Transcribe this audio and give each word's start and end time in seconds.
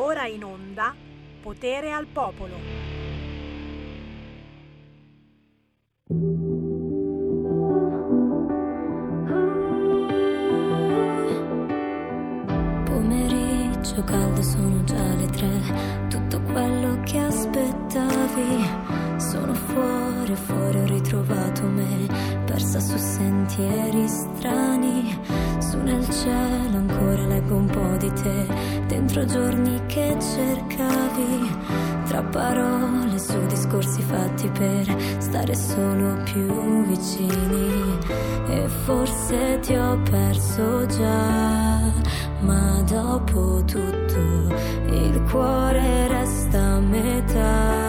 Ora 0.00 0.28
in 0.28 0.44
onda 0.44 0.94
Potere 1.42 1.90
al 1.90 2.06
Popolo. 2.06 2.54
Pomeriggio 12.84 14.04
caldo 14.04 14.40
sono 14.40 14.84
già 14.84 15.14
le 15.16 15.26
tre, 15.26 16.06
tutto 16.08 16.42
quello 16.42 17.00
che 17.02 17.18
aspettavi. 17.18 18.86
Sono 19.16 19.52
fuori, 19.52 20.34
fuori 20.36 20.78
ho 20.78 20.86
ritrovato 20.86 21.64
me, 21.64 22.06
persa 22.78 22.80
su 22.80 22.96
sentieri 22.96 24.08
strani. 24.08 25.20
Su 25.58 25.78
nel 25.78 26.08
cielo 26.08 26.76
ancora 26.76 27.26
leggo 27.26 27.56
un 27.56 27.66
po' 27.66 27.96
di 27.98 28.12
te, 28.12 28.46
dentro 28.86 29.24
giorni 29.24 29.80
che 29.86 30.16
cercavi. 30.18 31.56
Tra 32.06 32.22
parole 32.22 33.18
su 33.18 33.38
discorsi 33.46 34.00
fatti 34.02 34.48
per 34.48 34.96
stare 35.18 35.54
solo 35.54 36.22
più 36.22 36.84
vicini. 36.86 37.98
E 38.48 38.68
forse 38.84 39.58
ti 39.60 39.74
ho 39.74 40.00
perso 40.10 40.86
già, 40.86 41.92
ma 42.40 42.82
dopo 42.88 43.62
tutto 43.64 44.54
il 44.86 45.22
cuore 45.30 46.08
resta 46.08 46.58
a 46.58 46.80
metà. 46.80 47.87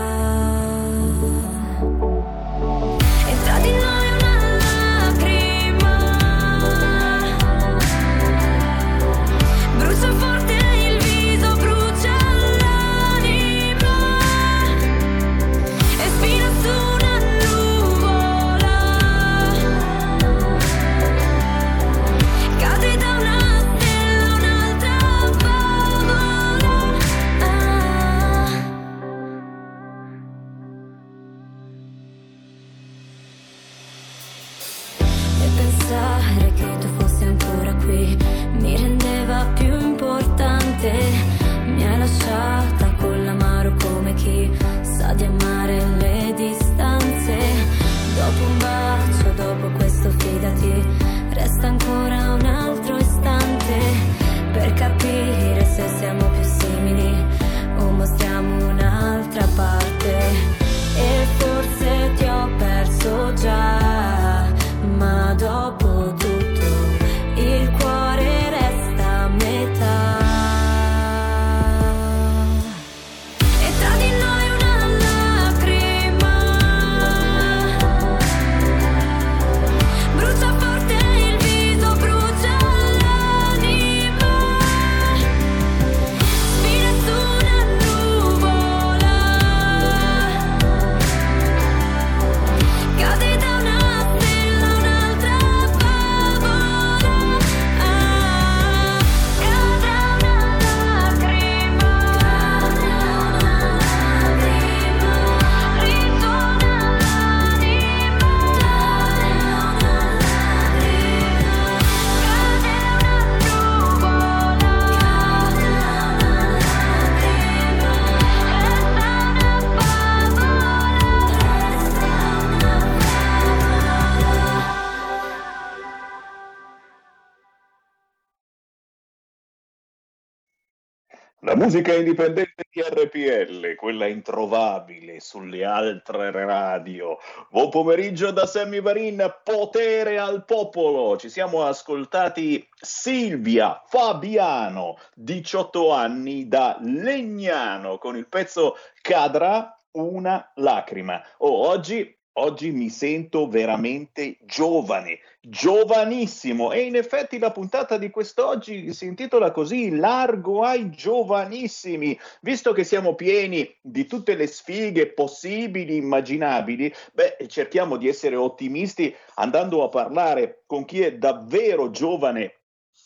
Musica 131.69 131.93
indipendente 131.93 132.65
di 132.71 132.81
RPL, 132.81 133.75
quella 133.75 134.07
introvabile 134.07 135.19
sulle 135.19 135.63
altre 135.63 136.31
radio. 136.31 137.19
Buon 137.51 137.69
pomeriggio 137.69 138.31
da 138.31 138.47
Sammy 138.47 138.81
Varin, 138.81 139.35
potere 139.43 140.17
al 140.17 140.45
popolo. 140.45 141.15
Ci 141.15 141.29
siamo 141.29 141.63
ascoltati 141.63 142.67
Silvia 142.75 143.83
Fabiano, 143.85 144.97
18 145.13 145.91
anni 145.91 146.47
da 146.47 146.79
Legnano, 146.81 147.99
con 147.99 148.17
il 148.17 148.27
pezzo 148.27 148.75
Cadrà 148.99 149.79
una 149.91 150.51
lacrima. 150.55 151.21
Oh, 151.37 151.67
oggi 151.67 152.18
Oggi 152.41 152.71
mi 152.71 152.87
sento 152.87 153.49
veramente 153.49 154.37
giovane, 154.45 155.19
giovanissimo 155.41 156.71
e 156.71 156.83
in 156.83 156.95
effetti 156.95 157.37
la 157.37 157.51
puntata 157.51 157.97
di 157.97 158.09
quest'oggi 158.09 158.93
si 158.93 159.07
intitola 159.07 159.51
così 159.51 159.93
Largo 159.97 160.63
ai 160.63 160.89
giovanissimi, 160.89 162.17
visto 162.39 162.71
che 162.71 162.85
siamo 162.85 163.13
pieni 163.13 163.69
di 163.81 164.05
tutte 164.05 164.35
le 164.35 164.47
sfighe 164.47 165.11
possibili, 165.11 165.97
immaginabili, 165.97 166.93
beh, 167.11 167.45
cerchiamo 167.47 167.97
di 167.97 168.07
essere 168.07 168.37
ottimisti 168.37 169.13
andando 169.35 169.83
a 169.83 169.89
parlare 169.89 170.63
con 170.65 170.85
chi 170.85 171.01
è 171.01 171.17
davvero 171.17 171.89
giovane 171.89 172.53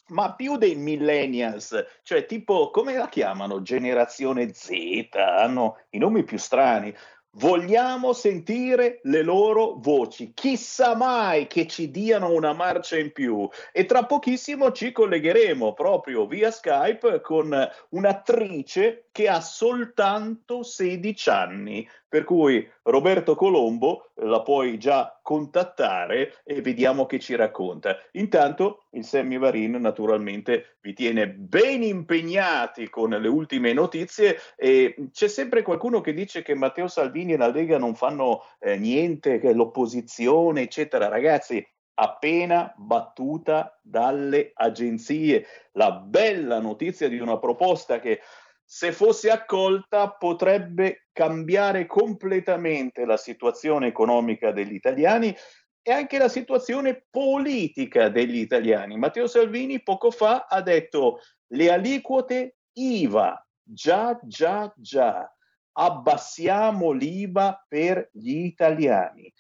ma 0.08 0.34
più 0.36 0.58
dei 0.58 0.76
millennials, 0.76 1.74
cioè 2.04 2.26
tipo 2.26 2.70
come 2.70 2.94
la 2.94 3.08
chiamano? 3.08 3.62
Generazione 3.62 4.54
Z, 4.54 4.70
hanno 5.16 5.78
i 5.92 5.98
nomi 5.98 6.24
più 6.24 6.38
strani. 6.38 6.94
Vogliamo 7.38 8.14
sentire 8.14 9.00
le 9.04 9.24
loro 9.24 9.78
voci, 9.80 10.34
chissà 10.36 10.96
mai 10.96 11.48
che 11.48 11.66
ci 11.66 11.90
diano 11.90 12.32
una 12.32 12.54
marcia 12.54 13.00
in 13.00 13.12
più. 13.12 13.50
E 13.72 13.86
tra 13.86 14.06
pochissimo 14.06 14.72
ci 14.72 14.92
collegheremo 14.92 15.74
proprio 15.74 16.28
via 16.28 16.52
Skype 16.52 17.22
con 17.22 17.52
un'attrice 17.90 19.08
che 19.12 19.28
ha 19.28 19.42
soltanto 19.42 20.62
16 20.62 21.30
anni, 21.32 21.90
per 22.14 22.26
cui 22.26 22.70
Roberto 22.84 23.34
Colombo 23.34 24.12
la 24.18 24.44
puoi 24.44 24.78
già 24.78 25.20
contattare 25.24 26.44
e 26.44 26.62
vediamo 26.62 27.08
che 27.08 27.18
ci 27.18 27.34
racconta. 27.34 27.98
Intanto 28.12 28.84
il 28.92 29.04
Sammy 29.04 29.40
Varin 29.40 29.72
naturalmente 29.82 30.78
vi 30.82 30.94
tiene 30.94 31.28
ben 31.28 31.82
impegnati 31.82 32.88
con 32.88 33.10
le 33.10 33.28
ultime 33.28 33.74
notizie 33.74 34.38
e 34.56 35.08
c'è 35.12 35.28
sempre 35.28 35.64
qualcuno 35.64 36.02
che 36.02 36.14
dice 36.14 36.44
che 36.44 36.54
Matteo 36.54 36.88
Salvini 36.88 37.34
e 37.34 37.38
la 37.38 37.50
Lega 37.50 37.80
non 37.80 37.96
fanno 37.96 38.44
eh, 38.60 38.78
niente, 38.78 39.40
che 39.40 39.52
l'opposizione, 39.52 40.62
eccetera. 40.62 41.08
Ragazzi, 41.08 41.68
appena 41.96 42.72
battuta 42.78 43.80
dalle 43.82 44.52
agenzie, 44.54 45.48
la 45.72 45.92
bella 45.94 46.60
notizia 46.60 47.10
di 47.10 47.18
una 47.18 47.40
proposta 47.40 48.00
che 48.00 48.22
se 48.64 48.92
fosse 48.92 49.30
accolta 49.30 50.10
potrebbe 50.10 51.03
cambiare 51.14 51.86
completamente 51.86 53.06
la 53.06 53.18
situazione 53.18 53.88
economica 53.88 54.52
degli 54.52 54.74
italiani 54.74 55.34
e 55.82 55.92
anche 55.92 56.18
la 56.18 56.30
situazione 56.30 57.06
politica 57.10 58.10
degli 58.10 58.38
italiani. 58.38 58.98
Matteo 58.98 59.28
Salvini 59.28 59.82
poco 59.82 60.12
fa 60.12 60.48
ha 60.50 60.62
detto 60.62 61.20
le 61.54 61.72
aliquote 61.72 62.58
IVA, 62.74 63.46
già, 63.62 64.20
già, 64.24 64.74
già, 64.76 65.32
abbassiamo 65.74 66.92
l'IVA 66.92 67.66
per 67.68 68.10
gli 68.12 68.44
italiani. 68.46 69.32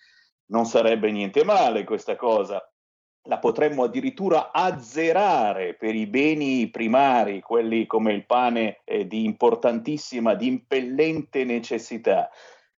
Non 0.47 0.65
sarebbe 0.65 1.11
niente 1.11 1.43
male 1.43 1.83
questa 1.83 2.15
cosa. 2.15 2.61
La 3.27 3.39
potremmo 3.39 3.83
addirittura 3.83 4.51
azzerare 4.51 5.75
per 5.75 5.95
i 5.95 6.07
beni 6.07 6.69
primari, 6.69 7.39
quelli 7.41 7.85
come 7.85 8.11
il 8.13 8.25
pane 8.25 8.81
eh, 8.83 9.07
di 9.07 9.23
importantissima, 9.23 10.33
di 10.33 10.47
impellente 10.47 11.45
necessità. 11.45 12.29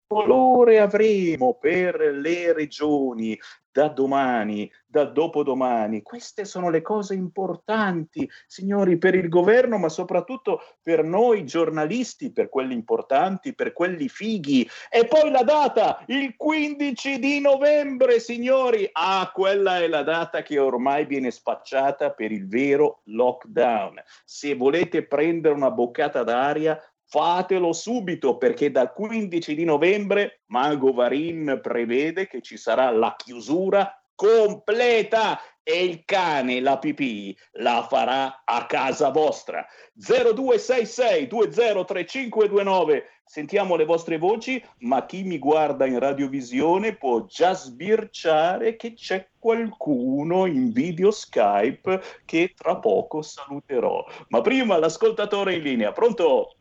colore 0.07 0.79
avremo 0.79 1.55
per 1.55 1.99
le 2.01 2.53
regioni 2.53 3.39
da 3.77 3.89
domani, 3.89 4.73
da 4.87 5.05
dopodomani. 5.05 6.01
Queste 6.01 6.47
sono 6.47 6.71
le 6.71 6.81
cose 6.81 7.13
importanti, 7.13 8.27
signori, 8.47 8.97
per 8.97 9.15
il 9.15 9.29
governo, 9.29 9.77
ma 9.77 9.91
soprattutto 9.91 10.63
per 10.83 11.05
noi 11.05 11.45
giornalisti, 11.45 12.33
per 12.33 12.49
quelli 12.49 12.73
importanti, 12.73 13.55
per 13.55 13.75
quelli 13.75 14.09
fighi. 14.09 14.67
E 14.89 15.07
poi 15.07 15.31
la 15.31 15.43
data, 15.43 16.03
il 16.07 16.37
15 16.37 17.19
di 17.19 17.41
novembre, 17.41 18.19
signori. 18.19 18.89
Ah, 18.93 19.31
quella 19.35 19.81
è 19.81 19.89
la 19.89 20.03
data 20.03 20.41
che 20.41 20.59
ormai 20.59 21.05
viene 21.05 21.31
spacciata 21.31 22.13
per 22.13 22.33
il 22.33 22.49
vero 22.49 23.03
lockdown. 23.05 24.03
Se 24.25 24.55
volete 24.55 25.05
prendere 25.07 25.55
una 25.55 25.71
boccata 25.71 26.23
d'aria, 26.23 26.81
fatelo 27.09 27.73
subito 27.73 28.37
perché 28.37 28.71
dal 28.71 28.93
15 28.93 29.55
di 29.55 29.65
novembre 29.65 30.43
Mago 30.47 30.93
Varin 30.93 31.61
prevede 31.63 32.27
che 32.27 32.43
ci 32.43 32.57
sarà 32.57 32.91
la 32.91 33.15
chiusura 33.17 34.01
completa 34.15 35.41
e 35.63 35.85
il 35.85 36.05
cane, 36.05 36.61
la 36.61 36.79
pipì, 36.79 37.37
la 37.53 37.87
farà 37.89 38.43
a 38.45 38.67
casa 38.67 39.11
vostra. 39.11 39.67
0266 39.95 41.27
203529 41.27 43.11
Sentiamo 43.29 43.75
le 43.75 43.85
vostre 43.85 44.19
voci, 44.19 44.65
ma 44.79 45.05
chi 45.05 45.25
mi 45.25 45.41
guarda 45.41 45.85
in 45.85 45.99
radiovisione 45.99 46.95
può 46.95 47.25
già 47.25 47.55
sbirciare 47.55 48.77
che 48.77 48.95
c'è 48.95 49.31
qualcuno 49.37 50.47
in 50.47 50.71
video 50.71 51.11
Skype 51.11 52.01
che 52.25 52.55
tra 52.57 52.77
poco 52.77 53.23
saluterò. 53.23 54.05
Ma 54.29 54.41
prima 54.43 54.79
l'ascoltatore 54.79 55.55
in 55.55 55.63
linea, 55.63 55.91
pronto? 55.91 56.55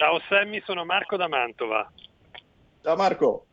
Ciao 0.00 0.18
Sammy, 0.30 0.62
sono 0.64 0.86
Marco 0.86 1.18
da 1.18 1.28
Mantova. 1.28 1.92
Ciao 2.82 2.96
Marco. 2.96 3.44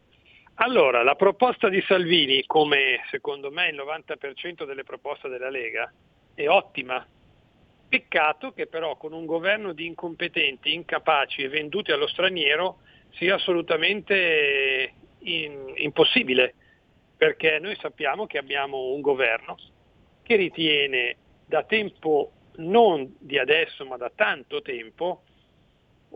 Allora, 0.53 1.03
la 1.03 1.15
proposta 1.15 1.67
di 1.67 1.83
Salvini, 1.85 2.45
come 2.45 3.01
secondo 3.11 3.51
me 3.51 3.67
il 3.67 3.75
90% 3.75 4.63
delle 4.63 4.85
proposte 4.85 5.27
della 5.27 5.49
Lega, 5.49 5.91
è 6.33 6.47
ottima. 6.47 7.05
Peccato 7.89 8.53
che 8.53 8.67
però 8.67 8.95
con 8.95 9.11
un 9.11 9.25
governo 9.25 9.73
di 9.73 9.87
incompetenti, 9.87 10.73
incapaci 10.73 11.41
e 11.41 11.49
venduti 11.49 11.91
allo 11.91 12.07
straniero 12.07 12.77
sia 13.15 13.35
assolutamente 13.35 14.93
in, 15.23 15.73
impossibile, 15.75 16.55
perché 17.17 17.59
noi 17.59 17.75
sappiamo 17.75 18.25
che 18.25 18.37
abbiamo 18.37 18.93
un 18.93 19.01
governo 19.01 19.57
che 20.23 20.37
ritiene 20.37 21.17
da 21.45 21.63
tempo, 21.63 22.31
non 22.59 23.17
di 23.19 23.37
adesso 23.37 23.85
ma 23.85 23.97
da 23.97 24.09
tanto 24.15 24.61
tempo, 24.61 25.23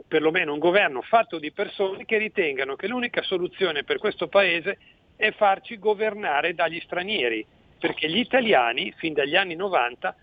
perlomeno 0.07 0.53
un 0.53 0.59
governo 0.59 1.01
fatto 1.01 1.39
di 1.39 1.51
persone 1.51 2.05
che 2.05 2.17
ritengano 2.17 2.75
che 2.75 2.87
l'unica 2.87 3.21
soluzione 3.21 3.83
per 3.83 3.97
questo 3.97 4.27
Paese 4.27 4.77
è 5.15 5.31
farci 5.31 5.77
governare 5.77 6.53
dagli 6.53 6.79
stranieri, 6.79 7.45
perché 7.77 8.09
gli 8.09 8.17
italiani, 8.17 8.93
fin 8.97 9.13
dagli 9.13 9.35
anni 9.35 9.55
90, 9.55 10.15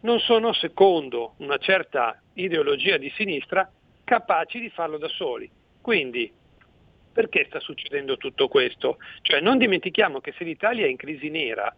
non 0.00 0.20
sono, 0.20 0.52
secondo 0.52 1.34
una 1.38 1.58
certa 1.58 2.20
ideologia 2.34 2.96
di 2.96 3.12
sinistra, 3.16 3.70
capaci 4.04 4.60
di 4.60 4.70
farlo 4.70 4.98
da 4.98 5.08
soli. 5.08 5.50
Quindi, 5.80 6.32
perché 7.12 7.46
sta 7.48 7.60
succedendo 7.60 8.16
tutto 8.16 8.48
questo? 8.48 8.98
Cioè, 9.22 9.40
non 9.40 9.58
dimentichiamo 9.58 10.20
che 10.20 10.32
se 10.36 10.44
l'Italia 10.44 10.86
è 10.86 10.88
in 10.88 10.96
crisi 10.96 11.28
nera, 11.28 11.74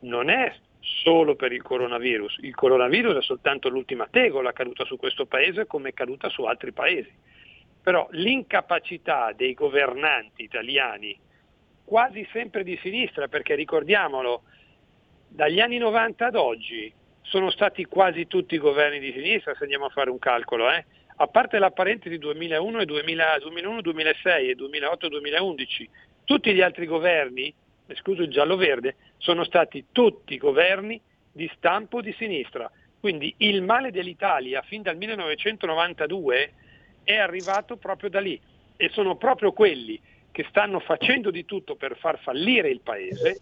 non 0.00 0.28
è 0.30 0.54
solo 0.80 1.34
per 1.34 1.52
il 1.52 1.62
coronavirus. 1.62 2.38
Il 2.42 2.54
coronavirus 2.54 3.16
è 3.16 3.22
soltanto 3.22 3.68
l'ultima 3.68 4.06
tegola 4.10 4.52
caduta 4.52 4.84
su 4.84 4.96
questo 4.96 5.26
paese 5.26 5.66
come 5.66 5.90
è 5.90 5.94
caduta 5.94 6.28
su 6.28 6.42
altri 6.44 6.72
paesi. 6.72 7.12
Però 7.82 8.06
l'incapacità 8.12 9.32
dei 9.34 9.54
governanti 9.54 10.42
italiani, 10.42 11.18
quasi 11.84 12.26
sempre 12.32 12.64
di 12.64 12.78
sinistra, 12.82 13.28
perché 13.28 13.54
ricordiamolo, 13.54 14.42
dagli 15.28 15.60
anni 15.60 15.78
90 15.78 16.26
ad 16.26 16.34
oggi 16.34 16.92
sono 17.22 17.50
stati 17.50 17.84
quasi 17.84 18.26
tutti 18.26 18.54
i 18.54 18.58
governi 18.58 18.98
di 18.98 19.12
sinistra, 19.12 19.54
se 19.54 19.62
andiamo 19.62 19.86
a 19.86 19.90
fare 19.90 20.10
un 20.10 20.18
calcolo, 20.18 20.70
eh? 20.70 20.84
a 21.20 21.26
parte 21.26 21.58
la 21.58 21.70
parentesi 21.70 22.16
2001, 22.16 22.84
2000, 22.84 23.38
2001, 23.40 23.80
2006 23.80 24.50
e 24.50 24.56
2008-2011, 24.56 25.88
tutti 26.24 26.54
gli 26.54 26.60
altri 26.60 26.86
governi 26.86 27.52
escluso 27.88 28.22
il 28.22 28.30
giallo-verde, 28.30 28.96
sono 29.16 29.44
stati 29.44 29.86
tutti 29.92 30.38
governi 30.38 31.00
di 31.32 31.50
stampo 31.56 32.00
di 32.00 32.14
sinistra. 32.16 32.70
Quindi 33.00 33.34
il 33.38 33.62
male 33.62 33.90
dell'Italia 33.90 34.62
fin 34.62 34.82
dal 34.82 34.96
1992 34.96 36.52
è 37.04 37.16
arrivato 37.16 37.76
proprio 37.76 38.10
da 38.10 38.20
lì 38.20 38.40
e 38.76 38.88
sono 38.90 39.16
proprio 39.16 39.52
quelli 39.52 40.00
che 40.30 40.44
stanno 40.48 40.78
facendo 40.80 41.30
di 41.30 41.44
tutto 41.44 41.74
per 41.74 41.96
far 41.96 42.18
fallire 42.20 42.68
il 42.68 42.80
Paese, 42.80 43.38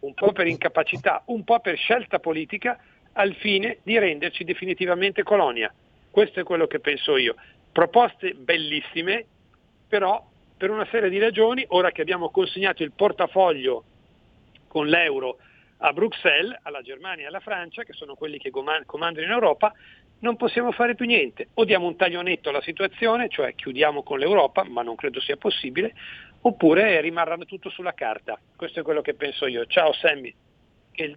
un 0.00 0.14
po' 0.14 0.32
per 0.32 0.46
incapacità, 0.46 1.22
un 1.26 1.44
po' 1.44 1.60
per 1.60 1.76
scelta 1.76 2.18
politica, 2.18 2.78
al 3.12 3.34
fine 3.34 3.78
di 3.82 3.98
renderci 3.98 4.44
definitivamente 4.44 5.22
colonia. 5.22 5.72
Questo 6.10 6.40
è 6.40 6.44
quello 6.44 6.66
che 6.66 6.80
penso 6.80 7.16
io. 7.16 7.34
Proposte 7.72 8.34
bellissime, 8.34 9.24
però 9.88 10.24
per 10.58 10.70
una 10.70 10.86
serie 10.90 11.08
di 11.08 11.18
ragioni, 11.18 11.64
ora 11.68 11.92
che 11.92 12.02
abbiamo 12.02 12.30
consegnato 12.30 12.82
il 12.82 12.92
portafoglio 12.92 13.84
con 14.66 14.86
l'euro 14.88 15.38
a 15.78 15.92
Bruxelles, 15.92 16.58
alla 16.62 16.82
Germania 16.82 17.24
e 17.24 17.28
alla 17.28 17.40
Francia, 17.40 17.84
che 17.84 17.92
sono 17.92 18.16
quelli 18.16 18.38
che 18.38 18.50
comandano 18.50 19.24
in 19.24 19.30
Europa, 19.30 19.72
non 20.20 20.36
possiamo 20.36 20.72
fare 20.72 20.96
più 20.96 21.06
niente. 21.06 21.50
O 21.54 21.64
diamo 21.64 21.86
un 21.86 21.94
taglio 21.94 22.20
netto 22.20 22.48
alla 22.48 22.60
situazione, 22.60 23.28
cioè 23.28 23.54
chiudiamo 23.54 24.02
con 24.02 24.18
l'Europa, 24.18 24.64
ma 24.64 24.82
non 24.82 24.96
credo 24.96 25.20
sia 25.20 25.36
possibile, 25.36 25.94
oppure 26.40 27.00
rimarrà 27.00 27.36
tutto 27.38 27.70
sulla 27.70 27.94
carta. 27.94 28.38
Questo 28.56 28.80
è 28.80 28.82
quello 28.82 29.00
che 29.00 29.14
penso 29.14 29.46
io. 29.46 29.64
Ciao 29.66 29.92
Sammy, 29.92 30.34
che 30.90 31.16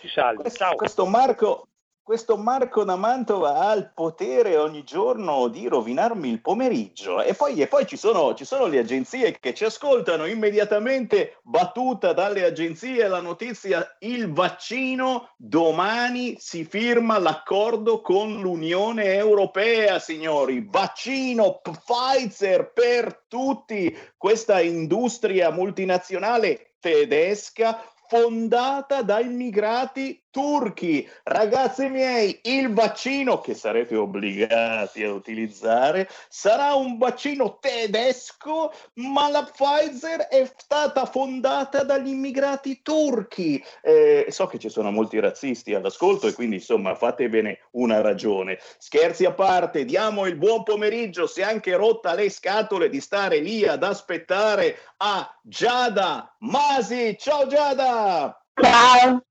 ci 0.00 0.08
salvi. 0.08 0.50
Ciao. 0.50 0.76
Questo 0.76 1.04
Marco, 1.04 1.68
questo 2.08 2.38
Marco 2.38 2.84
da 2.84 2.96
Mantova 2.96 3.68
ha 3.68 3.74
il 3.74 3.90
potere 3.92 4.56
ogni 4.56 4.82
giorno 4.82 5.48
di 5.48 5.68
rovinarmi 5.68 6.30
il 6.30 6.40
pomeriggio. 6.40 7.20
E 7.20 7.34
poi, 7.34 7.60
e 7.60 7.66
poi 7.66 7.86
ci, 7.86 7.98
sono, 7.98 8.32
ci, 8.32 8.46
sono, 8.46 8.64
le 8.64 8.78
agenzie 8.78 9.38
che 9.38 9.52
ci 9.52 9.66
ascoltano 9.66 10.24
immediatamente, 10.24 11.36
battuta 11.42 12.14
dalle 12.14 12.46
agenzie 12.46 13.06
la 13.08 13.20
notizia, 13.20 13.94
il 13.98 14.32
vaccino, 14.32 15.34
domani 15.36 16.36
si 16.38 16.64
firma 16.64 17.18
l'accordo 17.18 18.00
con 18.00 18.40
l'Unione 18.40 19.12
Europea, 19.12 19.98
signori. 19.98 20.66
Vaccino 20.66 21.60
Pfizer 21.60 22.72
per 22.72 23.24
tutti, 23.28 23.94
questa 24.16 24.62
industria 24.62 25.50
multinazionale 25.50 26.72
tedesca 26.80 27.82
fondata 28.08 29.02
da 29.02 29.20
immigrati 29.20 30.22
turchi. 30.30 31.08
Ragazzi 31.24 31.88
miei, 31.88 32.38
il 32.44 32.72
vaccino 32.72 33.40
che 33.40 33.54
sarete 33.54 33.96
obbligati 33.96 35.02
a 35.02 35.12
utilizzare 35.12 36.08
sarà 36.28 36.74
un 36.74 36.96
vaccino 36.96 37.58
tedesco, 37.58 38.72
ma 38.94 39.28
la 39.28 39.42
Pfizer 39.42 40.28
è 40.28 40.48
stata 40.56 41.06
fondata 41.06 41.82
dagli 41.82 42.08
immigrati 42.08 42.82
turchi. 42.82 43.62
Eh, 43.82 44.26
so 44.28 44.46
che 44.46 44.58
ci 44.58 44.68
sono 44.68 44.90
molti 44.90 45.18
razzisti 45.18 45.74
all'ascolto 45.74 46.28
e 46.28 46.32
quindi 46.32 46.56
insomma 46.56 46.94
fatevene 46.94 47.60
una 47.72 48.00
ragione. 48.00 48.58
Scherzi 48.78 49.24
a 49.24 49.32
parte, 49.32 49.84
diamo 49.84 50.26
il 50.26 50.36
buon 50.36 50.62
pomeriggio, 50.62 51.30
è 51.34 51.42
anche 51.42 51.74
rotta 51.74 52.14
le 52.14 52.30
scatole 52.30 52.88
di 52.88 53.00
stare 53.00 53.38
lì 53.38 53.66
ad 53.66 53.82
aspettare 53.82 54.78
a 54.98 55.28
Giada 55.42 56.34
Masi. 56.38 57.16
Ciao 57.18 57.46
Giada! 57.46 57.97
Ciao! 57.98 59.24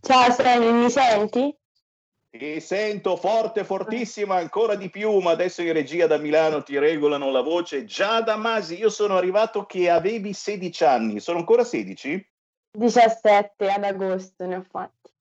Ciao 0.00 0.32
Sammy, 0.32 0.72
mi 0.72 0.90
senti? 0.90 1.56
Ti 2.28 2.60
sento 2.60 3.16
forte, 3.16 3.62
fortissima, 3.62 4.34
ancora 4.34 4.74
di 4.74 4.90
più, 4.90 5.20
ma 5.20 5.30
adesso 5.30 5.62
in 5.62 5.72
regia 5.72 6.08
da 6.08 6.18
Milano 6.18 6.64
ti 6.64 6.76
regolano 6.76 7.30
la 7.30 7.42
voce. 7.42 7.84
Giada 7.84 8.34
Masi, 8.34 8.76
io 8.76 8.90
sono 8.90 9.16
arrivato 9.16 9.64
che 9.64 9.88
avevi 9.88 10.32
16 10.32 10.84
anni, 10.84 11.20
sono 11.20 11.38
ancora 11.38 11.62
16? 11.62 12.30
17 12.72 13.68
ad 13.68 13.84
agosto 13.84 14.44
ne 14.44 14.56
ho 14.56 14.66
fatti. 14.68 15.12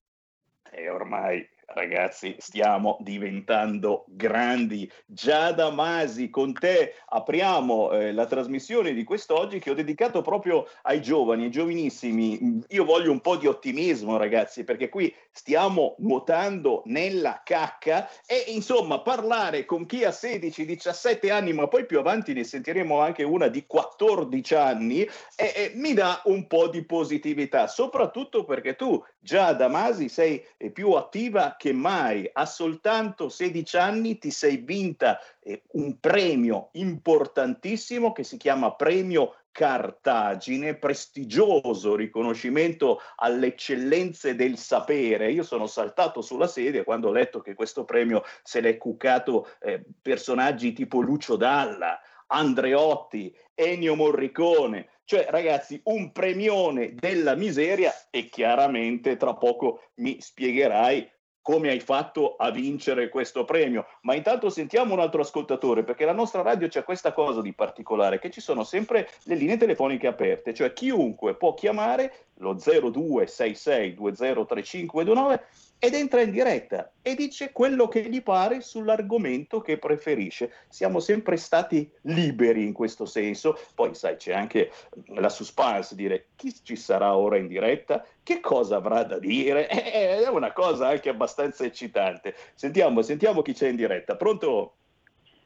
E 0.72 0.90
ormai 0.90 1.48
Ragazzi, 1.76 2.36
stiamo 2.38 2.98
diventando 3.00 4.06
grandi. 4.08 4.90
Giada 5.08 5.72
Masi, 5.72 6.30
con 6.30 6.54
te 6.54 6.94
apriamo 7.08 7.92
eh, 7.92 8.12
la 8.12 8.28
trasmissione 8.28 8.94
di 8.94 9.04
quest'oggi 9.04 9.58
che 9.58 9.72
ho 9.72 9.74
dedicato 9.74 10.22
proprio 10.22 10.68
ai 10.84 11.02
giovani, 11.02 11.46
ai 11.46 11.50
giovanissimi. 11.50 12.62
Io 12.70 12.86
voglio 12.86 13.12
un 13.12 13.22
po' 13.22 13.38
di 13.38 13.48
ottimismo, 13.48 14.18
ragazzi, 14.18 14.64
perché 14.64 14.90
qui 14.90 15.12
stiamo 15.32 15.96
nuotando 15.98 16.84
nella 16.86 17.42
cacca 17.44 18.08
e 18.28 18.44
insomma 18.50 19.00
parlare 19.00 19.66
con 19.66 19.88
chi 19.88 20.04
ha 20.04 20.10
16-17 20.10 21.32
anni, 21.32 21.54
ma 21.54 21.68
poi 21.68 21.88
più 21.88 21.98
avanti 21.98 22.34
ne 22.34 22.44
sentiremo 22.44 23.00
anche 23.00 23.24
una 23.24 23.48
di 23.48 23.66
14 23.66 24.54
anni, 24.54 25.02
e, 25.02 25.10
e 25.36 25.72
mi 25.74 25.94
dà 25.94 26.22
un 26.26 26.46
po' 26.46 26.68
di 26.68 26.86
positività, 26.86 27.66
soprattutto 27.66 28.44
perché 28.44 28.76
tu, 28.76 29.04
Giada 29.20 29.68
Masi, 29.68 30.08
sei 30.08 30.46
più 30.72 30.92
attiva 30.92 31.56
che 31.64 31.72
mai, 31.72 32.30
a 32.34 32.46
soltanto 32.46 33.30
16 33.30 33.78
anni 33.78 34.18
ti 34.18 34.32
sei 34.32 34.58
vinta 34.58 35.18
eh, 35.40 35.64
un 35.76 35.98
premio 35.98 36.72
importantissimo 36.74 38.12
che 38.12 38.26
si 38.26 38.36
chiama 38.36 38.76
Premio 38.76 39.36
Cartagine, 39.50 40.76
prestigioso 40.76 41.96
riconoscimento 41.96 43.00
alle 43.16 43.48
eccellenze 43.48 44.36
del 44.36 44.58
sapere. 44.58 45.32
Io 45.32 45.44
sono 45.44 45.66
saltato 45.66 46.22
sulla 46.22 46.48
sedia 46.48 46.84
quando 46.84 47.08
ho 47.08 47.14
letto 47.14 47.40
che 47.40 47.54
questo 47.54 47.86
premio 47.86 48.24
se 48.44 48.60
l'è 48.60 48.76
cuccato 48.76 49.48
eh, 49.62 49.86
personaggi 50.02 50.74
tipo 50.74 51.00
Lucio 51.00 51.38
Dalla, 51.38 51.98
Andreotti, 52.28 53.34
Ennio 53.56 53.96
Morricone, 53.96 54.90
cioè, 55.06 55.28
ragazzi, 55.30 55.80
un 55.86 56.12
premione 56.12 56.94
della 56.94 57.36
miseria 57.36 57.94
e 58.10 58.30
chiaramente 58.30 59.16
tra 59.18 59.34
poco 59.36 59.92
mi 59.96 60.20
spiegherai 60.20 61.10
come 61.44 61.70
hai 61.70 61.82
fatto 61.82 62.36
a 62.38 62.50
vincere 62.50 63.10
questo 63.10 63.46
premio. 63.46 63.86
Ma 64.02 64.16
intanto 64.16 64.50
sentiamo 64.50 64.94
un 64.94 65.02
altro 65.02 65.22
ascoltatore, 65.22 65.84
perché 65.84 66.06
la 66.06 66.14
nostra 66.14 66.42
radio 66.42 66.68
c'è 66.68 66.84
questa 66.84 67.14
cosa 67.14 67.42
di 67.42 67.54
particolare, 67.54 68.18
che 68.18 68.32
ci 68.32 68.42
sono 68.42 68.64
sempre 68.64 69.08
le 69.26 69.36
linee 69.36 69.58
telefoniche 69.58 70.08
aperte, 70.08 70.56
cioè 70.56 70.74
chiunque 70.74 71.36
può 71.36 71.54
chiamare 71.54 72.30
lo 72.38 72.56
0266203529 72.56 75.40
ed 75.84 75.96
entra 75.96 76.22
in 76.22 76.32
diretta 76.32 76.94
e 77.02 77.14
dice 77.14 77.52
quello 77.52 77.90
che 77.90 78.04
gli 78.04 78.24
pare 78.24 78.62
sull'argomento 78.62 79.60
che 79.60 79.78
preferisce. 79.78 80.54
Siamo 80.70 81.02
sempre 81.02 81.36
stati 81.36 81.92
liberi 82.04 82.64
in 82.64 82.72
questo 82.72 83.06
senso. 83.06 83.60
Poi, 83.76 83.94
sai, 83.94 84.16
c'è 84.16 84.32
anche 84.32 84.72
la 85.08 85.28
suspense, 85.28 85.94
dire 85.94 86.28
chi 86.38 86.56
ci 86.64 86.78
sarà 86.78 87.18
ora 87.18 87.36
in 87.36 87.48
diretta, 87.48 88.06
che 88.24 88.40
cosa 88.40 88.78
avrà 88.78 89.04
da 89.04 89.20
dire. 89.20 89.68
È 89.68 90.26
una 90.30 90.54
cosa 90.54 90.88
anche 90.88 91.10
abbastanza 91.10 91.66
eccitante. 91.66 92.34
Sentiamo, 92.54 93.02
sentiamo 93.02 93.42
chi 93.42 93.52
c'è 93.52 93.68
in 93.68 93.76
diretta. 93.76 94.16
Pronto? 94.16 94.76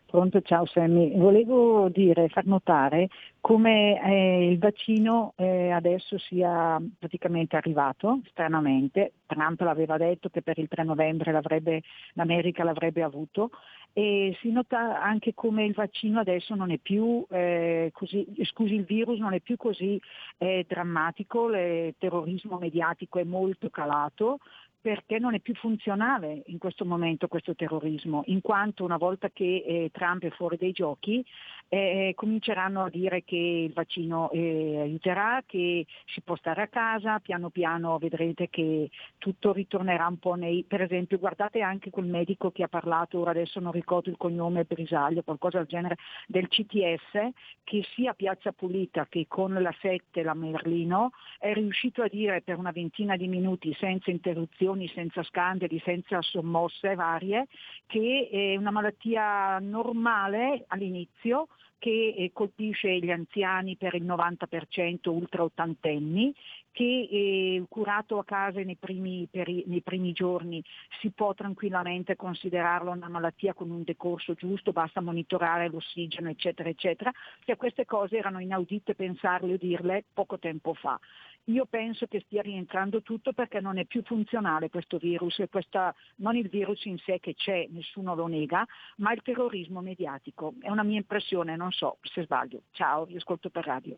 Pronto, 0.10 0.40
ciao 0.40 0.66
Sammy. 0.66 1.18
Volevo 1.18 1.90
dire, 1.90 2.30
far 2.30 2.46
notare 2.46 3.10
come 3.42 4.02
eh, 4.02 4.50
il 4.50 4.58
vaccino 4.58 5.34
eh, 5.36 5.72
adesso 5.72 6.18
sia 6.18 6.82
praticamente 6.98 7.58
arrivato, 7.58 8.22
stranamente. 8.30 9.12
Trump 9.26 9.60
l'aveva 9.60 9.98
detto 9.98 10.30
che 10.30 10.42
per 10.42 10.60
il 10.60 10.70
3 10.70 10.84
novembre 10.84 11.34
l'avrebbe, 11.34 11.82
l'America 12.14 12.64
l'avrebbe 12.64 13.04
avuto 13.04 13.50
e 13.92 14.38
si 14.40 14.52
nota 14.52 15.02
anche 15.02 15.34
come 15.34 15.66
il 15.66 15.74
vaccino 15.74 16.20
adesso 16.20 16.56
non 16.56 16.72
è 16.72 16.78
più 16.78 17.26
eh, 17.30 17.90
così, 17.92 18.26
scusi 18.44 18.76
il 18.76 18.84
virus 18.86 19.20
non 19.20 19.34
è 19.34 19.42
più 19.42 19.58
così 19.58 20.00
eh, 20.38 20.66
drammatico, 20.68 21.50
il 21.54 21.96
terrorismo 21.98 22.58
mediatico 22.58 23.20
è 23.20 23.24
molto 23.24 23.70
calato, 23.70 24.38
perché 24.80 25.20
non 25.20 25.34
è 25.34 25.40
più 25.40 25.56
funzionale 25.56 26.44
in 26.48 26.58
questo 26.58 26.86
momento 26.86 27.28
questo 27.28 27.56
terrorismo, 27.56 28.24
in 28.28 28.42
quanto 28.42 28.84
una 28.84 28.98
volta 28.98 29.30
che 29.30 29.64
eh, 29.66 29.90
Trump 29.92 30.24
è 30.24 30.30
fuori 30.30 30.58
dai 30.58 30.72
giochi 30.72 31.26
eh, 31.70 32.14
cominceranno 32.16 32.86
a 32.86 32.90
dire 32.90 33.24
che 33.26 33.36
il 33.36 33.74
vaccino 33.74 34.32
eh, 34.32 34.80
aiuterà, 34.80 35.44
che 35.46 35.86
si 36.06 36.22
può 36.22 36.36
stare 36.38 36.62
a 36.62 36.68
casa, 36.68 37.20
piano 37.20 37.50
piano 37.50 37.98
vedrete 37.98 38.50
che 38.50 38.90
tutto 39.18 39.52
ritornerà 39.52 40.08
un 40.08 40.18
po' 40.18 40.36
nei... 40.36 40.64
Per 40.64 40.82
esempio 40.82 41.20
guardate 41.20 41.62
anche 41.62 41.90
quel 41.90 42.06
medico 42.06 42.52
che 42.52 42.64
ha 42.64 42.70
parlato, 42.70 43.20
ora 43.20 43.32
adesso 43.32 43.60
non 43.60 43.74
ricordo 43.74 44.10
il 44.10 44.18
cognome 44.18 44.64
Brisaglio, 44.64 45.24
qualcosa 45.24 45.58
del 45.58 45.68
genere, 45.68 45.98
del 46.28 46.48
CTS, 46.48 47.32
che 47.64 47.86
sia 47.94 48.14
Piazza 48.14 48.54
Pulita 48.54 49.06
che 49.10 49.26
con 49.28 49.54
la 49.54 49.76
7, 49.82 50.24
la 50.24 50.34
Merlino, 50.34 51.12
è 51.38 51.54
riuscito 51.54 52.02
a 52.02 52.08
dire 52.08 52.42
per 52.42 52.58
una 52.58 52.72
ventina 52.72 53.18
di 53.18 53.28
minuti 53.28 53.76
senza 53.78 54.10
interruzioni 54.10 54.67
operazioni, 54.68 54.92
senza 54.94 55.24
scandali, 55.24 55.82
senza 55.84 56.22
sommosse 56.22 56.96
varie, 56.96 57.48
che 57.86 58.30
è 58.32 58.56
una 58.58 58.72
malattia 58.72 59.60
normale 59.60 60.66
all'inizio 60.68 61.48
che 61.80 62.16
eh, 62.18 62.32
colpisce 62.34 62.98
gli 62.98 63.12
anziani 63.12 63.78
per 63.78 63.94
il 63.94 64.04
90% 64.04 65.10
ultra 65.10 65.44
ottantenni, 65.44 66.34
che 66.78 67.08
eh, 67.10 67.64
curato 67.68 68.20
a 68.20 68.24
casa 68.24 68.62
nei 68.62 68.76
primi, 68.76 69.28
peri- 69.32 69.64
nei 69.66 69.82
primi, 69.82 70.12
giorni 70.12 70.64
si 71.02 71.10
può 71.10 71.34
tranquillamente 71.34 72.16
considerarlo 72.16 72.92
una 72.92 73.10
malattia 73.10 73.56
con 73.56 73.72
un 73.72 73.82
decorso 73.82 74.36
giusto, 74.36 74.74
basta 74.74 75.02
monitorare 75.02 75.70
l'ossigeno, 75.70 76.30
eccetera, 76.30 76.70
eccetera, 76.70 77.12
cioè 77.46 77.56
queste 77.56 77.86
cose 77.86 78.18
erano 78.18 78.40
inaudite 78.40 78.94
pensarle 78.94 79.54
o 79.54 79.58
dirle 79.58 80.06
poco 80.14 80.38
tempo 80.38 80.76
fa. 80.76 81.00
Io 81.46 81.66
penso 81.66 82.06
che 82.06 82.20
stia 82.20 82.44
rientrando 82.44 83.02
tutto 83.02 83.34
perché 83.34 83.60
non 83.60 83.80
è 83.80 83.86
più 83.86 84.04
funzionale 84.04 84.70
questo 84.70 85.00
virus, 85.00 85.42
questa, 85.50 85.96
non 86.18 86.36
il 86.36 86.48
virus 86.48 86.86
in 86.86 87.00
sé 87.00 87.20
che 87.20 87.34
c'è, 87.34 87.66
nessuno 87.72 88.14
lo 88.14 88.28
nega, 88.28 88.64
ma 88.98 89.14
il 89.14 89.24
terrorismo 89.24 89.82
mediatico. 89.82 90.54
È 90.60 90.70
una 90.70 90.84
mia 90.84 90.98
impressione, 90.98 91.56
non 91.56 91.72
so 91.72 91.98
se 92.04 92.22
sbaglio. 92.22 92.62
Ciao, 92.70 93.06
vi 93.06 93.16
ascolto 93.16 93.50
per 93.50 93.66
radio. 93.66 93.98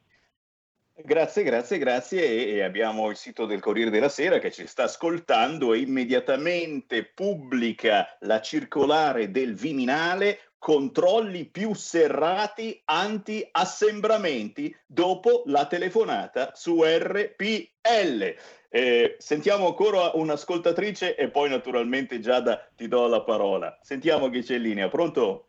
Grazie, 1.03 1.44
grazie, 1.44 1.77
grazie. 1.77 2.48
E 2.48 2.62
abbiamo 2.62 3.10
il 3.10 3.15
sito 3.15 3.46
del 3.46 3.62
Corriere 3.62 3.89
della 3.89 4.10
Sera 4.10 4.38
che 4.39 4.51
ci 4.51 4.68
sta 4.68 4.84
ascoltando 4.84 5.74
e 5.74 5.79
immediatamente 5.79 7.06
pubblica 7.06 8.18
la 8.22 8.41
circolare 8.41 9.32
del 9.32 9.56
Viminale 9.56 10.39
controlli 10.58 11.46
più 11.46 11.74
serrati 11.74 12.82
anti-assembramenti 12.84 14.75
dopo 14.86 15.44
la 15.46 15.68
telefonata 15.68 16.51
su 16.53 16.84
RPL. 16.84 18.36
Eh, 18.72 19.15
sentiamo 19.18 19.68
ancora 19.68 20.12
un'ascoltatrice 20.15 21.15
e 21.15 21.29
poi 21.29 21.50
naturalmente 21.50 22.20
Giada 22.20 22.70
ti 22.75 22.89
do 22.89 23.08
la 23.08 23.22
parola. 23.22 23.79
Sentiamo 23.82 24.29
chi 24.29 24.41
c'è 24.41 24.56
in 24.56 24.63
linea. 24.63 24.89
Pronto? 24.89 25.49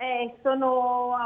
Eh, 0.00 0.36
sono 0.42 1.16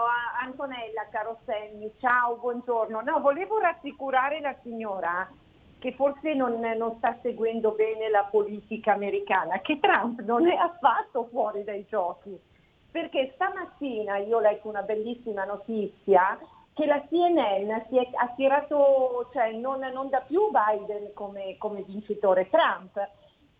Antonella, 0.40 1.06
caro 1.10 1.40
Sammy. 1.44 1.92
Ciao, 2.00 2.36
buongiorno. 2.36 3.02
No, 3.02 3.20
volevo 3.20 3.58
rassicurare 3.58 4.40
la 4.40 4.56
signora 4.62 5.30
che 5.78 5.92
forse 5.92 6.32
non, 6.32 6.58
non, 6.58 6.96
sta 6.96 7.18
seguendo 7.20 7.72
bene 7.72 8.08
la 8.08 8.26
politica 8.30 8.94
americana, 8.94 9.60
che 9.60 9.78
Trump 9.78 10.22
non 10.22 10.48
è 10.48 10.54
affatto 10.54 11.28
fuori 11.30 11.64
dai 11.64 11.84
giochi 11.86 12.50
perché 12.92 13.32
stamattina 13.34 14.18
io 14.18 14.36
ho 14.36 14.40
letto 14.40 14.68
una 14.68 14.82
bellissima 14.82 15.44
notizia 15.44 16.38
che 16.74 16.86
la 16.86 17.00
CNN 17.08 17.70
si 17.88 17.96
è, 17.98 18.08
ha 18.14 18.28
tirato, 18.36 19.28
cioè 19.32 19.52
non, 19.52 19.80
non 19.80 20.08
dà 20.10 20.20
più 20.20 20.50
Biden 20.50 21.12
come, 21.14 21.56
come 21.58 21.82
vincitore, 21.82 22.48
Trump 22.48 23.08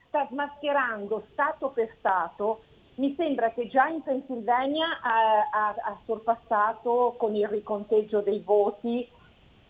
sta 0.06 0.26
smascherando 0.30 1.24
Stato 1.32 1.70
per 1.70 1.94
Stato 1.98 2.62
mi 3.02 3.16
sembra 3.16 3.50
che 3.50 3.66
già 3.66 3.88
in 3.88 4.00
Pennsylvania 4.00 5.00
ha, 5.02 5.48
ha, 5.50 5.74
ha, 5.76 5.98
sorpassato 6.06 7.16
con 7.18 7.34
il 7.34 7.48
riconteggio 7.48 8.20
dei 8.20 8.38
voti 8.38 9.10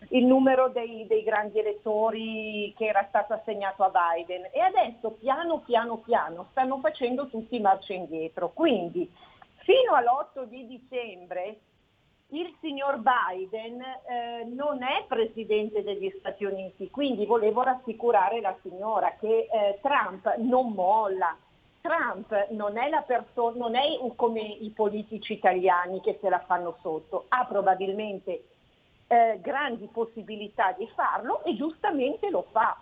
il 0.09 0.25
numero 0.25 0.69
dei, 0.69 1.07
dei, 1.07 1.23
grandi 1.23 1.57
elettori 1.57 2.71
che 2.77 2.85
era 2.85 3.03
stato 3.09 3.33
assegnato 3.33 3.83
a 3.83 3.91
Biden 3.91 4.49
e 4.51 4.59
adesso 4.59 5.17
piano 5.19 5.61
piano 5.61 5.97
piano 5.97 6.47
stanno 6.51 6.77
facendo 6.77 7.27
tutti 7.27 7.59
marcia 7.59 7.93
indietro. 7.93 8.51
Quindi 8.51 9.11
fino 9.63 9.93
all'8 9.93 10.43
di 10.43 10.67
dicembre 10.67 11.59
il 12.27 12.55
signor 12.61 12.99
Biden 12.99 13.81
eh, 13.81 14.43
non 14.45 14.83
è 14.83 15.05
presidente 15.07 15.81
degli 15.81 16.13
Stati 16.19 16.45
Uniti, 16.45 16.91
quindi 16.91 17.25
volevo 17.25 17.63
rassicurare 17.63 18.41
la 18.41 18.55
signora 18.61 19.15
che 19.19 19.47
eh, 19.51 19.79
Trump 19.81 20.35
non 20.37 20.71
molla. 20.73 21.35
Trump 21.83 22.47
non 22.51 22.77
è, 22.77 22.89
perso- 23.05 23.51
non 23.57 23.75
è 23.75 23.99
come 24.15 24.39
i 24.39 24.69
politici 24.69 25.33
italiani 25.33 25.99
che 25.99 26.17
se 26.21 26.29
la 26.29 26.39
fanno 26.39 26.77
sotto, 26.79 27.25
ha 27.27 27.43
probabilmente 27.43 28.45
eh, 29.07 29.37
grandi 29.41 29.89
possibilità 29.91 30.71
di 30.71 30.87
farlo 30.95 31.43
e 31.43 31.57
giustamente 31.57 32.29
lo 32.29 32.45
fa. 32.51 32.77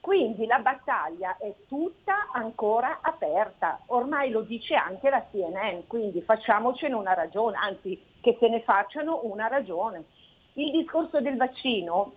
Quindi 0.00 0.46
la 0.46 0.58
battaglia 0.58 1.36
è 1.36 1.54
tutta 1.68 2.30
ancora 2.32 2.98
aperta, 3.02 3.82
ormai 3.86 4.30
lo 4.30 4.40
dice 4.40 4.74
anche 4.74 5.10
la 5.10 5.24
CNN, 5.30 5.86
quindi 5.86 6.20
facciamocene 6.20 6.94
una 6.94 7.14
ragione, 7.14 7.56
anzi 7.56 8.02
che 8.20 8.36
se 8.40 8.48
ne 8.48 8.62
facciano 8.62 9.20
una 9.22 9.46
ragione. 9.46 10.06
Il 10.54 10.72
discorso 10.72 11.20
del 11.20 11.36
vaccino, 11.36 12.14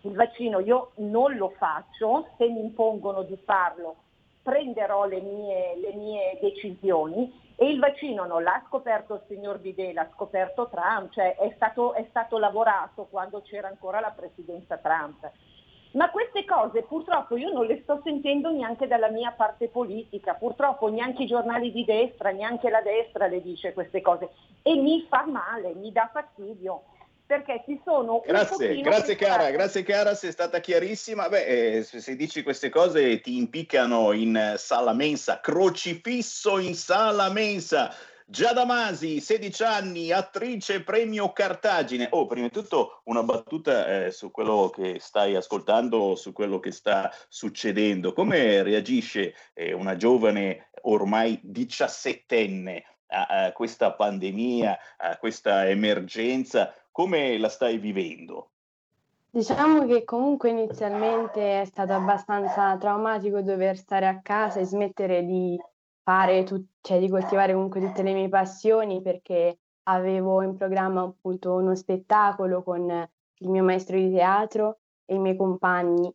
il 0.00 0.14
vaccino 0.14 0.60
io 0.60 0.92
non 0.96 1.36
lo 1.36 1.50
faccio, 1.58 2.28
se 2.38 2.48
mi 2.48 2.60
impongono 2.60 3.22
di 3.22 3.36
farlo 3.44 3.96
prenderò 4.44 5.06
le 5.06 5.20
mie, 5.20 5.76
le 5.76 5.94
mie 5.94 6.38
decisioni. 6.40 7.42
E 7.56 7.68
il 7.68 7.78
vaccino 7.78 8.26
non 8.26 8.42
l'ha 8.42 8.62
scoperto 8.66 9.14
il 9.14 9.22
signor 9.28 9.58
Bidet, 9.58 9.94
l'ha 9.94 10.08
scoperto 10.12 10.68
Trump, 10.68 11.12
cioè 11.12 11.36
è 11.36 11.52
stato, 11.54 11.94
è 11.94 12.04
stato 12.10 12.36
lavorato 12.38 13.06
quando 13.08 13.42
c'era 13.42 13.68
ancora 13.68 14.00
la 14.00 14.10
presidenza 14.10 14.76
Trump. 14.76 15.30
Ma 15.92 16.10
queste 16.10 16.44
cose 16.44 16.82
purtroppo 16.82 17.36
io 17.36 17.52
non 17.52 17.66
le 17.66 17.80
sto 17.82 18.00
sentendo 18.02 18.50
neanche 18.50 18.88
dalla 18.88 19.08
mia 19.08 19.30
parte 19.30 19.68
politica, 19.68 20.34
purtroppo 20.34 20.88
neanche 20.88 21.22
i 21.22 21.28
giornali 21.28 21.70
di 21.70 21.84
destra, 21.84 22.30
neanche 22.30 22.68
la 22.68 22.82
destra 22.82 23.28
le 23.28 23.40
dice 23.40 23.72
queste 23.72 24.00
cose. 24.00 24.30
E 24.62 24.74
mi 24.74 25.06
fa 25.08 25.24
male, 25.24 25.74
mi 25.74 25.92
dà 25.92 26.10
fastidio 26.12 26.82
perché 27.34 27.64
ci 27.66 27.80
sono 27.84 28.22
grazie, 28.24 28.80
grazie 28.80 29.16
cara, 29.16 29.50
grazie 29.50 29.82
cara, 29.82 30.14
sei 30.14 30.30
stata 30.30 30.60
chiarissima. 30.60 31.28
Beh, 31.28 31.44
eh, 31.78 31.82
se, 31.82 32.00
se, 32.00 32.14
dici 32.14 32.44
queste 32.44 32.68
cose 32.68 33.20
ti 33.20 33.36
impiccano 33.36 34.12
in 34.12 34.54
sala 34.56 34.92
mensa, 34.92 35.40
crocifisso 35.40 36.58
in 36.58 36.74
sala 36.74 37.30
mensa. 37.30 37.92
Giada 38.26 38.64
Masi, 38.64 39.20
16 39.20 39.62
anni, 39.64 40.10
attrice 40.10 40.82
premio 40.82 41.32
Cartagine. 41.32 42.08
Oh, 42.12 42.26
prima 42.26 42.46
di 42.46 42.52
tutto 42.52 43.02
una 43.04 43.22
battuta 43.22 44.06
eh, 44.06 44.10
su 44.12 44.30
quello 44.30 44.70
che 44.74 44.98
stai 44.98 45.34
ascoltando, 45.34 46.14
su 46.14 46.32
quello 46.32 46.58
che 46.58 46.70
sta 46.70 47.12
succedendo. 47.28 48.14
Come 48.14 48.62
reagisce 48.62 49.34
eh, 49.52 49.74
una 49.74 49.96
giovane 49.96 50.70
ormai 50.82 51.38
diciassettenne 51.42 52.84
a, 53.08 53.26
a 53.44 53.52
questa 53.52 53.92
pandemia, 53.92 54.78
a 54.96 55.16
questa 55.18 55.68
emergenza? 55.68 56.72
Come 56.94 57.38
la 57.38 57.48
stai 57.48 57.78
vivendo? 57.78 58.52
Diciamo 59.28 59.84
che 59.84 60.04
comunque 60.04 60.50
inizialmente 60.50 61.62
è 61.62 61.64
stato 61.64 61.92
abbastanza 61.92 62.76
traumatico 62.76 63.42
dover 63.42 63.76
stare 63.76 64.06
a 64.06 64.20
casa 64.20 64.60
e 64.60 64.64
smettere 64.64 65.24
di 65.24 65.60
fare, 66.04 66.44
tu- 66.44 66.64
cioè 66.80 67.00
di 67.00 67.08
coltivare 67.08 67.52
comunque 67.52 67.80
tutte 67.80 68.04
le 68.04 68.12
mie 68.12 68.28
passioni 68.28 69.02
perché 69.02 69.58
avevo 69.88 70.40
in 70.42 70.56
programma 70.56 71.02
appunto 71.02 71.54
uno 71.54 71.74
spettacolo 71.74 72.62
con 72.62 72.88
il 72.88 73.48
mio 73.48 73.64
maestro 73.64 73.96
di 73.96 74.12
teatro 74.12 74.78
e 75.04 75.16
i 75.16 75.18
miei 75.18 75.34
compagni 75.34 76.08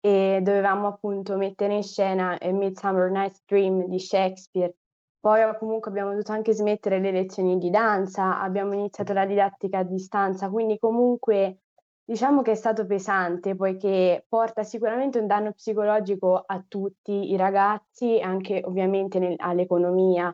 e 0.00 0.40
dovevamo 0.42 0.86
appunto 0.86 1.38
mettere 1.38 1.76
in 1.76 1.82
scena 1.82 2.38
A 2.38 2.52
Midsummer 2.52 3.10
Night's 3.10 3.42
Dream 3.46 3.86
di 3.86 3.98
Shakespeare. 3.98 4.74
Poi 5.20 5.40
comunque 5.58 5.90
abbiamo 5.90 6.10
dovuto 6.10 6.32
anche 6.32 6.52
smettere 6.52 7.00
le 7.00 7.10
lezioni 7.10 7.58
di 7.58 7.70
danza, 7.70 8.40
abbiamo 8.40 8.74
iniziato 8.74 9.12
la 9.12 9.26
didattica 9.26 9.78
a 9.78 9.82
distanza, 9.82 10.48
quindi 10.48 10.78
comunque 10.78 11.60
Diciamo 12.08 12.40
che 12.42 12.52
è 12.52 12.54
stato 12.54 12.86
pesante 12.86 13.56
poiché 13.56 14.26
porta 14.28 14.62
sicuramente 14.62 15.18
un 15.18 15.26
danno 15.26 15.50
psicologico 15.50 16.40
a 16.46 16.64
tutti 16.66 17.32
i 17.32 17.36
ragazzi, 17.36 18.20
anche 18.20 18.62
ovviamente 18.64 19.18
nel, 19.18 19.34
all'economia. 19.38 20.32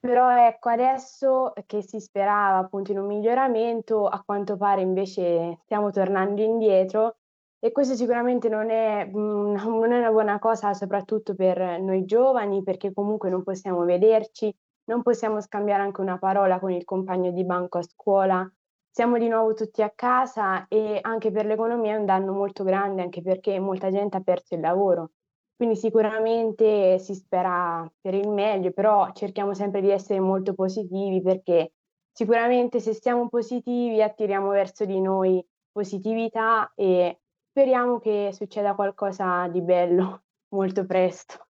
Però 0.00 0.30
ecco, 0.46 0.70
adesso 0.70 1.52
che 1.66 1.82
si 1.82 2.00
sperava 2.00 2.58
appunto 2.60 2.92
in 2.92 2.98
un 2.98 3.06
miglioramento, 3.06 4.06
a 4.06 4.22
quanto 4.24 4.56
pare 4.56 4.80
invece 4.80 5.58
stiamo 5.64 5.90
tornando 5.90 6.40
indietro 6.40 7.16
e 7.64 7.70
questo 7.70 7.94
sicuramente 7.94 8.48
non 8.48 8.70
è, 8.70 9.06
mm, 9.06 9.54
non 9.54 9.92
è 9.92 9.98
una 9.98 10.10
buona 10.10 10.38
cosa, 10.40 10.74
soprattutto 10.74 11.36
per 11.36 11.80
noi 11.80 12.04
giovani, 12.04 12.64
perché 12.64 12.92
comunque 12.92 13.30
non 13.30 13.44
possiamo 13.44 13.84
vederci, 13.84 14.52
non 14.86 15.02
possiamo 15.02 15.40
scambiare 15.40 15.82
anche 15.82 16.00
una 16.00 16.18
parola 16.18 16.58
con 16.58 16.72
il 16.72 16.84
compagno 16.84 17.30
di 17.30 17.44
banco 17.44 17.78
a 17.78 17.82
scuola, 17.82 18.50
siamo 18.90 19.16
di 19.16 19.28
nuovo 19.28 19.54
tutti 19.54 19.80
a 19.80 19.92
casa 19.94 20.66
e 20.66 20.98
anche 21.02 21.30
per 21.30 21.46
l'economia 21.46 21.94
è 21.94 21.98
un 21.98 22.04
danno 22.04 22.32
molto 22.32 22.64
grande, 22.64 23.02
anche 23.02 23.22
perché 23.22 23.60
molta 23.60 23.90
gente 23.90 24.16
ha 24.16 24.20
perso 24.22 24.54
il 24.54 24.60
lavoro. 24.60 25.12
Quindi 25.54 25.76
sicuramente 25.76 26.98
si 26.98 27.14
spera 27.14 27.88
per 28.00 28.14
il 28.14 28.28
meglio, 28.28 28.72
però 28.72 29.12
cerchiamo 29.12 29.54
sempre 29.54 29.80
di 29.80 29.90
essere 29.90 30.18
molto 30.18 30.54
positivi 30.54 31.22
perché 31.22 31.74
sicuramente 32.10 32.80
se 32.80 32.92
siamo 32.92 33.28
positivi 33.28 34.02
attiriamo 34.02 34.48
verso 34.48 34.84
di 34.84 35.00
noi 35.00 35.44
positività 35.70 36.72
e 36.74 37.21
speriamo 37.52 37.98
che 37.98 38.30
succeda 38.32 38.74
qualcosa 38.74 39.46
di 39.48 39.60
bello 39.60 40.22
molto 40.52 40.86
presto. 40.86 41.46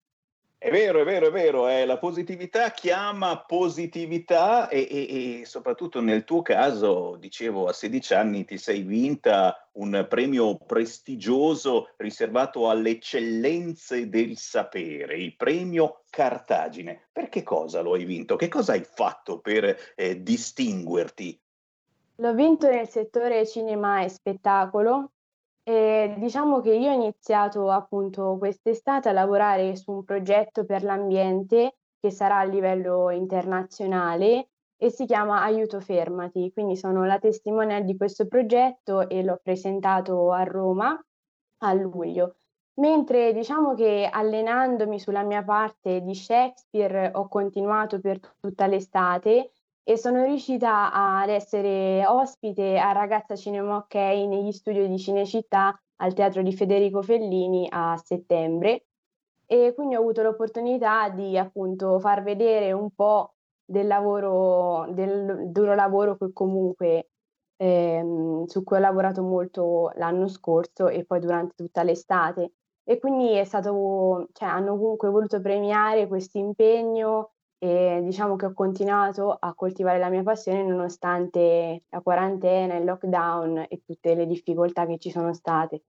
È 0.58 0.70
vero, 0.70 1.00
è 1.00 1.04
vero, 1.04 1.28
è 1.28 1.32
vero, 1.32 1.68
eh, 1.68 1.86
la 1.86 1.98
positività 1.98 2.70
chiama 2.70 3.44
positività 3.46 4.68
e, 4.68 4.88
e, 4.90 5.40
e, 5.42 5.46
soprattutto 5.46 6.02
nel 6.02 6.24
tuo 6.24 6.44
caso, 6.44 7.18
dicevo, 7.18 7.66
a 7.66 7.74
16 7.74 8.14
anni 8.14 8.46
ti 8.46 8.58
sei 8.58 8.82
vinta 8.82 9.70
un 9.74 10.06
premio 10.08 10.58
prestigioso 10.58 11.94
riservato 11.98 12.70
alle 12.70 12.92
eccellenze 12.92 14.08
del 14.08 14.38
sapere, 14.38 15.18
il 15.18 15.36
premio 15.36 16.04
Cartagine. 16.12 17.10
Per 17.12 17.30
che 17.30 17.42
cosa 17.42 17.82
lo 17.82 17.94
hai 17.94 18.06
vinto? 18.06 18.36
Che 18.36 18.48
cosa 18.48 18.74
hai 18.74 18.84
fatto 18.84 19.40
per 19.40 19.76
eh, 19.96 20.22
distinguerti? 20.22 21.40
L'ho 22.18 22.34
vinto 22.36 22.70
nel 22.70 22.88
settore 22.88 23.48
cinema 23.48 24.04
e 24.04 24.10
spettacolo 24.10 25.12
e 25.63 26.15
diciamo 26.17 26.60
che 26.60 26.74
io 26.74 26.91
ho 26.91 26.93
iniziato 26.93 27.69
appunto 27.69 28.38
quest'estate 28.38 29.10
a 29.10 29.13
lavorare 29.13 29.76
su 29.76 29.91
un 29.91 30.04
progetto 30.04 30.65
per 30.65 30.84
l'ambiente 30.84 31.76
che 32.00 32.10
sarà 32.10 32.39
a 32.39 32.43
livello 32.43 33.12
internazionale 33.12 34.50
e 34.76 34.89
si 34.89 35.06
chiama 35.06 35.43
Aiuto 35.43 35.80
Fermati, 35.80 36.52
quindi 36.52 36.76
sono 36.76 37.06
la 37.06 37.19
testimonial 37.19 37.84
di 37.84 37.95
questo 37.95 38.26
progetto 38.26 39.08
e 39.08 39.21
l'ho 39.21 39.39
presentato 39.41 40.32
a 40.32 40.43
Roma 40.43 41.00
a 41.60 41.74
luglio. 41.74 42.38
Mentre 42.76 43.32
diciamo 43.32 43.76
che 43.76 44.10
allenandomi 44.12 45.00
sulla 45.00 45.21
mia 45.21 45.43
parte 45.43 46.02
di 46.02 46.15
Shakespeare 46.15 47.12
ho 47.13 47.28
continuato 47.28 48.00
per 48.00 48.19
tutta 48.39 48.65
l'estate 48.65 49.52
e 49.84 49.98
sono 49.98 50.24
riuscita 50.24 50.91
ad 50.94 51.30
essere 51.30 52.06
ospite 52.06 52.78
a 52.78 52.91
Ragazza 52.91 53.36
Cinema 53.36 53.78
OK 53.78 53.96
negli 53.96 54.52
studio 54.52 54.88
di 54.88 54.98
Cinecittà 54.98 55.80
al 55.98 56.13
Teatro 56.13 56.41
di 56.41 56.54
Federico 56.54 57.02
Fellini 57.02 57.67
a 57.70 57.98
settembre 57.98 58.86
e 59.46 59.74
quindi 59.76 59.96
ho 59.96 60.00
avuto 60.00 60.22
l'opportunità 60.22 61.10
di 61.10 61.38
appunto 61.38 62.00
far 62.00 62.24
vedere 62.24 62.72
un 62.72 62.89
po' 62.91 63.34
del 63.65 63.88
lavoro, 63.88 64.86
del 64.91 65.50
duro 65.52 65.76
lavoro 65.76 66.15
che 66.15 66.32
comunque 66.32 67.10
ehm, 67.58 68.46
su 68.46 68.63
cui 68.63 68.78
ho 68.78 68.80
lavorato 68.80 69.22
molto 69.24 69.91
l'anno 69.96 70.28
scorso 70.28 70.88
e 70.88 71.06
poi 71.06 71.20
durante 71.20 71.54
tutta 71.56 71.84
l'estate. 71.84 72.54
E 72.84 73.00
quindi 73.00 73.34
è 73.34 73.44
stato, 73.44 74.28
cioè, 74.34 74.48
hanno 74.48 74.78
comunque 74.78 75.10
voluto 75.10 75.39
premiare 75.41 76.08
questo 76.08 76.38
impegno 76.38 77.34
e 77.63 78.02
diciamo 78.02 78.36
che 78.38 78.47
ho 78.47 78.54
continuato 78.56 79.38
a 79.39 79.54
coltivare 79.54 80.00
la 80.00 80.10
mia 80.10 80.24
passione 80.24 80.63
nonostante 80.63 81.84
la 81.89 82.02
quarantena, 82.02 82.76
il 82.76 82.86
lockdown 82.86 83.67
e 83.69 83.84
tutte 83.86 84.15
le 84.15 84.26
difficoltà 84.26 84.88
che 84.88 84.97
ci 84.97 85.12
sono 85.12 85.32
state. 85.36 85.84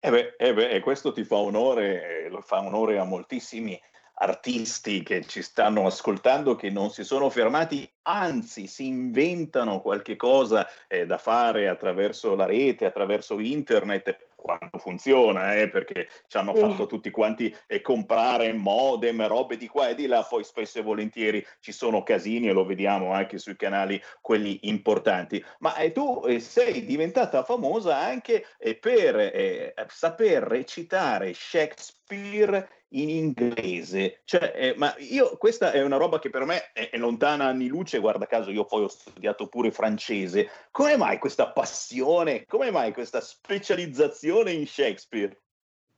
Eh 0.00 0.10
beh, 0.10 0.34
eh 0.36 0.54
beh, 0.54 0.70
e 0.70 0.80
questo 0.80 1.12
ti 1.12 1.22
fa 1.22 1.36
onore, 1.36 2.28
lo 2.30 2.40
fa 2.40 2.58
onore 2.58 2.98
a 2.98 3.04
moltissimi 3.04 3.80
artisti 4.14 5.04
che 5.04 5.24
ci 5.24 5.40
stanno 5.40 5.86
ascoltando 5.86 6.56
che 6.56 6.68
non 6.68 6.90
si 6.90 7.04
sono 7.04 7.30
fermati, 7.30 7.88
anzi 8.02 8.66
si 8.66 8.88
inventano 8.88 9.80
qualche 9.80 10.16
cosa 10.16 10.66
eh, 10.88 11.06
da 11.06 11.18
fare 11.18 11.68
attraverso 11.68 12.34
la 12.34 12.44
rete, 12.44 12.86
attraverso 12.86 13.38
internet 13.38 14.25
quando 14.36 14.78
funziona, 14.78 15.56
eh, 15.56 15.68
perché 15.68 16.08
ci 16.28 16.36
hanno 16.36 16.54
fatto 16.54 16.86
tutti 16.86 17.10
quanti 17.10 17.52
eh, 17.66 17.80
comprare 17.80 18.52
modem, 18.52 19.26
robe 19.26 19.56
di 19.56 19.66
qua 19.66 19.88
e 19.88 19.94
di 19.94 20.06
là, 20.06 20.22
poi 20.22 20.44
spesso 20.44 20.78
e 20.78 20.82
volentieri 20.82 21.44
ci 21.58 21.72
sono 21.72 22.02
casini 22.02 22.48
e 22.48 22.52
lo 22.52 22.64
vediamo 22.64 23.12
anche 23.12 23.38
sui 23.38 23.56
canali, 23.56 24.00
quelli 24.20 24.60
importanti. 24.68 25.42
Ma 25.60 25.74
eh, 25.76 25.90
tu 25.90 26.22
eh, 26.26 26.38
sei 26.38 26.84
diventata 26.84 27.42
famosa 27.42 27.98
anche 27.98 28.46
eh, 28.58 28.76
per 28.76 29.16
eh, 29.16 29.74
saper 29.88 30.42
recitare 30.42 31.32
Shakespeare 31.34 32.68
in 32.90 33.08
inglese. 33.08 34.20
Cioè, 34.24 34.52
eh, 34.54 34.74
ma 34.76 34.94
io, 34.98 35.36
questa 35.36 35.72
è 35.72 35.82
una 35.82 35.96
roba 35.96 36.18
che 36.18 36.30
per 36.30 36.44
me 36.44 36.70
è, 36.72 36.90
è, 36.90 36.96
lontana 36.96 37.46
anni 37.46 37.66
luce, 37.66 37.98
guarda 37.98 38.26
caso 38.26 38.50
io 38.50 38.64
poi 38.64 38.84
ho 38.84 38.88
studiato 38.88 39.48
pure 39.48 39.70
francese. 39.70 40.48
Come 40.70 40.96
mai 40.96 41.18
questa 41.18 41.50
passione, 41.50 42.44
come 42.46 42.70
mai 42.70 42.92
questa 42.92 43.20
specializzazione 43.20 44.52
in 44.52 44.66
Shakespeare? 44.66 45.40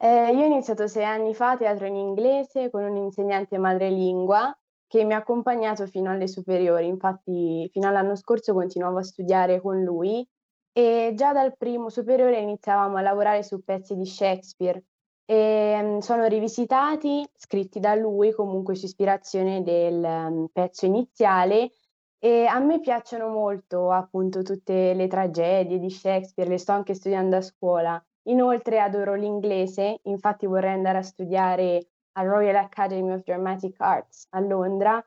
Eh, 0.00 0.32
io 0.32 0.42
ho 0.42 0.46
iniziato 0.46 0.86
sei 0.86 1.04
anni 1.04 1.34
fa 1.34 1.56
teatro 1.56 1.86
in 1.86 1.96
inglese 1.96 2.70
con 2.70 2.84
un 2.84 2.96
insegnante 2.96 3.58
madrelingua 3.58 4.56
che 4.86 5.04
mi 5.04 5.12
ha 5.12 5.18
accompagnato 5.18 5.86
fino 5.86 6.10
alle 6.10 6.28
superiori, 6.28 6.86
infatti 6.86 7.68
fino 7.72 7.88
all'anno 7.88 8.14
scorso 8.14 8.54
continuavo 8.54 8.98
a 8.98 9.02
studiare 9.02 9.60
con 9.60 9.82
lui 9.82 10.26
e 10.72 11.12
già 11.14 11.32
dal 11.32 11.56
primo 11.56 11.90
superiore 11.90 12.38
iniziavamo 12.38 12.96
a 12.96 13.02
lavorare 13.02 13.42
su 13.42 13.62
pezzi 13.64 13.96
di 13.96 14.06
Shakespeare 14.06 14.82
e 15.30 15.34
ehm, 15.34 15.98
sono 15.98 16.24
rivisitati, 16.24 17.22
scritti 17.36 17.80
da 17.80 17.94
lui 17.94 18.32
comunque 18.32 18.74
su 18.74 18.86
ispirazione 18.86 19.62
del 19.62 20.02
um, 20.02 20.46
pezzo 20.50 20.86
iniziale 20.86 21.72
e 22.18 22.46
a 22.46 22.58
me 22.60 22.80
piacciono 22.80 23.28
molto 23.28 23.90
appunto 23.90 24.40
tutte 24.40 24.94
le 24.94 25.06
tragedie 25.06 25.78
di 25.78 25.90
Shakespeare, 25.90 26.48
le 26.48 26.56
sto 26.56 26.72
anche 26.72 26.94
studiando 26.94 27.36
a 27.36 27.42
scuola. 27.42 28.02
Inoltre 28.28 28.80
adoro 28.80 29.14
l'inglese, 29.14 30.00
infatti 30.04 30.46
vorrei 30.46 30.72
andare 30.72 30.98
a 30.98 31.02
studiare 31.02 31.88
al 32.12 32.26
Royal 32.26 32.56
Academy 32.56 33.12
of 33.12 33.22
Dramatic 33.22 33.78
Arts 33.80 34.28
a 34.30 34.40
Londra 34.40 35.04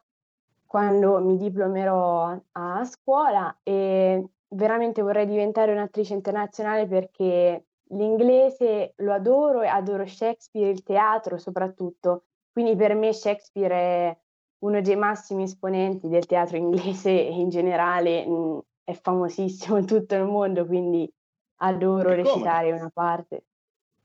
quando 0.68 1.20
mi 1.20 1.36
diplomerò 1.36 2.40
a 2.52 2.84
scuola 2.86 3.58
e 3.64 4.24
veramente 4.50 5.02
vorrei 5.02 5.26
diventare 5.26 5.72
un'attrice 5.72 6.14
internazionale 6.14 6.86
perché 6.88 7.66
L'inglese 7.92 8.94
lo 8.98 9.14
adoro 9.14 9.62
e 9.62 9.68
adoro 9.68 10.06
Shakespeare, 10.06 10.70
il 10.70 10.84
teatro 10.84 11.38
soprattutto, 11.38 12.26
quindi 12.52 12.76
per 12.76 12.96
me 12.96 13.14
Shakespeare 13.14 13.76
è 13.76 14.18
uno 14.60 14.82
dei 14.82 14.96
massimi 14.96 15.44
esponenti 15.44 16.08
del 16.08 16.26
teatro 16.26 16.58
inglese 16.58 17.10
e 17.10 17.32
in 17.32 17.50
generale 17.50 18.26
mh, 18.26 18.32
mm, 18.32 18.58
è 18.84 18.94
famosissimo 18.94 19.78
in 19.78 19.86
tutto 19.86 20.16
il 20.16 20.24
mondo, 20.24 20.66
quindi 20.66 21.12
adoro 21.58 22.10
recitare 22.14 22.72
una 22.72 22.90
parte. 22.94 23.46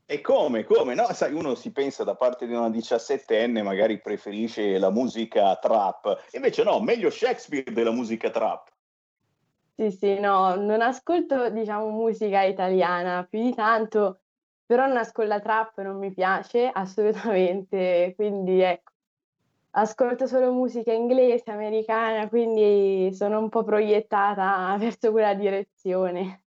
E 0.09 0.21
come? 0.21 0.65
Come? 0.65 0.95
No, 0.95 1.13
sai, 1.13 1.33
uno 1.33 1.57
si 1.57 1.73
pensa 1.73 2.05
da 2.05 2.15
parte 2.15 2.47
di 2.47 2.55
una 2.55 2.71
diciassettenne, 2.71 3.63
magari 3.63 4.01
preferisce 4.01 4.79
la 4.79 4.91
musica 4.91 5.57
trap, 5.57 6.29
invece 6.33 6.63
no, 6.63 6.81
meglio 6.81 7.11
Shakespeare 7.11 7.73
della 7.73 7.91
musica 7.91 8.31
trap. 8.31 8.75
Sì, 9.79 9.91
sì, 9.91 10.19
no, 10.19 10.55
non 10.55 10.81
ascolto, 10.81 11.51
diciamo, 11.51 11.91
musica 11.91 12.43
italiana 12.43 13.27
più 13.29 13.43
di 13.43 13.55
tanto, 13.55 14.23
però 14.65 14.87
non 14.87 14.97
ascolto 14.97 15.29
la 15.29 15.41
trap, 15.41 15.83
non 15.83 15.99
mi 15.99 16.15
piace 16.15 16.71
assolutamente, 16.73 18.15
quindi 18.17 18.61
ecco, 18.61 18.93
ascolto 19.73 20.27
solo 20.27 20.51
musica 20.51 20.93
inglese, 20.93 21.51
americana, 21.51 22.27
quindi 22.27 23.13
sono 23.13 23.39
un 23.39 23.51
po' 23.51 23.65
proiettata 23.65 24.75
verso 24.81 25.11
quella 25.11 25.35
direzione. 25.35 26.45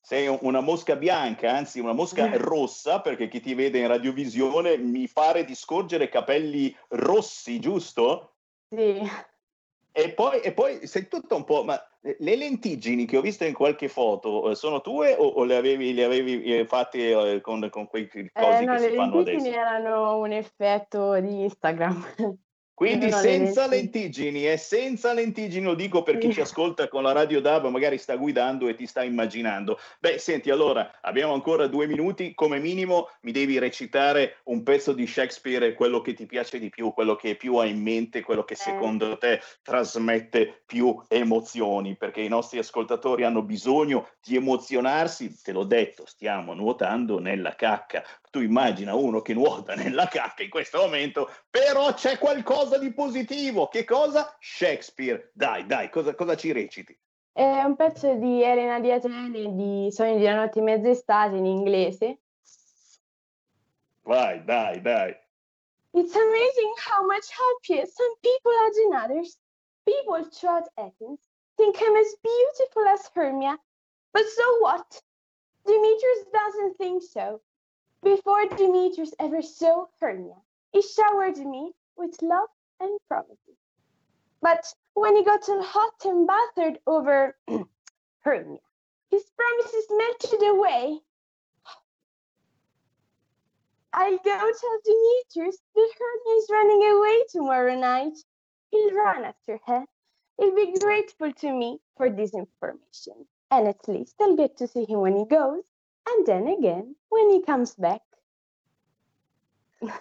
Sei 0.00 0.26
una 0.40 0.60
mosca 0.60 0.96
bianca, 0.96 1.52
anzi 1.52 1.78
una 1.78 1.92
mosca 1.92 2.30
rossa, 2.34 3.00
perché 3.00 3.28
chi 3.28 3.38
ti 3.40 3.54
vede 3.54 3.78
in 3.78 3.86
radiovisione 3.86 4.76
mi 4.76 5.08
pare 5.08 5.44
di 5.44 5.54
scorgere 5.54 6.08
capelli 6.08 6.76
rossi, 6.88 7.60
giusto? 7.60 8.38
Sì. 8.68 9.00
E 9.92 10.12
poi, 10.14 10.40
e 10.40 10.52
poi 10.52 10.84
sei 10.88 11.06
tutto 11.06 11.36
un 11.36 11.44
po'. 11.44 11.62
Ma 11.62 11.80
le 12.02 12.36
lentiggini 12.36 13.06
che 13.06 13.16
ho 13.16 13.20
visto 13.20 13.44
in 13.44 13.52
qualche 13.52 13.88
foto 13.88 14.50
eh, 14.50 14.54
sono 14.56 14.80
tue 14.80 15.14
o, 15.16 15.24
o 15.24 15.44
le 15.44 15.56
avevi, 15.56 15.94
le 15.94 16.04
avevi 16.04 16.42
eh, 16.42 16.66
fatte 16.66 17.34
eh, 17.34 17.40
con, 17.40 17.68
con 17.70 17.86
quei 17.86 18.08
cosi 18.08 18.28
eh, 18.32 18.64
no, 18.64 18.74
che 18.74 18.78
si 18.80 18.94
fanno 18.94 19.18
adesso? 19.20 19.24
Le 19.24 19.32
lentiggini 19.32 19.54
erano 19.54 20.18
un 20.18 20.32
effetto 20.32 21.20
di 21.20 21.42
Instagram. 21.42 22.04
Quindi 22.82 23.12
senza 23.12 23.68
lentiggini 23.68 24.50
e 24.50 24.56
senza 24.56 25.12
lentiggini, 25.12 25.64
lo 25.64 25.76
dico 25.76 26.02
per 26.02 26.18
chi 26.18 26.32
ci 26.32 26.40
ascolta 26.40 26.88
con 26.88 27.04
la 27.04 27.12
radio 27.12 27.40
DAB, 27.40 27.66
magari 27.66 27.96
sta 27.96 28.16
guidando 28.16 28.66
e 28.66 28.74
ti 28.74 28.86
sta 28.86 29.04
immaginando. 29.04 29.78
Beh, 30.00 30.18
senti, 30.18 30.50
allora 30.50 30.98
abbiamo 31.02 31.32
ancora 31.32 31.68
due 31.68 31.86
minuti, 31.86 32.34
come 32.34 32.58
minimo 32.58 33.08
mi 33.20 33.30
devi 33.30 33.60
recitare 33.60 34.38
un 34.46 34.64
pezzo 34.64 34.92
di 34.92 35.06
Shakespeare, 35.06 35.74
quello 35.74 36.00
che 36.00 36.14
ti 36.14 36.26
piace 36.26 36.58
di 36.58 36.70
più, 36.70 36.92
quello 36.92 37.14
che 37.14 37.36
più 37.36 37.54
hai 37.54 37.70
in 37.70 37.80
mente, 37.80 38.22
quello 38.22 38.42
che 38.42 38.54
eh. 38.54 38.56
secondo 38.56 39.16
te 39.16 39.40
trasmette 39.62 40.62
più 40.66 41.00
emozioni, 41.06 41.94
perché 41.94 42.20
i 42.20 42.28
nostri 42.28 42.58
ascoltatori 42.58 43.22
hanno 43.22 43.42
bisogno 43.42 44.08
di 44.20 44.34
emozionarsi, 44.34 45.40
te 45.40 45.52
l'ho 45.52 45.62
detto, 45.64 46.04
stiamo 46.04 46.52
nuotando 46.52 47.20
nella 47.20 47.54
cacca, 47.54 48.02
tu 48.32 48.40
immagina 48.40 48.94
uno 48.94 49.20
che 49.20 49.34
nuota 49.34 49.74
nella 49.76 50.08
cacca 50.08 50.42
in 50.42 50.48
questo 50.48 50.78
momento, 50.78 51.30
però 51.50 51.92
c'è 51.92 52.16
qualcosa 52.18 52.78
di 52.78 52.90
positivo. 52.92 53.68
Che 53.68 53.84
cosa? 53.84 54.34
Shakespeare. 54.40 55.30
Dai, 55.34 55.66
dai, 55.66 55.90
cosa, 55.90 56.14
cosa 56.14 56.34
ci 56.34 56.50
reciti? 56.50 56.98
È 57.30 57.62
un 57.62 57.76
pezzo 57.76 58.14
di 58.14 58.42
Elena 58.42 58.80
di 58.80 58.90
Atene 58.90 59.54
di 59.54 59.88
Sogni 59.92 60.16
di 60.18 60.24
una 60.24 60.36
notte 60.36 60.58
in 60.58 60.64
mezza 60.64 60.88
estate 60.88 61.36
in 61.36 61.44
inglese. 61.44 62.20
Vai, 64.02 64.42
dai, 64.44 64.80
dai. 64.80 65.14
It's 65.92 66.14
amazing 66.14 66.72
how 66.88 67.04
much 67.04 67.28
happier 67.30 67.86
some 67.86 68.14
people 68.22 68.52
are 68.52 68.72
than 68.72 68.92
others. 69.04 69.38
People 69.84 70.24
throughout 70.30 70.68
Athens 70.78 71.20
think 71.58 71.76
I'm 71.82 71.96
as 71.96 72.16
beautiful 72.22 72.86
as 72.88 73.10
Hermia. 73.14 73.58
But 74.14 74.24
so 74.24 74.58
what? 74.60 75.02
Demetrius 75.66 76.24
doesn't 76.32 76.78
think 76.78 77.02
so. 77.02 77.42
Before 78.02 78.44
Demetrius 78.46 79.14
ever 79.20 79.42
saw 79.42 79.86
Hermia, 80.00 80.34
he 80.72 80.82
showered 80.82 81.38
me 81.38 81.72
with 81.96 82.20
love 82.20 82.48
and 82.80 82.98
promises. 83.06 83.56
But 84.40 84.74
when 84.94 85.14
he 85.14 85.22
got 85.22 85.48
all 85.48 85.62
hot 85.62 86.04
and 86.04 86.26
bothered 86.26 86.80
over 86.84 87.36
Hermia, 88.22 88.58
his 89.08 89.24
promises 89.36 89.86
melted 89.90 90.42
away. 90.48 91.00
I'll 93.92 94.18
go 94.18 94.52
tell 94.60 94.78
Demetrius 94.84 95.58
that 95.74 95.92
Hermia 95.98 96.38
is 96.38 96.48
running 96.50 96.82
away 96.90 97.24
tomorrow 97.30 97.76
night. 97.76 98.18
He'll 98.70 98.94
run 98.94 99.24
after 99.24 99.60
her. 99.66 99.84
He'll 100.38 100.56
be 100.56 100.76
grateful 100.76 101.32
to 101.32 101.52
me 101.52 101.78
for 101.96 102.10
this 102.10 102.34
information. 102.34 103.28
And 103.52 103.68
at 103.68 103.86
least 103.86 104.16
I'll 104.20 104.34
get 104.34 104.56
to 104.56 104.66
see 104.66 104.86
him 104.86 105.00
when 105.00 105.16
he 105.16 105.24
goes 105.24 105.62
and 106.08 106.26
then 106.26 106.48
again 106.48 106.94
when 107.08 107.30
he 107.30 107.42
comes 107.42 107.74
back. 107.74 108.00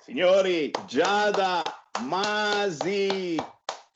Signori, 0.06 0.72
Giada 0.86 1.64
Masi, 2.02 3.44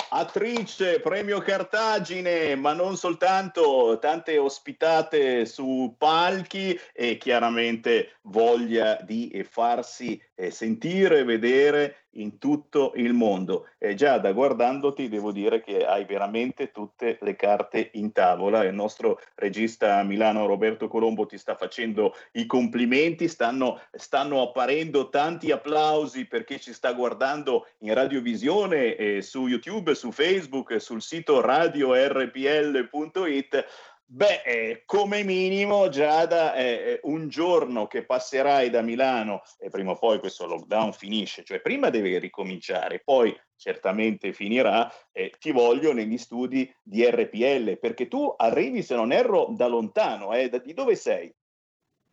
attrice, 0.10 1.00
premio 1.00 1.40
Cartagine, 1.42 2.56
ma 2.56 2.74
non 2.74 2.98
soltanto, 2.98 3.98
tante 4.00 4.38
ospitate 4.38 5.46
su 5.46 5.94
palchi 5.98 6.80
e 6.94 7.18
chiaramente 7.18 8.18
voglia 8.24 9.00
di 9.04 9.46
farsi 9.48 10.20
eh, 10.36 10.52
sentire, 10.52 11.24
vedere 11.24 12.06
in 12.16 12.38
tutto 12.38 12.92
il 12.96 13.14
mondo. 13.14 13.68
E 13.78 13.96
già 13.96 14.18
da 14.18 14.32
guardandoti 14.32 15.10
devo 15.10 15.32
dire 15.32 15.62
che 15.62 15.86
hai 15.86 16.06
veramente 16.06 16.72
tutte 16.72 17.18
le 17.22 17.36
carte 17.36 17.90
in 17.94 18.12
tavola. 18.12 18.64
Il 18.64 18.74
nostro 18.74 19.20
regista 19.36 20.02
Milano 20.04 20.46
Roberto 20.46 20.88
Colombo 20.88 21.26
ti 21.26 21.38
sta 21.38 21.56
facendo 21.56 22.16
i 22.34 22.46
complimenti, 22.46 23.28
stanno, 23.28 23.82
stanno 23.92 24.42
apparendo 24.42 25.10
tanti 25.10 25.52
applausi 25.52 26.26
perché 26.26 26.60
ci 26.60 26.74
sta 26.74 26.94
guardando 26.94 27.68
in 27.80 27.94
radiovisione, 27.94 28.96
eh, 28.96 29.22
su 29.22 29.48
YouTube, 29.48 29.96
su 29.96 30.12
Facebook, 30.12 30.80
sul 30.80 31.02
sito 31.02 31.42
radiorpl.it 31.42 33.66
Beh, 34.08 34.44
eh, 34.44 34.84
come 34.86 35.24
minimo, 35.24 35.90
Giada, 35.90 36.54
eh, 36.54 37.00
un 37.04 37.28
giorno 37.28 37.88
che 37.88 38.06
passerai 38.06 38.70
da 38.70 38.82
Milano 38.82 39.42
e 39.58 39.70
prima 39.70 39.92
o 39.92 39.98
poi 39.98 40.20
questo 40.20 40.46
lockdown 40.46 40.94
finisce, 40.94 41.44
cioè 41.44 41.60
prima 41.60 41.90
devi 41.90 42.20
ricominciare, 42.20 43.02
poi 43.04 43.36
certamente 43.56 44.32
finirà, 44.32 44.92
eh, 45.12 45.32
ti 45.40 45.52
voglio 45.52 45.92
negli 45.92 46.20
studi 46.20 46.72
di 46.84 47.04
RPL, 47.04 47.80
perché 47.80 48.08
tu 48.08 48.32
arrivi, 48.38 48.84
se 48.84 48.96
non 48.96 49.12
erro, 49.12 49.48
da 49.50 49.66
lontano, 49.66 50.34
eh, 50.34 50.50
da, 50.50 50.60
di 50.60 50.74
dove 50.74 50.96
sei? 50.96 51.34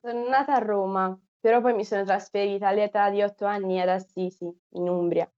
Sono 0.01 0.27
nata 0.29 0.55
a 0.55 0.59
Roma, 0.59 1.17
però 1.39 1.61
poi 1.61 1.75
mi 1.75 1.85
sono 1.85 2.05
trasferita 2.05 2.69
all'età 2.69 3.11
di 3.11 3.21
otto 3.21 3.45
anni 3.45 3.81
ad 3.81 3.91
Assisi, 3.91 4.45
in 4.45 4.89
Umbria. 4.89 5.31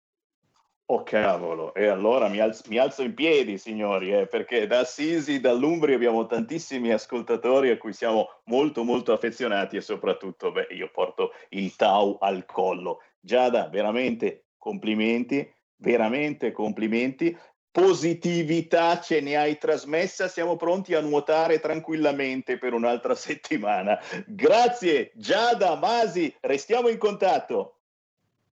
Oh 0.86 1.02
cavolo, 1.02 1.72
e 1.72 1.86
allora 1.86 2.28
mi 2.28 2.40
alzo, 2.40 2.64
mi 2.68 2.76
alzo 2.76 3.02
in 3.02 3.14
piedi, 3.14 3.56
signori, 3.56 4.12
eh, 4.12 4.26
perché 4.26 4.66
da 4.66 4.80
Assisi, 4.80 5.40
dall'Umbria 5.40 5.96
abbiamo 5.96 6.26
tantissimi 6.26 6.92
ascoltatori 6.92 7.70
a 7.70 7.78
cui 7.78 7.94
siamo 7.94 8.28
molto 8.44 8.84
molto 8.84 9.14
affezionati 9.14 9.76
e 9.76 9.80
soprattutto, 9.80 10.52
beh, 10.52 10.66
io 10.72 10.90
porto 10.92 11.32
il 11.50 11.74
Tau 11.74 12.18
al 12.20 12.44
collo. 12.44 13.00
Giada, 13.18 13.68
veramente 13.68 14.48
complimenti, 14.58 15.50
veramente 15.76 16.52
complimenti. 16.52 17.34
Positività 17.70 19.00
ce 19.00 19.22
ne 19.22 19.36
hai 19.36 19.56
trasmessa, 19.56 20.28
siamo 20.28 20.56
pronti 20.56 20.94
a 20.94 21.00
nuotare 21.00 21.60
tranquillamente 21.60 22.58
per 22.58 22.74
un'altra 22.74 23.14
settimana. 23.16 23.98
Grazie 24.26 25.12
Giada, 25.14 25.76
Masi, 25.76 26.32
restiamo 26.42 26.88
in 26.88 26.98
contatto. 26.98 27.78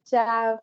Ciao. 0.02 0.62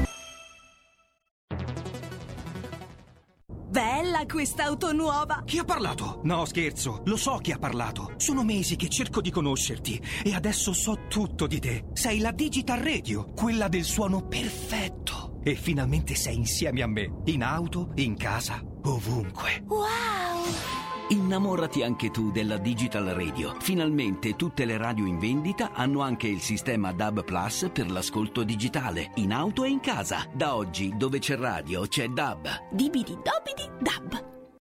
Quest'auto 4.31 4.93
nuova! 4.93 5.43
Chi 5.45 5.57
ha 5.57 5.65
parlato? 5.65 6.21
No, 6.23 6.45
scherzo, 6.45 7.01
lo 7.05 7.17
so 7.17 7.37
chi 7.37 7.51
ha 7.51 7.57
parlato. 7.57 8.13
Sono 8.15 8.43
mesi 8.43 8.77
che 8.77 8.87
cerco 8.87 9.19
di 9.19 9.29
conoscerti 9.29 10.01
e 10.23 10.33
adesso 10.33 10.73
so 10.73 11.07
tutto 11.09 11.47
di 11.47 11.59
te. 11.59 11.85
Sei 11.93 12.19
la 12.19 12.31
Digital 12.31 12.79
Radio, 12.79 13.31
quella 13.33 13.67
del 13.67 13.83
suono 13.83 14.25
perfetto. 14.25 15.39
E 15.43 15.55
finalmente 15.55 16.15
sei 16.15 16.35
insieme 16.35 16.81
a 16.81 16.87
me, 16.87 17.21
in 17.25 17.43
auto, 17.43 17.91
in 17.95 18.15
casa, 18.15 18.63
ovunque. 18.83 19.63
Wow! 19.67 20.79
Innamorati 21.11 21.83
anche 21.83 22.09
tu 22.09 22.31
della 22.31 22.57
Digital 22.57 23.07
Radio. 23.07 23.57
Finalmente 23.59 24.37
tutte 24.37 24.63
le 24.63 24.77
radio 24.77 25.05
in 25.05 25.19
vendita 25.19 25.73
hanno 25.73 25.99
anche 25.99 26.27
il 26.27 26.39
sistema 26.39 26.93
DAB 26.93 27.25
Plus 27.25 27.69
per 27.73 27.91
l'ascolto 27.91 28.43
digitale, 28.43 29.11
in 29.15 29.33
auto 29.33 29.65
e 29.65 29.69
in 29.69 29.81
casa. 29.81 30.25
Da 30.33 30.55
oggi, 30.55 30.95
dove 30.95 31.19
c'è 31.19 31.35
radio, 31.35 31.85
c'è 31.85 32.07
DAB. 32.07 32.69
Dibidi 32.71 33.11
dobidi 33.15 33.69
dab. 33.81 34.20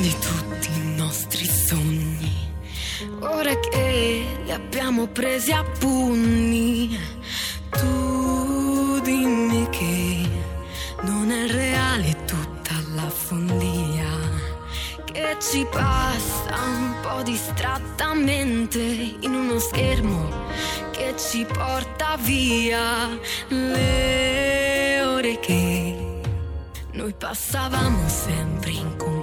Di 0.00 0.14
tutti 0.18 0.70
i 0.72 0.94
nostri 0.96 1.44
sogni? 1.46 2.46
Ora 3.20 3.58
che 3.58 4.26
li 4.44 4.52
abbiamo 4.52 5.06
presi 5.06 5.52
a 5.52 5.64
pugni, 5.64 6.98
tu 7.70 9.00
dimmi 9.00 9.68
che 9.70 10.28
non 11.02 11.30
è 11.30 11.46
reale 11.48 12.16
tutta 12.24 12.74
la 12.94 13.08
follia 13.08 14.16
che 15.04 15.36
ci 15.40 15.66
passa 15.70 16.54
un 16.64 16.94
po' 17.02 17.22
distrattamente 17.22 18.78
in 18.78 19.34
uno 19.34 19.58
schermo 19.58 20.28
che 20.92 21.14
ci 21.16 21.44
porta 21.44 22.16
via 22.20 23.08
le 23.48 25.02
ore 25.02 25.38
che 25.40 26.20
noi 26.92 27.14
passavamo 27.16 28.08
sempre 28.08 28.70
in 28.70 28.96
compagnia. 28.96 29.17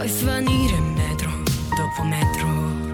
Per 0.00 0.08
poi 0.08 0.08
svanire 0.08 0.80
metro 0.80 1.30
dopo 1.76 2.02
metro. 2.04 2.89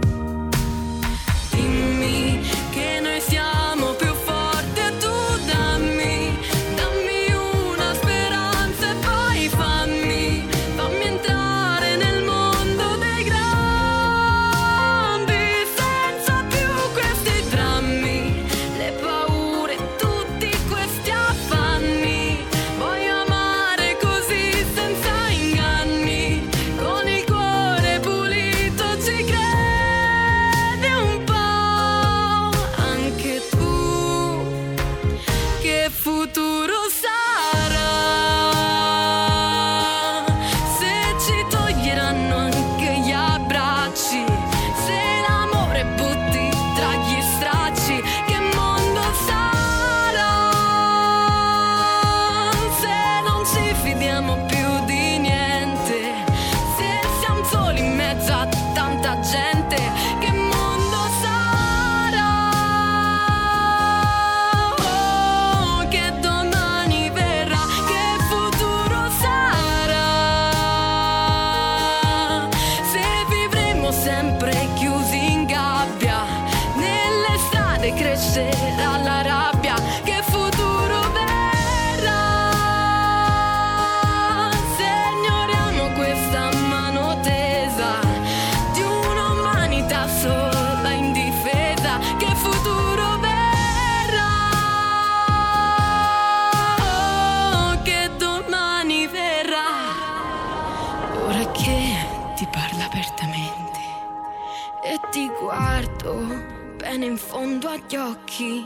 Agli 107.77 107.97
occhi, 107.97 108.65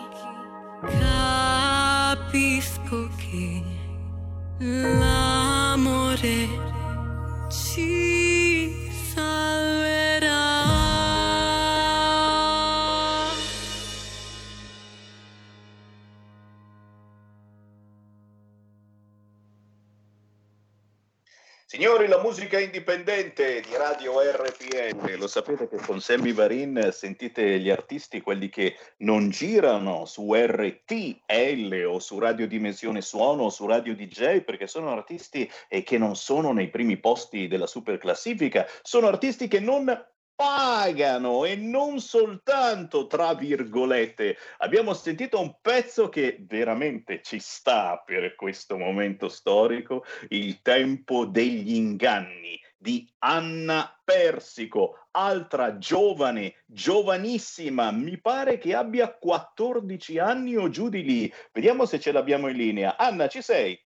capisco 2.00 3.08
che 3.16 3.62
l'amore 4.58 6.59
musica 22.22 22.59
indipendente 22.59 23.61
di 23.61 23.74
Radio 23.76 24.20
RPL, 24.20 25.16
lo 25.16 25.26
sapete 25.26 25.68
che 25.68 25.76
con 25.78 26.00
Sammy 26.00 26.33
Varin 26.33 26.90
sentite 26.92 27.59
gli 27.59 27.70
artisti, 27.70 28.20
quelli 28.20 28.48
che 28.48 28.76
non 28.98 29.30
girano 29.30 30.04
su 30.04 30.33
RTL 30.35 31.85
o 31.87 31.98
su 31.98 32.18
Radio 32.18 32.46
Dimensione 32.46 33.00
Suono 33.00 33.44
o 33.44 33.50
su 33.50 33.66
Radio 33.66 33.94
DJ, 33.94 34.40
perché 34.40 34.66
sono 34.66 34.90
artisti 34.92 35.50
eh, 35.68 35.83
che 35.83 35.98
non 35.98 36.14
sono 36.14 36.52
nei 36.52 36.68
primi 36.68 36.98
posti 36.98 37.48
della 37.48 37.66
super 37.66 37.96
classifica, 37.98 38.66
sono 38.83 39.06
artisti 39.06 39.48
che 39.48 39.61
non 39.61 39.87
pagano 40.40 41.44
e 41.44 41.55
non 41.55 42.00
soltanto 42.00 43.07
tra 43.07 43.35
virgolette. 43.35 44.38
Abbiamo 44.61 44.94
sentito 44.94 45.38
un 45.38 45.57
pezzo 45.61 46.09
che 46.09 46.38
veramente 46.48 47.20
ci 47.22 47.38
sta 47.38 48.03
per 48.03 48.35
questo 48.37 48.79
momento 48.79 49.29
storico, 49.29 50.03
il 50.31 50.62
tempo 50.62 51.26
degli 51.26 51.74
inganni 51.74 52.59
di 52.79 53.07
Anna 53.18 53.94
Persico, 54.03 55.09
altra 55.11 55.76
giovane, 55.76 56.62
giovanissima, 56.64 57.90
mi 57.90 58.18
pare 58.18 58.57
che 58.57 58.74
abbia 58.74 59.12
14 59.12 60.18
anni 60.18 60.57
o 60.57 60.70
giù 60.70 60.88
di 60.88 61.03
lì. 61.03 61.35
Vediamo 61.53 61.85
se 61.85 62.00
ce 62.00 62.12
l'abbiamo 62.12 62.48
in 62.48 62.57
linea. 62.57 62.96
Anna, 62.96 63.29
ci 63.29 63.42
sei? 63.42 63.79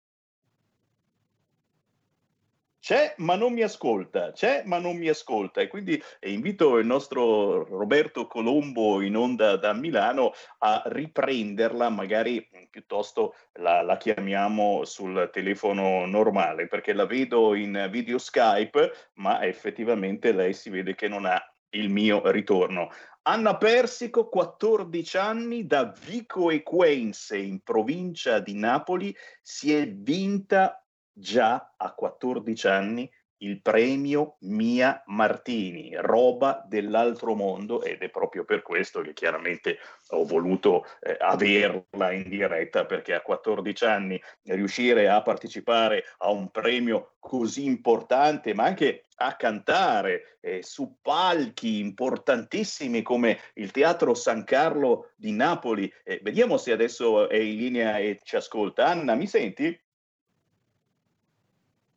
C'è 2.83 3.13
ma 3.19 3.35
non 3.35 3.53
mi 3.53 3.61
ascolta, 3.61 4.33
c'è 4.33 4.63
ma 4.65 4.77
non 4.77 4.97
mi 4.97 5.07
ascolta 5.07 5.61
e 5.61 5.69
quindi 5.69 6.03
eh, 6.19 6.33
invito 6.33 6.77
il 6.79 6.85
nostro 6.85 7.63
Roberto 7.63 8.27
Colombo 8.27 8.99
in 8.99 9.15
onda 9.15 9.55
da 9.55 9.71
Milano 9.71 10.33
a 10.57 10.83
riprenderla, 10.87 11.87
magari 11.87 12.45
mh, 12.51 12.63
piuttosto 12.69 13.35
la, 13.53 13.83
la 13.83 13.95
chiamiamo 13.95 14.83
sul 14.83 15.29
telefono 15.31 16.05
normale 16.05 16.67
perché 16.67 16.91
la 16.91 17.05
vedo 17.05 17.55
in 17.55 17.87
video 17.89 18.17
Skype 18.17 18.91
ma 19.13 19.41
effettivamente 19.45 20.33
lei 20.33 20.51
si 20.51 20.69
vede 20.69 20.93
che 20.93 21.07
non 21.07 21.23
ha 21.23 21.41
il 21.69 21.89
mio 21.89 22.29
ritorno. 22.31 22.89
Anna 23.21 23.55
Persico, 23.55 24.27
14 24.27 25.17
anni, 25.17 25.65
da 25.65 25.85
Vico 26.05 26.51
Equense 26.51 27.37
in 27.37 27.61
provincia 27.61 28.39
di 28.39 28.55
Napoli, 28.55 29.15
si 29.41 29.73
è 29.73 29.87
vinta 29.87 30.82
già 31.13 31.73
a 31.77 31.93
14 31.93 32.67
anni 32.67 33.09
il 33.43 33.61
premio 33.61 34.37
Mia 34.41 35.03
Martini, 35.07 35.93
roba 35.97 36.63
dell'altro 36.65 37.35
mondo 37.35 37.83
ed 37.83 38.01
è 38.01 38.09
proprio 38.09 38.45
per 38.45 38.61
questo 38.61 39.01
che 39.01 39.13
chiaramente 39.13 39.77
ho 40.09 40.25
voluto 40.25 40.85
eh, 41.01 41.17
averla 41.19 42.11
in 42.11 42.29
diretta 42.29 42.85
perché 42.85 43.13
a 43.13 43.21
14 43.21 43.85
anni 43.85 44.21
riuscire 44.43 45.09
a 45.09 45.21
partecipare 45.21 46.05
a 46.19 46.31
un 46.31 46.49
premio 46.51 47.15
così 47.19 47.65
importante 47.65 48.53
ma 48.53 48.63
anche 48.63 49.05
a 49.17 49.35
cantare 49.35 50.37
eh, 50.39 50.63
su 50.63 50.97
palchi 51.01 51.79
importantissimi 51.79 53.01
come 53.01 53.39
il 53.55 53.71
Teatro 53.71 54.13
San 54.13 54.43
Carlo 54.43 55.11
di 55.15 55.31
Napoli. 55.31 55.91
Eh, 56.03 56.19
vediamo 56.23 56.57
se 56.57 56.71
adesso 56.71 57.29
è 57.29 57.37
in 57.37 57.57
linea 57.57 57.97
e 57.97 58.19
ci 58.23 58.35
ascolta. 58.35 58.87
Anna, 58.87 59.15
mi 59.15 59.27
senti? 59.27 59.79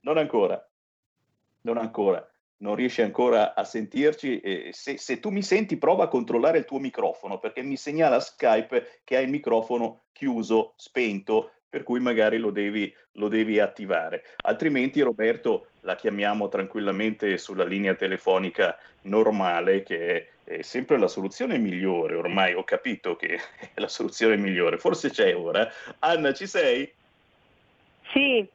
Non 0.07 0.19
ancora, 0.19 0.65
non 1.63 1.79
ancora, 1.79 2.25
non 2.59 2.77
riesci 2.77 3.03
ancora 3.03 3.57
a 3.57 3.65
sentirci. 3.65 4.39
Eh, 4.39 4.69
se, 4.73 4.99
se, 4.99 5.19
tu 5.19 5.31
mi 5.31 5.43
senti, 5.43 5.79
prova 5.79 6.05
a 6.05 6.09
controllare 6.09 6.59
il 6.59 6.65
tuo 6.65 6.79
microfono 6.79 7.41
perché 7.41 7.61
mi 7.63 7.77
segnala 7.77 8.21
Skype 8.21 9.01
che 9.03 9.17
hai 9.17 9.25
il 9.25 9.31
microfono 9.31 10.05
chiuso, 10.13 10.75
spento, 10.77 11.55
per 11.69 11.83
cui 11.83 11.99
magari 11.99 12.39
lo 12.39 12.53
devi, 12.53 12.95
lo 13.15 13.27
devi 13.27 13.59
attivare. 13.59 14.23
Altrimenti, 14.45 15.01
Roberto, 15.01 15.71
la 15.81 15.97
chiamiamo 15.97 16.47
tranquillamente 16.47 17.37
sulla 17.37 17.65
linea 17.65 17.97
telefonica 17.97 18.79
normale, 19.03 19.83
che 19.83 20.31
è, 20.45 20.59
è 20.59 20.63
sempre 20.63 21.01
la 21.01 21.09
soluzione 21.09 21.59
migliore. 21.59 22.15
Ormai 22.15 22.55
ho 22.55 22.63
capito 22.63 23.17
che 23.17 23.41
è 23.75 23.81
la 23.81 23.89
soluzione 23.89 24.37
migliore. 24.37 24.79
Forse 24.79 25.11
c'è 25.11 25.35
ora. 25.35 25.69
Anna, 25.99 26.33
ci 26.33 26.47
sei? 26.47 26.89
Sì. 28.13 28.55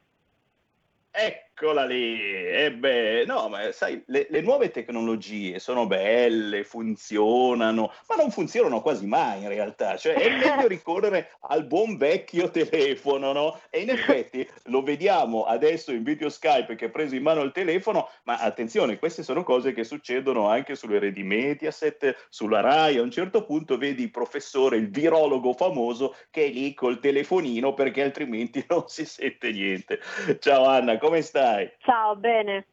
Hey, 1.13 1.35
Eccola 1.61 1.85
lì, 1.85 2.19
e 2.19 2.71
beh, 2.71 3.25
no, 3.27 3.47
ma 3.47 3.71
sai, 3.71 4.01
le, 4.07 4.25
le, 4.31 4.41
nuove 4.41 4.71
tecnologie 4.71 5.59
sono 5.59 5.85
belle, 5.85 6.63
funzionano, 6.63 7.93
ma 8.07 8.15
non 8.15 8.31
funzionano 8.31 8.81
quasi 8.81 9.05
mai 9.05 9.43
in 9.43 9.47
realtà, 9.47 9.95
cioè 9.95 10.15
è 10.15 10.37
meglio 10.37 10.65
ricorrere 10.67 11.33
al 11.41 11.65
buon 11.65 11.97
vecchio 11.97 12.49
telefono, 12.49 13.31
no? 13.31 13.59
E 13.69 13.81
in 13.81 13.91
effetti 13.91 14.49
lo 14.65 14.81
vediamo 14.81 15.43
adesso 15.43 15.91
in 15.91 16.01
video 16.01 16.29
Skype 16.29 16.73
che 16.73 16.85
ha 16.85 16.89
preso 16.89 17.13
in 17.13 17.21
mano 17.21 17.43
il 17.43 17.51
telefono, 17.51 18.09
ma 18.23 18.39
attenzione, 18.39 18.97
queste 18.97 19.21
sono 19.21 19.43
cose 19.43 19.71
che 19.71 19.83
succedono 19.83 20.47
anche 20.47 20.73
sulle 20.73 20.97
reti 20.97 21.21
Mediaset, 21.21 22.25
sulla 22.29 22.61
RAI, 22.61 22.97
a 22.97 23.03
un 23.03 23.11
certo 23.11 23.45
punto 23.45 23.77
vedi 23.77 24.01
il 24.01 24.09
professore, 24.09 24.77
il 24.77 24.89
virologo 24.89 25.53
famoso 25.53 26.15
che 26.31 26.45
è 26.45 26.49
lì 26.49 26.73
col 26.73 26.99
telefonino 26.99 27.75
perché 27.75 28.01
altrimenti 28.01 28.65
non 28.67 28.85
si 28.87 29.05
sente 29.05 29.51
niente. 29.51 29.99
Ciao 30.39 30.65
Anna, 30.65 30.97
come 30.97 31.21
stai? 31.21 31.49
Ciao, 31.79 32.15
bene. 32.15 32.65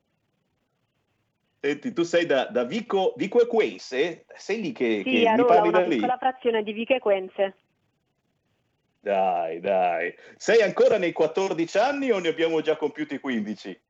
Senti, 1.60 1.92
tu 1.92 2.04
sei 2.04 2.24
da, 2.24 2.46
da 2.46 2.64
Vico, 2.64 3.14
Vico 3.16 3.40
Equense? 3.40 4.26
Sei 4.36 4.60
lì 4.60 4.72
che, 4.72 5.02
sì, 5.04 5.10
che 5.10 5.28
a 5.28 5.34
mi 5.34 5.44
parli 5.44 5.68
una 5.68 5.80
da 5.80 5.86
lì? 5.86 5.96
piccola 5.96 6.16
frazione 6.16 6.62
di 6.62 6.72
Vico 6.72 6.94
Equense. 6.94 7.56
Dai, 9.00 9.60
dai. 9.60 10.14
Sei 10.36 10.62
ancora 10.62 10.98
nei 10.98 11.12
14 11.12 11.78
anni 11.78 12.10
o 12.10 12.18
ne 12.18 12.28
abbiamo 12.28 12.60
già 12.60 12.76
compiuti 12.76 13.18
15? 13.18 13.82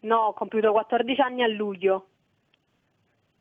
No, 0.00 0.16
ho 0.16 0.32
compiuto 0.32 0.72
14 0.72 1.20
anni 1.20 1.42
a 1.42 1.48
luglio. 1.48 2.08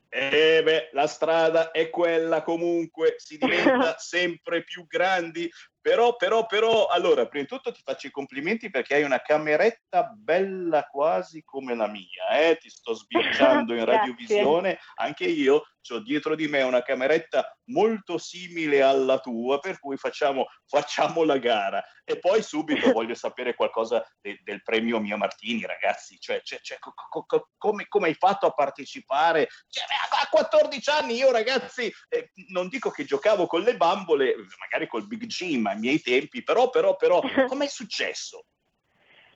Eh 0.09 0.61
beh, 0.63 0.89
la 0.91 1.07
strada 1.07 1.71
è 1.71 1.89
quella 1.89 2.41
comunque, 2.41 3.15
si 3.17 3.37
diventa 3.37 3.95
sempre 3.99 4.63
più 4.63 4.85
grandi, 4.85 5.49
però, 5.81 6.15
però, 6.15 6.45
però, 6.45 6.87
allora, 6.87 7.27
prima 7.27 7.43
di 7.43 7.49
tutto 7.49 7.71
ti 7.71 7.81
faccio 7.83 8.07
i 8.07 8.11
complimenti 8.11 8.69
perché 8.69 8.95
hai 8.95 9.03
una 9.03 9.21
cameretta 9.21 10.13
bella 10.15 10.83
quasi 10.83 11.43
come 11.43 11.75
la 11.75 11.87
mia, 11.87 12.29
eh? 12.33 12.57
ti 12.57 12.69
sto 12.69 12.93
sbirciando 12.93 13.73
in 13.73 13.83
radiovisione, 13.85 14.79
anche 14.95 15.25
io 15.25 15.63
ho 15.89 15.99
dietro 15.99 16.35
di 16.35 16.47
me 16.47 16.61
una 16.61 16.81
cameretta 16.81 17.57
molto 17.65 18.17
simile 18.17 18.81
alla 18.81 19.19
tua, 19.19 19.59
per 19.59 19.79
cui 19.79 19.97
facciamo, 19.97 20.45
facciamo 20.65 21.23
la 21.23 21.37
gara. 21.37 21.83
E 22.03 22.19
poi 22.19 22.41
subito 22.41 22.91
voglio 22.93 23.15
sapere 23.15 23.55
qualcosa 23.55 24.05
de, 24.21 24.39
del 24.43 24.61
premio 24.61 24.99
Mia 24.99 25.17
Martini, 25.17 25.65
ragazzi, 25.65 26.19
cioè, 26.19 26.41
cioè, 26.43 26.59
cioè 26.61 26.77
co, 26.79 26.93
co, 26.93 27.25
co, 27.25 27.49
come, 27.57 27.85
come, 27.87 28.07
hai 28.07 28.13
fatto 28.13 28.45
a 28.45 28.51
partecipare? 28.51 29.47
Cioè, 29.67 29.85
a 30.21 30.27
14 30.29 30.89
anni 30.89 31.15
io, 31.15 31.31
ragazzi, 31.31 31.91
eh, 32.09 32.31
non 32.49 32.67
dico 32.67 32.91
che 32.91 33.03
giocavo 33.03 33.47
con 33.47 33.61
le 33.61 33.75
bambole, 33.75 34.35
magari 34.59 34.87
col 34.87 35.07
Big 35.07 35.25
Jim 35.25 35.65
ai 35.65 35.79
miei 35.79 36.01
tempi, 36.01 36.43
però, 36.43 36.69
però, 36.69 36.95
però, 36.95 37.21
com'è 37.47 37.67
successo? 37.67 38.45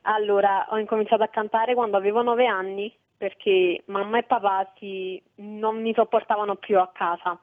Allora, 0.07 0.67
ho 0.69 0.77
incominciato 0.77 1.23
a 1.23 1.29
cantare 1.29 1.73
quando 1.73 1.97
avevo 1.97 2.21
9 2.21 2.45
anni 2.45 2.95
perché 3.17 3.83
mamma 3.85 4.19
e 4.19 4.23
papà 4.23 4.71
si, 4.77 5.21
non 5.35 5.81
mi 5.81 5.93
sopportavano 5.93 6.55
più 6.55 6.79
a 6.79 6.89
casa 6.93 7.39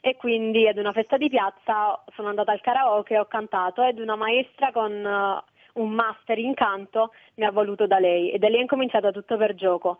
e 0.00 0.16
quindi 0.16 0.68
ad 0.68 0.76
una 0.76 0.92
festa 0.92 1.16
di 1.16 1.30
piazza 1.30 2.02
sono 2.14 2.28
andata 2.28 2.52
al 2.52 2.60
karaoke, 2.60 3.18
ho 3.18 3.24
cantato 3.24 3.82
ed 3.82 3.98
una 3.98 4.16
maestra 4.16 4.70
con 4.70 4.92
uh, 4.92 5.80
un 5.82 5.90
master 5.90 6.38
in 6.38 6.52
canto 6.52 7.12
mi 7.36 7.44
ha 7.46 7.50
voluto 7.50 7.86
da 7.86 7.98
lei 7.98 8.30
e 8.30 8.38
da 8.38 8.48
lì 8.48 8.56
è 8.56 8.60
incominciato 8.60 9.12
tutto 9.12 9.38
per 9.38 9.54
gioco. 9.54 9.98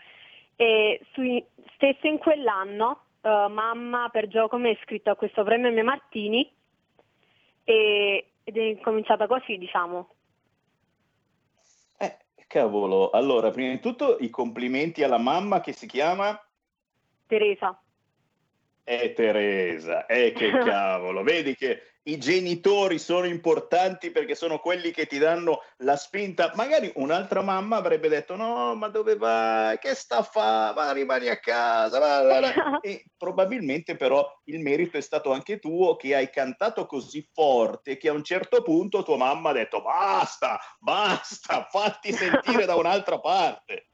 E 0.56 1.00
su, 1.12 1.22
stesso 1.74 2.06
in 2.06 2.18
quell'anno 2.18 3.04
uh, 3.22 3.48
mamma 3.48 4.10
per 4.10 4.28
gioco 4.28 4.58
mi 4.58 4.68
ha 4.68 4.72
iscritto 4.72 5.10
a 5.10 5.16
questo 5.16 5.42
premio 5.42 5.70
Mia 5.70 5.84
Martini 5.84 6.52
e, 7.64 8.26
ed 8.44 8.56
è 8.58 8.78
cominciata 8.80 9.26
così, 9.26 9.56
diciamo. 9.56 10.08
Cavolo, 12.54 13.10
allora, 13.10 13.50
prima 13.50 13.70
di 13.70 13.80
tutto 13.80 14.16
i 14.20 14.30
complimenti 14.30 15.02
alla 15.02 15.18
mamma 15.18 15.60
che 15.60 15.72
si 15.72 15.88
chiama 15.88 16.40
Teresa. 17.26 17.76
Eh 18.86 19.14
Teresa, 19.14 20.04
eh 20.04 20.32
che 20.32 20.50
cavolo, 20.60 21.22
vedi 21.22 21.56
che 21.56 21.94
i 22.06 22.18
genitori 22.18 22.98
sono 22.98 23.24
importanti 23.24 24.10
perché 24.10 24.34
sono 24.34 24.58
quelli 24.58 24.90
che 24.90 25.06
ti 25.06 25.16
danno 25.16 25.62
la 25.78 25.96
spinta. 25.96 26.52
Magari 26.54 26.92
un'altra 26.96 27.40
mamma 27.40 27.76
avrebbe 27.76 28.08
detto 28.08 28.36
no, 28.36 28.74
ma 28.74 28.88
dove 28.88 29.16
vai? 29.16 29.78
Che 29.78 29.94
sta 29.94 30.18
a 30.18 30.22
fare? 30.22 30.74
Va, 30.74 30.92
rimani 30.92 31.28
a 31.28 31.38
casa. 31.38 31.98
va, 31.98 32.22
va, 32.22 32.40
va." 32.40 32.80
E 32.84 33.06
probabilmente 33.16 33.96
però 33.96 34.30
il 34.44 34.60
merito 34.60 34.98
è 34.98 35.00
stato 35.00 35.32
anche 35.32 35.58
tuo 35.58 35.96
che 35.96 36.14
hai 36.14 36.28
cantato 36.28 36.84
così 36.84 37.26
forte 37.32 37.96
che 37.96 38.10
a 38.10 38.12
un 38.12 38.22
certo 38.22 38.60
punto 38.62 39.02
tua 39.02 39.16
mamma 39.16 39.50
ha 39.50 39.54
detto 39.54 39.80
basta, 39.80 40.60
basta, 40.78 41.66
fatti 41.70 42.12
sentire 42.12 42.66
da 42.66 42.74
un'altra 42.76 43.18
parte. 43.18 43.86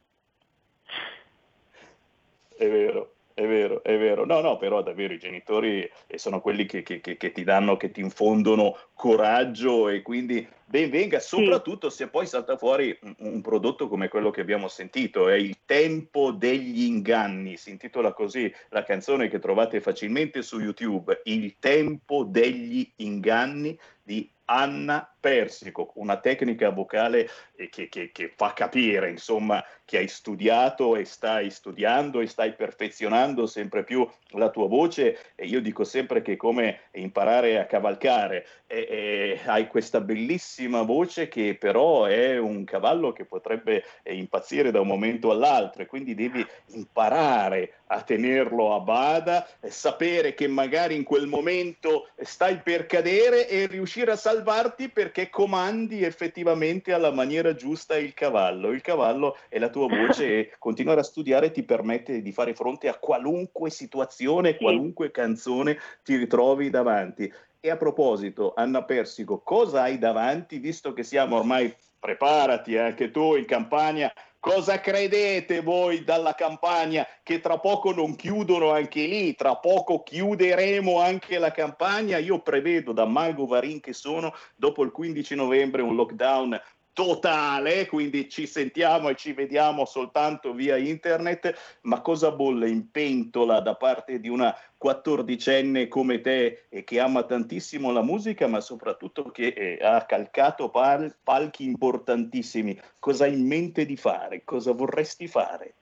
È 2.57 2.69
vero, 2.69 3.15
è 3.41 3.47
vero, 3.47 3.83
è 3.83 3.97
vero. 3.97 4.27
No, 4.27 4.41
no, 4.41 4.59
però 4.59 4.83
davvero 4.83 5.15
i 5.15 5.19
genitori 5.19 5.91
eh, 6.07 6.19
sono 6.19 6.43
quelli 6.43 6.67
che, 6.67 6.83
che- 6.83 7.01
che- 7.01 7.17
ti 7.33 7.43
danno, 7.43 7.79
che 7.79 7.91
ti 7.91 8.01
infondono 8.01 8.77
coraggio 8.93 9.89
e 9.89 10.03
quindi 10.03 10.47
ben 10.67 10.91
venga, 10.91 11.19
soprattutto 11.21 11.89
se 11.89 12.09
poi 12.09 12.27
salta 12.27 12.59
fuori 12.59 12.97
un, 13.01 13.15
un 13.19 13.41
prodotto 13.41 13.89
come 13.89 14.09
quello 14.09 14.31
che 14.31 14.43
abbiamo 14.43 14.69
sentito, 14.69 15.29
è 15.31 15.37
Il 15.37 15.57
tempo 15.65 16.33
degli 16.33 16.83
inganni, 16.83 17.57
si 17.57 17.71
intitola 17.71 18.13
così 18.13 18.53
la 18.69 18.83
canzone 18.83 19.29
che 19.29 19.39
trovate 19.39 19.81
facilmente 19.81 20.43
su 20.43 20.61
YouTube, 20.61 21.23
Il 21.25 21.57
tempo 21.59 22.25
degli 22.25 22.93
inganni 22.97 23.79
di 24.03 24.31
Anna 24.45 25.11
Persico, 25.21 25.93
una 25.97 26.17
tecnica 26.19 26.71
vocale 26.71 27.29
eh, 27.57 27.69
che, 27.69 27.91
che- 27.91 28.11
che 28.11 28.33
fa 28.35 28.55
capire, 28.55 29.11
insomma, 29.11 29.63
che 29.85 29.99
hai 29.99 30.09
studiato 30.09 30.97
e 30.97 31.05
stai 31.05 31.51
studiando 31.51 32.21
e 32.21 32.27
stai 32.27 32.55
perfezionando 32.55 33.47
sempre 33.47 33.85
più 33.85 34.09
la 34.31 34.49
tua 34.49 34.67
voce 34.67 35.19
e 35.35 35.45
io 35.45 35.61
dico 35.61 35.85
sempre 35.85 36.23
che 36.23 36.33
è 36.33 36.37
come 36.37 36.83
imparare 36.93 37.59
a 37.59 37.67
cavalcare, 37.67 38.47
e- 38.67 38.87
e 38.89 39.41
hai 39.45 39.67
questa 39.67 40.01
bellissima 40.01 40.83
voce 40.83 41.29
che 41.29 41.55
però 41.59 42.05
è 42.05 42.39
un 42.39 42.65
cavallo 42.65 43.13
che 43.13 43.25
potrebbe 43.27 43.85
eh, 44.03 44.15
impazzire 44.15 44.71
da 44.71 44.81
un 44.81 44.87
momento 44.87 45.31
all'altro 45.31 45.83
e 45.83 45.87
quindi 45.87 46.15
devi 46.15 46.47
imparare 46.69 47.75
a 47.89 48.01
tenerlo 48.03 48.75
a 48.75 48.81
bada, 48.81 49.47
eh, 49.61 49.71
sapere 49.71 50.33
che 50.35 50.47
magari 50.47 50.95
in 50.95 51.03
quel 51.03 51.27
momento 51.27 52.09
stai 52.23 52.59
per 52.59 52.87
cadere 52.87 53.49
e 53.49 53.67
riuscire 53.67 54.13
a 54.13 54.17
salvarti 54.17 54.89
perché 54.89 55.09
comandi 55.31 56.03
effettivamente 56.03 56.93
alla 56.93 57.11
maniera 57.11 57.55
giusta 57.55 57.97
il 57.97 58.15
cavallo. 58.15 58.71
Il 58.71 58.81
cavallo 58.81 59.37
è 59.49 59.59
la 59.59 59.69
tua 59.71 59.89
voce 59.89 60.39
e 60.39 60.53
continuare 60.59 61.01
a 61.01 61.05
studiare 61.05 61.51
ti 61.51 61.63
permette 61.63 62.23
di 62.23 62.33
fare 62.33 62.55
fronte 62.55 62.89
a 62.89 62.99
qualunque 62.99 63.71
situazione, 63.71 64.57
qualunque 64.57 65.11
canzone 65.11 65.79
ti 66.03 66.17
ritrovi 66.17 66.71
davanti. 66.71 67.33
E 67.61 67.71
a 67.71 67.77
proposito, 67.77 68.55
Anna 68.55 68.85
Persico, 68.85 69.41
cosa 69.41 69.83
hai 69.83 69.99
davanti, 69.99 70.59
visto 70.59 70.93
che 70.93 71.03
siamo 71.03 71.37
ormai, 71.37 71.75
preparati 71.99 72.79
anche 72.79 73.11
tu 73.11 73.37
in 73.37 73.45
campagna, 73.45 74.11
cosa 74.41 74.81
credete 74.81 75.61
voi 75.61 76.03
dalla 76.03 76.35
campagna 76.35 77.07
che 77.23 77.41
tra 77.41 77.59
poco 77.59 77.93
non 77.93 78.17
chiudono 78.17 78.73
anche 78.73 79.07
lì, 79.07 79.35
tra 79.35 79.57
poco 79.57 80.03
chiuderemo 80.03 80.99
anche 80.99 81.39
la 81.39 81.53
campagna? 81.53 82.17
Io 82.19 82.41
prevedo 82.41 82.93
da 82.93 83.05
mago 83.05 83.47
Varin 83.47 83.81
che 83.81 83.93
sono, 83.93 84.35
dopo 84.57 84.83
il 84.83 84.91
15 84.91 85.35
novembre 85.35 85.83
un 85.83 85.95
lockdown 85.95 86.61
totale, 87.01 87.87
quindi 87.87 88.29
ci 88.29 88.47
sentiamo 88.47 89.09
e 89.09 89.15
ci 89.15 89.33
vediamo 89.33 89.87
soltanto 89.87 90.53
via 90.53 90.77
internet, 90.77 91.79
ma 91.85 92.03
cosa 92.03 92.31
bolle 92.31 92.69
in 92.69 92.91
pentola 92.91 93.61
da 93.61 93.75
parte 93.75 94.21
di 94.21 94.29
una 94.29 94.55
quattordicenne 94.77 95.89
come 95.89 96.21
te 96.21 96.67
e 96.69 96.85
che 96.85 97.01
ama 97.01 97.23
tantissimo 97.23 97.91
la 97.91 98.03
musica, 98.03 98.47
ma 98.49 98.61
soprattutto 98.61 99.31
che 99.31 99.47
eh, 99.47 99.79
ha 99.83 100.05
calcato 100.05 100.69
pal- 100.69 101.17
palchi 101.25 101.65
importantissimi. 101.65 102.79
Cosa 102.99 103.25
hai 103.25 103.33
in 103.33 103.47
mente 103.47 103.87
di 103.87 103.97
fare? 103.97 104.43
Cosa 104.45 104.73
vorresti 104.73 105.27
fare? 105.27 105.73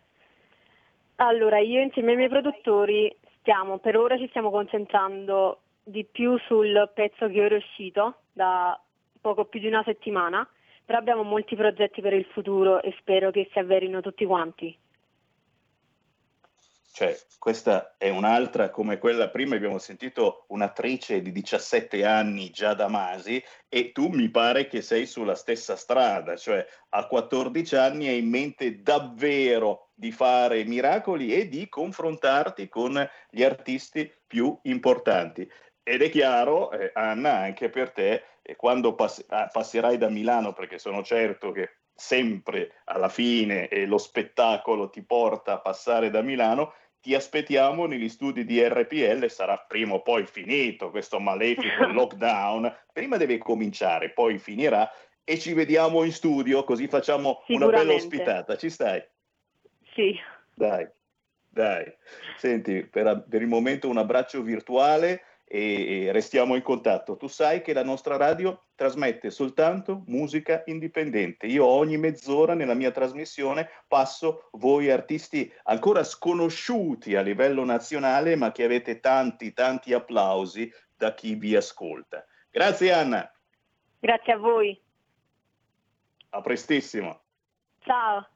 Allora, 1.16 1.58
io 1.58 1.80
insieme 1.80 2.12
ai 2.12 2.16
miei 2.16 2.28
produttori 2.28 3.12
stiamo, 3.40 3.78
per 3.78 3.96
ora 3.96 4.16
ci 4.16 4.28
stiamo 4.28 4.50
concentrando 4.50 5.62
di 5.82 6.04
più 6.04 6.38
sul 6.46 6.88
pezzo 6.94 7.26
che 7.26 7.40
ora 7.40 7.56
è 7.56 7.58
uscito 7.58 8.18
da 8.32 8.80
poco 9.20 9.46
più 9.46 9.58
di 9.58 9.66
una 9.66 9.82
settimana, 9.82 10.48
però 10.89 11.01
abbiamo 11.01 11.22
molti 11.22 11.55
progetti 11.55 12.01
per 12.01 12.14
il 12.14 12.24
futuro 12.32 12.80
e 12.80 12.97
spero 12.99 13.30
che 13.30 13.51
si 13.53 13.59
avverino 13.59 14.01
tutti 14.01 14.24
quanti. 14.24 14.74
Cioè, 16.91 17.14
questa 17.39 17.97
è 17.99 18.09
un'altra 18.09 18.70
come 18.70 18.97
quella 18.97 19.28
prima 19.28 19.55
abbiamo 19.55 19.76
sentito 19.76 20.47
un'attrice 20.49 21.20
di 21.20 21.30
17 21.30 22.07
anni 22.07 22.49
già 22.49 22.72
da 22.72 22.89
Masi 22.89 23.41
e 23.68 23.93
tu 23.93 24.09
mi 24.09 24.30
pare 24.30 24.66
che 24.66 24.80
sei 24.80 25.05
sulla 25.05 25.34
stessa 25.34 25.76
strada, 25.76 26.36
cioè 26.36 26.66
a 26.89 27.07
14 27.07 27.76
anni 27.76 28.09
hai 28.09 28.20
in 28.20 28.30
mente 28.30 28.80
davvero 28.80 29.91
di 29.93 30.11
fare 30.11 30.64
miracoli 30.64 31.34
e 31.34 31.49
di 31.49 31.68
confrontarti 31.68 32.66
con 32.70 33.07
gli 33.28 33.43
artisti 33.43 34.11
più 34.26 34.59
importanti. 34.62 35.47
Ed 35.82 36.01
è 36.01 36.09
chiaro, 36.09 36.70
eh, 36.70 36.91
Anna, 36.95 37.41
anche 37.41 37.68
per 37.68 37.91
te, 37.91 38.22
eh, 38.49 38.57
quando 38.57 38.94
pass- 38.94 39.26
ah, 39.28 39.49
passerai 39.53 39.99
da 39.99 40.09
Milano, 40.09 40.55
perché 40.55 40.78
sono 40.78 41.03
certo 41.03 41.53
che 41.53 41.76
sempre 41.94 42.80
alla 42.84 43.11
fine 43.11 43.68
eh, 43.68 43.84
lo 43.84 43.99
spettacolo 43.99 44.88
ti 44.88 45.03
porta 45.03 45.55
a 45.55 45.59
passare 45.59 46.09
da 46.09 46.22
Milano, 46.22 46.72
ti 47.01 47.14
aspettiamo 47.14 47.84
negli 47.84 48.09
studi 48.09 48.46
di 48.46 48.66
RPL, 48.66 49.28
sarà 49.28 49.59
prima 49.59 49.94
o 49.94 50.03
poi 50.03 50.24
finito 50.24 50.90
questo 50.90 51.20
malefico 51.20 51.86
lockdown, 51.92 52.74
prima 52.90 53.18
deve 53.18 53.36
cominciare, 53.36 54.11
poi 54.11 54.38
finirà 54.38 54.90
e 55.24 55.38
ci 55.38 55.53
vediamo 55.53 56.05
in 56.05 56.12
studio, 56.12 56.64
così 56.64 56.88
facciamo 56.88 57.44
una 57.49 57.66
bella 57.66 57.92
ospitata, 57.92 58.57
ci 58.57 58.70
stai? 58.70 59.05
Sì, 59.92 60.18
Dai, 60.55 60.88
dai. 61.49 61.84
Senti, 62.36 62.84
per, 62.84 63.26
per 63.28 63.42
il 63.42 63.49
momento 63.49 63.88
un 63.88 63.99
abbraccio 63.99 64.42
virtuale 64.42 65.22
e, 65.49 66.12
restiamo 66.12 66.55
in 66.55 66.62
contatto. 66.62 67.16
Tu 67.16 67.26
sai 67.26 67.62
che 67.62 67.72
la 67.72 67.82
nostra 67.82 68.16
radio 68.16 68.66
trasmette 68.74 69.30
soltanto 69.30 70.05
musica 70.07 70.62
indipendente. 70.66 71.46
Io 71.46 71.64
ogni 71.64 71.96
mezz'ora 71.96 72.55
nella 72.55 72.74
mia 72.74 72.90
trasmissione 72.90 73.68
passo 73.88 74.51
voi 74.53 74.90
artisti 74.90 75.53
ancora 75.64 76.05
sconosciuti 76.05 77.16
a 77.16 77.22
livello 77.22 77.64
nazionale, 77.64 78.36
ma 78.36 78.53
che 78.53 78.64
avete 78.64 79.01
tanti, 79.01 79.53
tanti 79.53 79.92
applausi 79.92 80.70
da 80.94 81.14
chi 81.14 81.34
vi 81.34 81.57
ascolta. 81.57 82.24
Grazie 82.51 82.92
Anna, 82.92 83.32
grazie 83.99 84.32
a 84.32 84.36
voi. 84.36 84.80
a 86.30 86.40
prestissimo. 86.40 87.22
Ciao. 87.80 88.28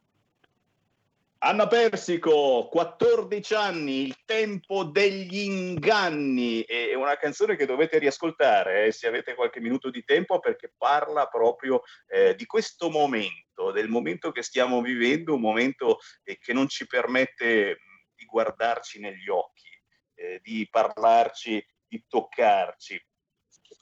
Anna 1.44 1.66
Persico, 1.66 2.68
14 2.70 3.54
anni, 3.54 4.02
il 4.02 4.22
tempo 4.24 4.84
degli 4.84 5.40
inganni, 5.40 6.62
è 6.62 6.94
una 6.94 7.16
canzone 7.16 7.56
che 7.56 7.66
dovete 7.66 7.98
riascoltare 7.98 8.86
eh, 8.86 8.92
se 8.92 9.08
avete 9.08 9.34
qualche 9.34 9.58
minuto 9.58 9.90
di 9.90 10.04
tempo 10.04 10.38
perché 10.38 10.72
parla 10.78 11.26
proprio 11.26 11.82
eh, 12.06 12.36
di 12.36 12.46
questo 12.46 12.90
momento, 12.90 13.72
del 13.72 13.88
momento 13.88 14.30
che 14.30 14.42
stiamo 14.42 14.80
vivendo, 14.82 15.34
un 15.34 15.40
momento 15.40 15.98
eh, 16.22 16.38
che 16.38 16.52
non 16.52 16.68
ci 16.68 16.86
permette 16.86 17.78
di 18.14 18.24
guardarci 18.24 19.00
negli 19.00 19.28
occhi, 19.28 19.68
eh, 20.14 20.38
di 20.44 20.68
parlarci, 20.70 21.60
di 21.88 22.04
toccarci, 22.06 23.04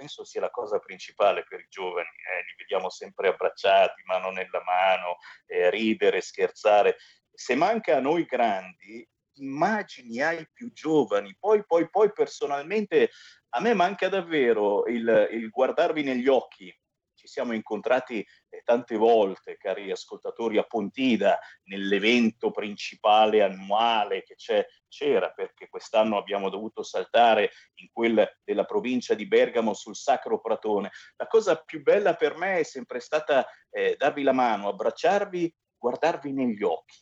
penso 0.00 0.24
sia 0.24 0.40
la 0.40 0.50
cosa 0.50 0.78
principale 0.78 1.44
per 1.46 1.60
i 1.60 1.66
giovani, 1.68 2.08
eh, 2.08 2.42
li 2.46 2.54
vediamo 2.56 2.88
sempre 2.88 3.28
abbracciati, 3.28 4.02
mano 4.06 4.30
nella 4.30 4.62
mano, 4.64 5.18
eh, 5.44 5.68
ridere, 5.68 6.22
scherzare. 6.22 6.96
Se 7.40 7.54
manca 7.54 7.96
a 7.96 8.00
noi 8.00 8.24
grandi, 8.24 9.02
immagini 9.36 10.20
ai 10.20 10.46
più 10.52 10.70
giovani. 10.74 11.34
Poi, 11.38 11.64
poi, 11.64 11.88
poi 11.88 12.12
personalmente 12.12 13.12
a 13.54 13.62
me 13.62 13.72
manca 13.72 14.10
davvero 14.10 14.84
il, 14.84 15.28
il 15.32 15.48
guardarvi 15.48 16.02
negli 16.02 16.28
occhi. 16.28 16.70
Ci 17.14 17.26
siamo 17.26 17.54
incontrati 17.54 18.18
eh, 18.20 18.60
tante 18.62 18.94
volte, 18.98 19.56
cari 19.56 19.90
ascoltatori, 19.90 20.58
a 20.58 20.64
Pontida, 20.64 21.38
nell'evento 21.64 22.50
principale 22.50 23.42
annuale 23.42 24.22
che 24.22 24.34
c'era, 24.86 25.30
perché 25.30 25.66
quest'anno 25.70 26.18
abbiamo 26.18 26.50
dovuto 26.50 26.82
saltare 26.82 27.52
in 27.76 27.88
quel 27.90 28.38
della 28.44 28.64
provincia 28.64 29.14
di 29.14 29.26
Bergamo 29.26 29.72
sul 29.72 29.96
Sacro 29.96 30.42
Pratone. 30.42 30.90
La 31.16 31.26
cosa 31.26 31.56
più 31.56 31.82
bella 31.82 32.16
per 32.16 32.36
me 32.36 32.58
è 32.58 32.64
sempre 32.64 33.00
stata 33.00 33.46
eh, 33.70 33.96
darvi 33.98 34.22
la 34.24 34.32
mano, 34.32 34.68
abbracciarvi, 34.68 35.54
guardarvi 35.78 36.32
negli 36.34 36.62
occhi 36.62 36.98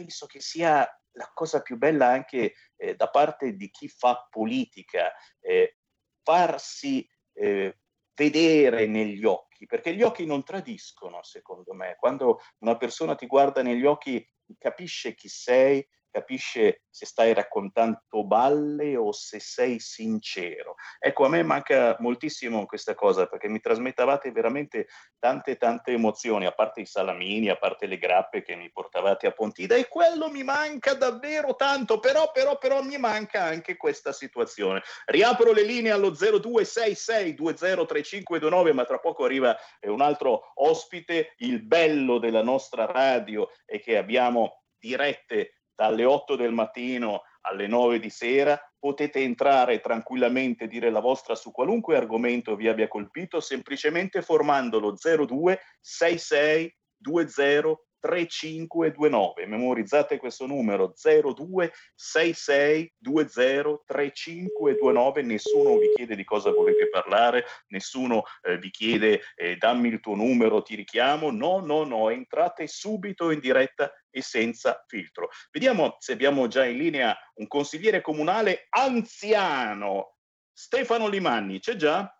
penso 0.00 0.24
che 0.24 0.40
sia 0.40 0.78
la 1.12 1.30
cosa 1.34 1.60
più 1.60 1.76
bella 1.76 2.08
anche 2.08 2.54
eh, 2.76 2.94
da 2.94 3.10
parte 3.10 3.54
di 3.54 3.70
chi 3.70 3.88
fa 3.88 4.26
politica, 4.30 5.12
eh, 5.40 5.76
farsi 6.22 7.06
eh, 7.34 7.78
vedere 8.14 8.86
negli 8.86 9.24
occhi, 9.24 9.66
perché 9.66 9.94
gli 9.94 10.02
occhi 10.02 10.24
non 10.24 10.42
tradiscono, 10.42 11.22
secondo 11.22 11.74
me. 11.74 11.96
Quando 11.98 12.40
una 12.58 12.76
persona 12.76 13.14
ti 13.14 13.26
guarda 13.26 13.62
negli 13.62 13.84
occhi, 13.84 14.26
capisce 14.58 15.14
chi 15.14 15.28
sei 15.28 15.86
capisce 16.10 16.82
se 16.90 17.06
stai 17.06 17.32
raccontando 17.32 18.24
balle 18.24 18.96
o 18.96 19.12
se 19.12 19.40
sei 19.40 19.78
sincero. 19.78 20.74
Ecco, 20.98 21.24
a 21.24 21.28
me 21.28 21.42
manca 21.42 21.96
moltissimo 22.00 22.66
questa 22.66 22.94
cosa 22.94 23.26
perché 23.26 23.48
mi 23.48 23.60
trasmettavate 23.60 24.32
veramente 24.32 24.88
tante 25.18 25.56
tante 25.56 25.92
emozioni, 25.92 26.46
a 26.46 26.52
parte 26.52 26.80
i 26.80 26.86
salamini, 26.86 27.48
a 27.48 27.56
parte 27.56 27.86
le 27.86 27.98
grappe 27.98 28.42
che 28.42 28.56
mi 28.56 28.70
portavate 28.70 29.26
a 29.26 29.32
Pontida 29.32 29.76
e 29.76 29.88
quello 29.88 30.30
mi 30.30 30.42
manca 30.42 30.94
davvero 30.94 31.54
tanto, 31.54 32.00
però 32.00 32.30
però 32.32 32.58
però 32.58 32.82
mi 32.82 32.98
manca 32.98 33.42
anche 33.42 33.76
questa 33.76 34.12
situazione. 34.12 34.82
Riapro 35.06 35.52
le 35.52 35.62
linee 35.62 35.92
allo 35.92 36.10
0266203529, 36.10 38.72
ma 38.72 38.84
tra 38.84 38.98
poco 38.98 39.24
arriva 39.24 39.56
eh, 39.78 39.88
un 39.88 40.00
altro 40.00 40.52
ospite, 40.54 41.34
il 41.38 41.62
bello 41.62 42.18
della 42.18 42.42
nostra 42.42 42.86
radio 42.86 43.48
è 43.64 43.78
che 43.80 43.96
abbiamo 43.96 44.64
dirette 44.78 45.59
dalle 45.80 46.04
8 46.04 46.36
del 46.36 46.52
mattino 46.52 47.22
alle 47.40 47.66
9 47.66 48.00
di 48.00 48.10
sera, 48.10 48.60
potete 48.78 49.20
entrare 49.20 49.80
tranquillamente, 49.80 50.66
dire 50.66 50.90
la 50.90 51.00
vostra 51.00 51.34
su 51.34 51.50
qualunque 51.52 51.96
argomento 51.96 52.54
vi 52.54 52.68
abbia 52.68 52.86
colpito, 52.86 53.40
semplicemente 53.40 54.20
formandolo 54.20 54.94
02 54.94 55.58
66 55.80 56.76
20 56.98 57.89
3529. 58.00 59.46
Memorizzate 59.46 60.16
questo 60.16 60.46
numero 60.46 60.92
02 60.96 61.72
66 61.94 62.94
20 62.98 63.82
3529. 63.86 65.22
Nessuno 65.22 65.76
vi 65.78 65.92
chiede 65.94 66.16
di 66.16 66.24
cosa 66.24 66.50
volete 66.50 66.88
parlare, 66.88 67.44
nessuno 67.68 68.24
eh, 68.42 68.58
vi 68.58 68.70
chiede 68.70 69.20
eh, 69.36 69.56
dammi 69.56 69.88
il 69.88 70.00
tuo 70.00 70.14
numero, 70.14 70.62
ti 70.62 70.74
richiamo. 70.74 71.30
No, 71.30 71.60
no, 71.60 71.84
no, 71.84 72.08
entrate 72.10 72.66
subito 72.66 73.30
in 73.30 73.40
diretta 73.40 73.92
e 74.10 74.22
senza 74.22 74.82
filtro. 74.86 75.28
Vediamo 75.50 75.96
se 75.98 76.12
abbiamo 76.12 76.48
già 76.48 76.64
in 76.64 76.78
linea 76.78 77.16
un 77.34 77.46
consigliere 77.46 78.00
comunale 78.00 78.66
anziano. 78.70 80.16
Stefano 80.52 81.08
Limanni, 81.08 81.60
c'è 81.60 81.76
già? 81.76 82.12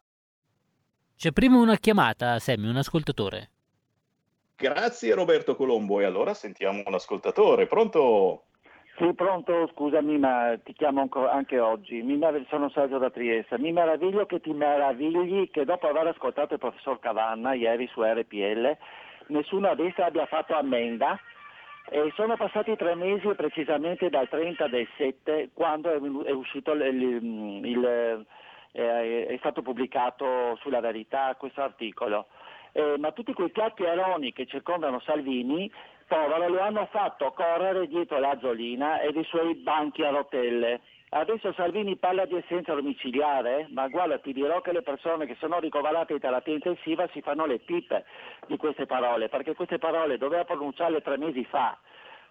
C'è 1.16 1.32
prima 1.32 1.58
una 1.58 1.76
chiamata, 1.76 2.38
Sammy, 2.38 2.68
un 2.68 2.76
ascoltatore. 2.76 3.50
Grazie 4.60 5.14
Roberto 5.14 5.56
Colombo 5.56 6.00
e 6.00 6.04
allora 6.04 6.34
sentiamo 6.34 6.82
un 6.84 6.92
ascoltatore. 6.92 7.66
Pronto? 7.66 8.42
Sì, 8.98 9.14
pronto, 9.14 9.66
scusami, 9.72 10.18
ma 10.18 10.58
ti 10.62 10.74
chiamo 10.74 11.08
anche 11.30 11.58
oggi. 11.58 12.02
Mi 12.02 12.18
merav- 12.18 12.46
sono 12.48 12.68
Sergio 12.68 12.98
da 12.98 13.08
Trieste. 13.08 13.58
Mi 13.58 13.72
meraviglio 13.72 14.26
che 14.26 14.38
ti 14.40 14.52
meravigli 14.52 15.50
che 15.50 15.64
dopo 15.64 15.88
aver 15.88 16.08
ascoltato 16.08 16.52
il 16.52 16.60
professor 16.60 16.98
Cavanna 16.98 17.54
ieri 17.54 17.86
su 17.86 18.02
RPL, 18.02 18.76
nessuno 19.28 19.70
a 19.70 19.74
destra 19.74 20.04
abbia 20.04 20.26
fatto 20.26 20.54
ammenda. 20.54 21.18
E 21.88 22.12
sono 22.14 22.36
passati 22.36 22.76
tre 22.76 22.94
mesi 22.94 23.26
precisamente 23.28 24.10
dal 24.10 24.28
30 24.28 24.68
del 24.68 24.86
7 24.98 25.48
quando 25.54 25.90
è, 26.24 26.30
uscito 26.32 26.72
il, 26.72 26.82
il- 26.82 27.64
il- 27.64 28.26
eh, 28.72 29.26
è 29.26 29.36
stato 29.38 29.62
pubblicato 29.62 30.56
sulla 30.60 30.80
verità 30.80 31.34
questo 31.38 31.62
articolo. 31.62 32.26
Eh, 32.72 32.96
ma 32.98 33.12
tutti 33.12 33.32
quei 33.32 33.50
chiacchieroni 33.50 34.32
che 34.32 34.46
circondano 34.46 35.00
Salvini, 35.00 35.70
povero, 36.06 36.48
lo 36.48 36.60
hanno 36.60 36.86
fatto 36.90 37.32
correre 37.32 37.86
dietro 37.86 38.18
l'Azzolina 38.18 39.00
e 39.00 39.12
dei 39.12 39.24
suoi 39.24 39.54
banchi 39.54 40.04
a 40.04 40.10
rotelle. 40.10 40.80
Adesso 41.12 41.52
Salvini 41.54 41.96
parla 41.96 42.24
di 42.24 42.36
essenza 42.36 42.72
domiciliare, 42.72 43.66
ma 43.70 43.88
guarda, 43.88 44.20
ti 44.20 44.32
dirò 44.32 44.60
che 44.60 44.70
le 44.70 44.82
persone 44.82 45.26
che 45.26 45.36
sono 45.40 45.58
ricoverate 45.58 46.12
in 46.12 46.20
terapia 46.20 46.54
intensiva 46.54 47.08
si 47.08 47.20
fanno 47.20 47.46
le 47.46 47.58
pippe 47.58 48.04
di 48.46 48.56
queste 48.56 48.86
parole, 48.86 49.28
perché 49.28 49.54
queste 49.56 49.78
parole 49.78 50.18
doveva 50.18 50.44
pronunciarle 50.44 51.02
tre 51.02 51.18
mesi 51.18 51.44
fa. 51.44 51.76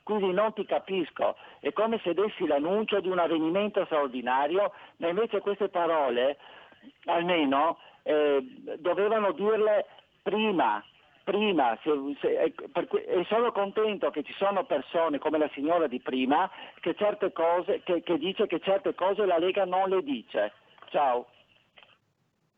Quindi 0.03 0.31
non 0.31 0.53
ti 0.53 0.65
capisco, 0.65 1.35
è 1.59 1.73
come 1.73 1.99
se 2.03 2.13
dessi 2.13 2.47
l'annuncio 2.47 3.01
di 3.01 3.09
un 3.09 3.19
avvenimento 3.19 3.83
straordinario, 3.83 4.71
ma 4.97 5.09
invece 5.09 5.41
queste 5.41 5.67
parole, 5.67 6.37
almeno, 7.03 7.77
eh, 8.03 8.39
dovevano 8.77 9.33
dirle 9.33 9.85
prima, 10.21 10.83
prima, 11.23 11.77
se- 11.83 12.15
se- 12.21 12.53
per 12.71 12.87
e 12.91 13.25
sono 13.27 13.51
contento 13.51 14.09
che 14.09 14.23
ci 14.23 14.33
sono 14.33 14.63
persone 14.65 15.19
come 15.19 15.37
la 15.37 15.49
signora 15.53 15.87
di 15.87 15.99
prima 15.99 16.49
che, 16.81 16.95
cose, 17.31 17.81
che, 17.83 18.01
che 18.01 18.17
dice 18.17 18.47
che 18.47 18.59
certe 18.59 18.95
cose 18.95 19.25
la 19.25 19.37
Lega 19.37 19.65
non 19.65 19.89
le 19.89 20.01
dice. 20.03 20.53
Ciao. 20.89 21.27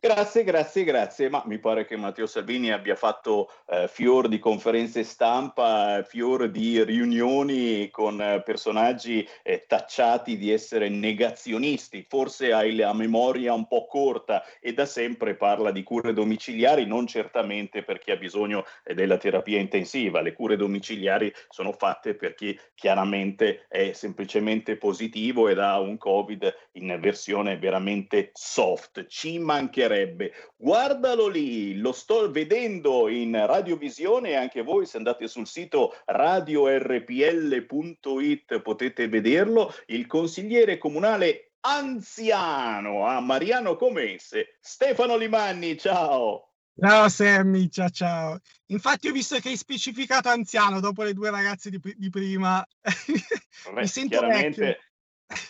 Grazie, 0.04 0.43
grazie, 0.43 0.84
grazie. 0.84 1.30
Ma 1.30 1.43
mi 1.45 1.60
pare 1.60 1.86
che 1.86 1.95
Matteo 1.95 2.26
Salvini 2.26 2.72
abbia 2.72 2.95
fatto 2.95 3.52
eh, 3.68 3.88
fior 3.88 4.28
di 4.28 4.39
conferenze 4.39 5.04
stampa, 5.04 6.02
fior 6.02 6.49
di 6.49 6.84
riunioni 6.84 7.88
con 7.91 8.20
eh, 8.20 8.41
personaggi 8.41 9.24
eh, 9.43 9.66
tacciati 9.68 10.39
di 10.39 10.52
essere 10.52 10.89
negazionisti. 10.89 12.04
Forse 12.10 12.52
hai 12.52 12.76
la 12.76 12.93
memoria 12.93 13.54
un 13.54 13.68
po' 13.68 13.86
corta 13.86 14.43
e 14.60 14.74
da 14.74 14.88
sempre 14.88 15.36
parla 15.36 15.70
di 15.70 15.84
cure 15.84 16.14
domiciliari, 16.14 16.88
non 16.88 17.06
certamente 17.06 17.84
per 17.84 17.99
chi 17.99 18.10
ha 18.10 18.18
bisogno 18.18 18.66
eh, 18.84 18.95
della 18.95 19.18
terapia 19.18 19.60
intensiva. 19.60 20.22
Le 20.22 20.34
cure 20.34 20.56
domiciliari 20.56 21.32
sono 21.47 21.74
fatte 21.74 22.16
per 22.16 22.34
chi 22.34 22.60
chiaramente 22.74 23.68
è 23.68 23.91
semplicemente 23.91 24.78
positivo 24.78 25.47
ed 25.47 25.60
ha 25.60 25.80
un 25.80 25.99
Covid 25.99 26.70
in 26.72 26.97
versione 26.99 27.60
veramente 27.60 28.32
soft. 28.34 29.06
Ci 29.06 29.38
mancherebbe. 29.92 30.32
Guardalo 30.56 31.28
lì, 31.28 31.78
lo 31.78 31.92
sto 31.92 32.32
vedendo 32.32 33.10
in 33.10 33.46
radiovisione 33.46 34.30
e 34.30 34.36
anche 34.36 34.62
voi 34.62 34.86
se 34.86 34.96
andate 34.98 35.28
sul 35.28 35.46
sito 35.48 35.96
radiorpl.it 36.06 37.02
potete 38.62 39.08
vederlo. 39.08 39.74
Il 39.88 40.08
consigliere 40.08 40.78
comunale 40.78 41.52
anziano 41.62 43.06
a 43.06 43.20
Mariano 43.20 43.76
Comesse, 43.76 44.58
Stefano 44.60 45.16
Limanni, 45.18 45.78
ciao. 45.78 46.48
Ciao 46.80 47.10
Sammy, 47.10 47.70
ciao 47.70 47.89
ciao. 47.89 48.39
Infatti 48.68 49.10
ho 49.10 49.12
visto 49.12 49.38
che 49.39 49.50
hai 49.50 49.58
specificato 49.58 50.30
anziano 50.30 50.80
dopo 50.80 51.04
le 51.04 51.14
due 51.14 51.30
ragazze 51.30 51.70
di, 51.70 51.80
di 51.96 52.10
prima. 52.10 52.66
Vabbè, 53.66 53.82
Mi 53.82 53.88
sento 53.88 54.18
chiaramente, 54.18 54.66
vecchio. 54.66 54.84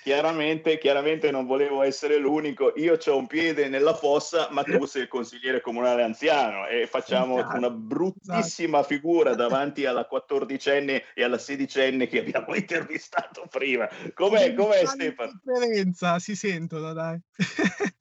Chiaramente, 0.03 0.77
chiaramente 0.77 1.31
non 1.31 1.45
volevo 1.45 1.81
essere 1.83 2.17
l'unico. 2.17 2.73
Io 2.75 2.97
ho 3.03 3.17
un 3.17 3.27
piede 3.27 3.67
nella 3.67 3.93
fossa, 3.93 4.49
ma 4.51 4.63
tu 4.63 4.85
sei 4.85 5.03
il 5.03 5.07
consigliere 5.07 5.61
comunale 5.61 6.03
anziano 6.03 6.67
e 6.67 6.87
facciamo 6.87 7.39
Esatto, 7.39 7.57
una 7.57 7.69
bruttissima 7.69 8.83
figura 8.83 9.35
davanti 9.35 9.85
alla 9.85 10.05
quattordicenne 10.05 11.03
e 11.13 11.23
alla 11.23 11.37
sedicenne 11.37 12.07
che 12.07 12.19
abbiamo 12.19 12.53
intervistato 12.55 13.45
prima. 13.49 13.87
Com'è, 14.13 14.53
com'è 14.53 14.85
Stefano? 14.85 15.39
differenza, 15.43 16.19
si 16.19 16.35
sentono, 16.35 16.93
dai. 16.93 17.19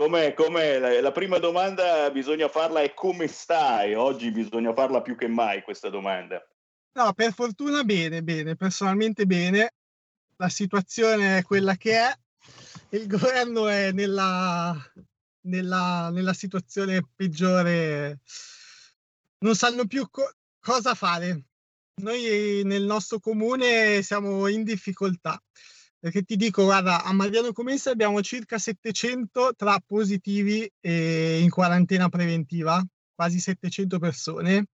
Com'è, 0.00 0.32
com'è? 0.32 0.78
La, 0.78 0.98
la 1.02 1.12
prima 1.12 1.36
domanda 1.36 2.10
bisogna 2.10 2.48
farla 2.48 2.80
è 2.80 2.94
come 2.94 3.26
stai? 3.26 3.92
Oggi 3.92 4.30
bisogna 4.30 4.72
farla 4.72 5.02
più 5.02 5.14
che 5.14 5.28
mai 5.28 5.60
questa 5.60 5.90
domanda. 5.90 6.42
No, 6.92 7.12
per 7.12 7.34
fortuna 7.34 7.84
bene, 7.84 8.22
bene, 8.22 8.56
personalmente 8.56 9.26
bene. 9.26 9.74
La 10.40 10.48
situazione 10.48 11.36
è 11.36 11.42
quella 11.42 11.76
che 11.76 11.98
è. 11.98 12.18
Il 12.96 13.06
governo 13.06 13.68
è 13.68 13.92
nella, 13.92 14.74
nella, 15.42 16.08
nella 16.08 16.32
situazione 16.32 17.06
peggiore. 17.14 18.20
Non 19.40 19.54
sanno 19.54 19.86
più 19.86 20.08
co- 20.08 20.32
cosa 20.58 20.94
fare. 20.94 21.44
Noi 21.96 22.62
nel 22.64 22.84
nostro 22.84 23.18
comune 23.18 24.00
siamo 24.00 24.46
in 24.46 24.64
difficoltà. 24.64 25.38
Perché 25.98 26.22
ti 26.22 26.36
dico, 26.36 26.64
guarda, 26.64 27.04
a 27.04 27.12
Mariano 27.12 27.52
Comessa 27.52 27.90
abbiamo 27.90 28.22
circa 28.22 28.56
700 28.56 29.52
tra 29.54 29.78
positivi 29.84 30.66
e 30.80 31.38
in 31.38 31.50
quarantena 31.50 32.08
preventiva, 32.08 32.82
quasi 33.14 33.38
700 33.40 33.98
persone 33.98 34.68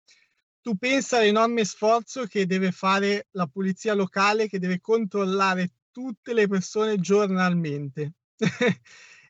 tu 0.66 0.74
pensa 0.74 1.18
all'enorme 1.18 1.64
sforzo 1.64 2.24
che 2.24 2.44
deve 2.44 2.72
fare 2.72 3.28
la 3.34 3.46
polizia 3.46 3.94
locale 3.94 4.48
che 4.48 4.58
deve 4.58 4.80
controllare 4.80 5.74
tutte 5.92 6.34
le 6.34 6.48
persone 6.48 6.98
giornalmente. 6.98 8.14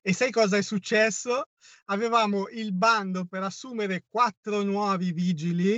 e 0.01 0.13
sai 0.15 0.31
cosa 0.31 0.57
è 0.57 0.63
successo? 0.63 1.51
Avevamo 1.91 2.49
il 2.49 2.73
bando 2.73 3.27
per 3.27 3.43
assumere 3.43 4.07
quattro 4.09 4.63
nuovi 4.63 5.13
vigili 5.13 5.75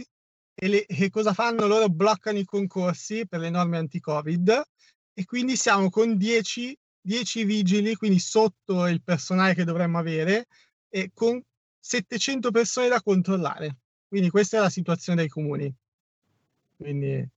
e, 0.54 0.68
le- 0.68 0.86
e 0.86 1.10
cosa 1.10 1.32
fanno? 1.32 1.66
Loro 1.66 1.88
bloccano 1.88 2.38
i 2.38 2.44
concorsi 2.44 3.26
per 3.26 3.40
le 3.40 3.50
norme 3.50 3.78
anti-Covid 3.78 4.62
e 5.12 5.24
quindi 5.24 5.56
siamo 5.56 5.90
con 5.90 6.16
10, 6.16 6.78
10 7.00 7.42
vigili, 7.42 7.96
quindi 7.96 8.20
sotto 8.20 8.86
il 8.86 9.02
personale 9.02 9.56
che 9.56 9.64
dovremmo 9.64 9.98
avere 9.98 10.46
e 10.88 11.10
con 11.12 11.42
700 11.80 12.52
persone 12.52 12.86
da 12.86 13.02
controllare. 13.02 13.78
Quindi 14.08 14.30
questa 14.30 14.56
è 14.56 14.60
la 14.60 14.70
situazione 14.70 15.20
dei 15.20 15.28
comuni. 15.28 15.72
Quindi... 16.76 17.28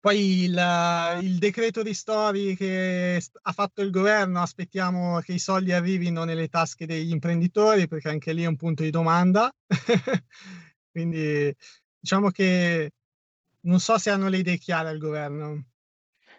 Poi 0.00 0.42
il, 0.42 1.18
il 1.20 1.38
decreto 1.38 1.80
ristori 1.80 2.56
che 2.56 3.22
ha 3.40 3.52
fatto 3.52 3.82
il 3.82 3.90
governo, 3.90 4.42
aspettiamo 4.42 5.20
che 5.20 5.34
i 5.34 5.38
soldi 5.38 5.70
arrivino 5.70 6.24
nelle 6.24 6.48
tasche 6.48 6.86
degli 6.86 7.12
imprenditori, 7.12 7.86
perché 7.86 8.08
anche 8.08 8.32
lì 8.32 8.42
è 8.42 8.48
un 8.48 8.56
punto 8.56 8.82
di 8.82 8.90
domanda. 8.90 9.48
Quindi 10.90 11.54
diciamo 12.00 12.30
che 12.30 12.90
non 13.60 13.78
so 13.78 13.96
se 13.96 14.10
hanno 14.10 14.28
le 14.28 14.38
idee 14.38 14.58
chiare 14.58 14.88
al 14.88 14.98
governo. 14.98 15.66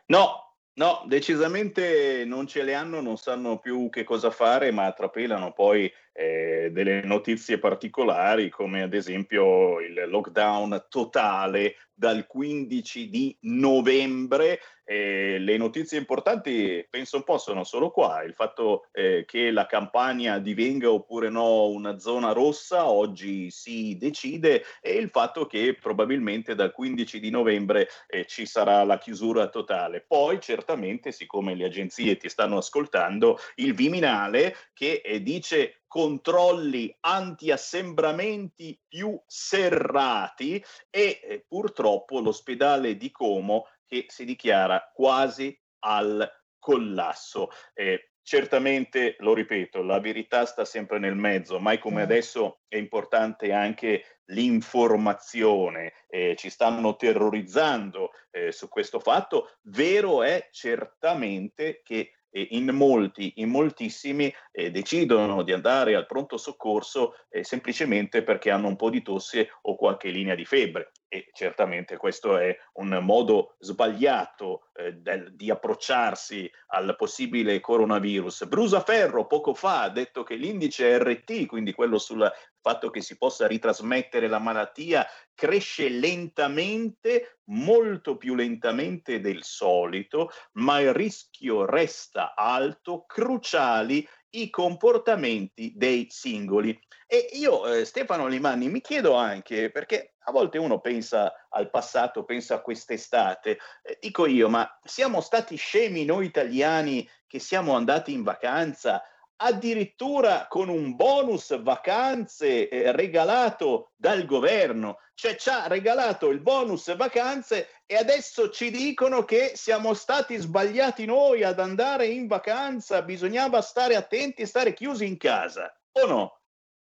No, 0.08 0.58
no, 0.74 1.06
decisamente 1.08 2.26
non 2.26 2.48
ce 2.48 2.64
le 2.64 2.74
hanno, 2.74 3.00
non 3.00 3.18
sanno 3.18 3.60
più 3.60 3.90
che 3.90 4.04
cosa 4.04 4.30
fare, 4.30 4.72
ma 4.72 4.92
trapelano 4.92 5.54
poi 5.54 5.90
eh, 6.14 6.70
delle 6.72 7.02
notizie 7.04 7.58
particolari, 7.58 8.50
come 8.50 8.84
ad 8.84 8.94
esempio 8.94 9.80
il 9.82 10.06
lockdown 10.08 10.86
totale 10.88 11.76
dal 11.94 12.26
15 12.28 13.10
di 13.10 13.38
novembre. 13.42 14.60
Eh, 14.86 15.38
le 15.40 15.56
notizie 15.56 15.98
importanti 15.98 16.86
penso 16.90 17.16
un 17.16 17.24
po' 17.24 17.38
sono 17.38 17.64
solo 17.64 17.90
qua, 17.90 18.22
il 18.24 18.34
fatto 18.34 18.88
eh, 18.92 19.24
che 19.26 19.50
la 19.50 19.66
campagna 19.66 20.40
divenga 20.40 20.92
oppure 20.92 21.30
no 21.30 21.68
una 21.68 21.98
zona 22.00 22.34
rossa, 22.34 22.90
oggi 22.90 23.50
si 23.50 23.96
decide, 23.98 24.66
e 24.82 24.96
il 24.96 25.10
fatto 25.10 25.46
che 25.46 25.78
probabilmente 25.80 26.54
dal 26.54 26.74
15 26.74 27.20
di 27.22 27.30
novembre 27.30 27.88
eh, 28.08 28.26
ci 28.26 28.46
sarà 28.46 28.84
la 28.84 28.98
chiusura 28.98 29.48
totale. 29.48 30.04
Poi 30.06 30.42
certamente, 30.42 31.14
siccome 31.14 31.56
le 31.56 31.66
agenzie 31.66 32.18
ti 32.18 32.28
stanno 32.28 32.58
ascoltando, 32.58 33.40
il 33.56 33.74
Viminale 33.74 34.56
che 34.74 35.02
eh, 35.04 35.24
dice 35.24 35.83
controlli 35.94 36.92
anti-assembramenti 37.02 38.82
più 38.88 39.16
serrati 39.28 40.56
e 40.90 41.20
eh, 41.22 41.46
purtroppo 41.48 42.20
l'ospedale 42.20 42.98
di 42.98 43.12
Como 43.12 43.68
che 43.86 44.06
si 44.08 44.26
dichiara 44.26 44.90
quasi 44.92 45.56
al 45.82 46.28
collasso. 46.58 47.50
Eh, 47.76 48.14
certamente, 48.24 49.18
lo 49.20 49.36
ripeto, 49.36 49.84
la 49.84 50.00
verità 50.00 50.48
sta 50.48 50.66
sempre 50.66 50.98
nel 50.98 51.16
mezzo, 51.16 51.60
mai 51.60 51.78
come 51.78 52.02
adesso 52.02 52.62
è 52.68 52.78
importante 52.78 53.54
anche 53.54 54.22
l'informazione, 54.32 55.94
eh, 56.08 56.36
ci 56.36 56.50
stanno 56.50 56.96
terrorizzando 56.96 58.14
eh, 58.32 58.52
su 58.52 58.68
questo 58.68 59.00
fatto. 59.00 59.58
Vero 59.62 60.24
è 60.24 60.48
certamente 60.50 61.82
che 61.84 62.14
in 62.34 62.70
molti, 62.72 63.34
in 63.38 63.50
moltissimi 63.50 64.34
eh, 64.52 64.72
decidono 64.72 65.44
di 65.44 65.54
andare 65.54 65.96
al 65.96 66.06
pronto 66.06 66.38
soccorso 66.38 67.16
eh, 67.30 67.44
semplicemente 67.44 68.24
perché 68.24 68.50
hanno 68.50 68.68
un 68.68 68.76
po' 68.76 68.90
di 68.90 69.02
tosse 69.02 69.50
o 69.62 69.76
qualche 69.76 70.10
linea 70.10 70.36
di 70.36 70.46
febbre 70.46 70.92
e 71.14 71.30
certamente 71.32 71.96
questo 71.96 72.38
è 72.38 72.58
un 72.74 72.98
modo 73.04 73.56
sbagliato 73.60 74.70
eh, 74.74 74.94
del, 74.94 75.36
di 75.36 75.52
approcciarsi 75.52 76.52
al 76.70 76.96
possibile 76.98 77.60
coronavirus. 77.60 78.48
Brusaferro 78.48 79.28
poco 79.28 79.54
fa 79.54 79.84
ha 79.84 79.90
detto 79.90 80.24
che 80.24 80.34
l'indice 80.34 80.98
RT, 80.98 81.46
quindi 81.46 81.72
quello 81.72 82.00
sul 82.00 82.28
fatto 82.60 82.90
che 82.90 83.02
si 83.02 83.16
possa 83.16 83.46
ritrasmettere 83.46 84.28
la 84.28 84.40
malattia, 84.40 85.06
cresce 85.36 85.88
lentamente, 85.88 87.38
molto 87.50 88.18
più 88.18 88.34
lentamente 88.34 89.20
del 89.20 89.44
solito, 89.44 90.32
ma 90.54 90.80
il 90.80 90.94
rischio 90.94 91.66
resta 91.66 92.34
alto, 92.34 93.06
cruciali 93.06 94.08
i 94.36 94.50
comportamenti 94.50 95.74
dei 95.76 96.08
singoli. 96.10 96.80
E 97.08 97.30
io, 97.34 97.66
eh, 97.68 97.86
Stefano 97.86 98.28
Limani, 98.28 98.70
mi 98.70 98.82
chiedo 98.82 99.14
anche, 99.14 99.70
perché 99.70 100.16
a 100.26 100.32
volte 100.32 100.58
uno 100.58 100.80
pensa 100.80 101.48
al 101.50 101.70
passato, 101.70 102.24
pensa 102.24 102.56
a 102.56 102.62
quest'estate, 102.62 103.58
eh, 103.84 103.98
dico 104.02 104.26
io, 104.26 104.50
ma 104.50 104.80
siamo 104.84 105.22
stati 105.22 105.56
scemi 105.56 106.06
noi 106.06 106.26
italiani 106.26 107.08
che 107.28 107.40
siamo 107.40 107.76
andati 107.76 108.14
in 108.14 108.24
vacanza 108.24 109.04
addirittura 109.44 110.48
con 110.48 110.70
un 110.70 110.96
bonus 110.96 111.62
vacanze 111.62 112.70
eh, 112.70 112.94
regalato 112.94 113.92
dal 113.96 114.26
governo, 114.26 115.00
cioè 115.14 115.36
ci 115.36 115.50
ha 115.50 115.68
regalato 115.68 116.30
il 116.30 116.40
bonus 116.40 116.96
vacanze 116.96 117.68
e 117.86 117.98
adesso 117.98 118.50
ci 118.50 118.72
dicono 118.72 119.26
che 119.26 119.52
siamo 119.56 119.94
stati 119.94 120.38
sbagliati 120.38 121.06
noi 121.06 121.44
ad 121.44 121.60
andare 121.60 122.08
in 122.08 122.28
vacanza, 122.28 123.02
bisognava 123.02 123.62
stare 123.62 123.96
attenti 123.96 124.44
e 124.44 124.46
stare 124.46 124.74
chiusi 124.74 125.06
in 125.06 125.18
casa, 125.18 125.72
o 125.92 126.08
no? 126.08 126.38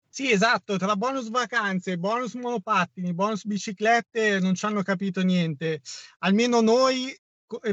Sì, 0.07 0.31
esatto, 0.31 0.77
tra 0.77 0.95
bonus 0.95 1.29
vacanze, 1.29 1.97
bonus 1.97 2.35
monopattini, 2.35 3.13
bonus 3.13 3.45
biciclette 3.45 4.39
non 4.39 4.53
ci 4.53 4.63
hanno 4.65 4.83
capito 4.83 5.21
niente. 5.21 5.81
Almeno 6.19 6.61
noi 6.61 7.13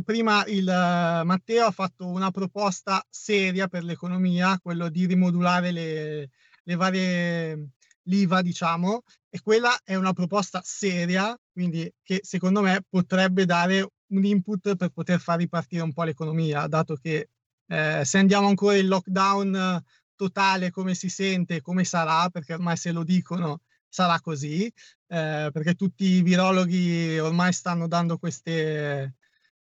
prima 0.04 0.44
il 0.46 0.66
uh, 0.66 1.24
Matteo 1.24 1.66
ha 1.66 1.70
fatto 1.70 2.06
una 2.06 2.30
proposta 2.30 3.04
seria 3.08 3.68
per 3.68 3.84
l'economia, 3.84 4.58
quello 4.60 4.88
di 4.88 5.06
rimodulare 5.06 5.70
le, 5.70 6.30
le 6.62 6.74
varie 6.74 7.70
l'IVA, 8.04 8.42
diciamo, 8.42 9.02
e 9.28 9.40
quella 9.40 9.78
è 9.84 9.94
una 9.94 10.12
proposta 10.12 10.60
seria, 10.64 11.38
quindi 11.52 11.92
che 12.02 12.20
secondo 12.22 12.60
me 12.60 12.84
potrebbe 12.88 13.44
dare 13.44 13.86
un 14.08 14.24
input 14.24 14.74
per 14.76 14.88
poter 14.90 15.20
far 15.20 15.38
ripartire 15.38 15.82
un 15.82 15.92
po' 15.92 16.02
l'economia, 16.02 16.66
dato 16.66 16.96
che 16.96 17.28
eh, 17.66 18.04
se 18.04 18.18
andiamo 18.18 18.48
ancora 18.48 18.76
in 18.76 18.88
lockdown 18.88 19.82
totale 20.16 20.70
come 20.70 20.94
si 20.94 21.08
sente, 21.08 21.60
come 21.60 21.84
sarà, 21.84 22.28
perché 22.28 22.54
ormai 22.54 22.76
se 22.76 22.90
lo 22.92 23.04
dicono 23.04 23.60
sarà 23.88 24.20
così, 24.20 24.66
eh, 24.66 25.50
perché 25.52 25.74
tutti 25.74 26.04
i 26.04 26.22
virologhi 26.22 27.18
ormai 27.18 27.52
stanno 27.52 27.86
dando 27.86 28.18
queste, 28.18 29.14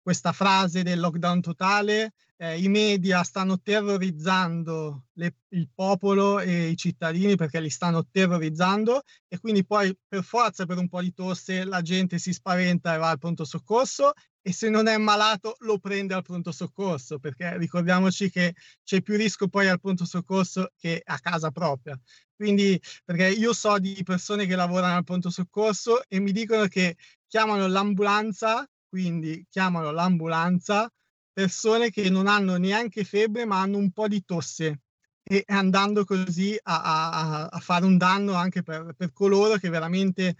questa 0.02 0.32
frase 0.32 0.82
del 0.82 0.98
lockdown 0.98 1.40
totale, 1.40 2.14
eh, 2.36 2.60
i 2.60 2.68
media 2.68 3.22
stanno 3.22 3.60
terrorizzando 3.60 5.04
le, 5.12 5.36
il 5.50 5.68
popolo 5.72 6.40
e 6.40 6.70
i 6.70 6.76
cittadini 6.76 7.36
perché 7.36 7.60
li 7.60 7.70
stanno 7.70 8.04
terrorizzando 8.10 9.02
e 9.28 9.38
quindi 9.38 9.64
poi 9.64 9.96
per 10.08 10.24
forza 10.24 10.66
per 10.66 10.78
un 10.78 10.88
po' 10.88 11.00
di 11.00 11.14
tosse 11.14 11.64
la 11.64 11.82
gente 11.82 12.18
si 12.18 12.32
spaventa 12.32 12.94
e 12.94 12.98
va 12.98 13.10
al 13.10 13.18
pronto 13.18 13.44
soccorso 13.44 14.12
e 14.44 14.52
se 14.52 14.68
non 14.68 14.88
è 14.88 14.96
malato 14.98 15.54
lo 15.60 15.78
prende 15.78 16.14
al 16.14 16.22
pronto 16.22 16.50
soccorso 16.50 17.20
perché 17.20 17.56
ricordiamoci 17.56 18.28
che 18.28 18.54
c'è 18.82 19.00
più 19.02 19.16
rischio 19.16 19.46
poi 19.46 19.68
al 19.68 19.80
pronto 19.80 20.04
soccorso 20.04 20.72
che 20.76 21.00
a 21.04 21.20
casa 21.20 21.52
propria. 21.52 21.96
Quindi 22.34 22.80
perché 23.04 23.28
io 23.28 23.52
so 23.52 23.78
di 23.78 24.02
persone 24.04 24.46
che 24.46 24.56
lavorano 24.56 24.96
al 24.96 25.04
pronto 25.04 25.30
soccorso 25.30 26.02
e 26.08 26.18
mi 26.18 26.32
dicono 26.32 26.66
che 26.66 26.96
chiamano 27.28 27.68
l'ambulanza 27.68 28.68
quindi 28.92 29.46
chiamano 29.48 29.90
l'ambulanza 29.90 30.92
persone 31.32 31.88
che 31.88 32.10
non 32.10 32.26
hanno 32.26 32.58
neanche 32.58 33.04
febbre 33.04 33.46
ma 33.46 33.62
hanno 33.62 33.78
un 33.78 33.90
po' 33.90 34.06
di 34.06 34.22
tosse. 34.22 34.80
E 35.22 35.44
andando 35.46 36.04
così 36.04 36.58
a, 36.62 36.82
a, 36.82 37.46
a 37.46 37.58
fare 37.60 37.86
un 37.86 37.96
danno 37.96 38.34
anche 38.34 38.62
per, 38.62 38.92
per, 38.94 39.14
coloro 39.14 39.56
che 39.56 39.70
veramente 39.70 40.36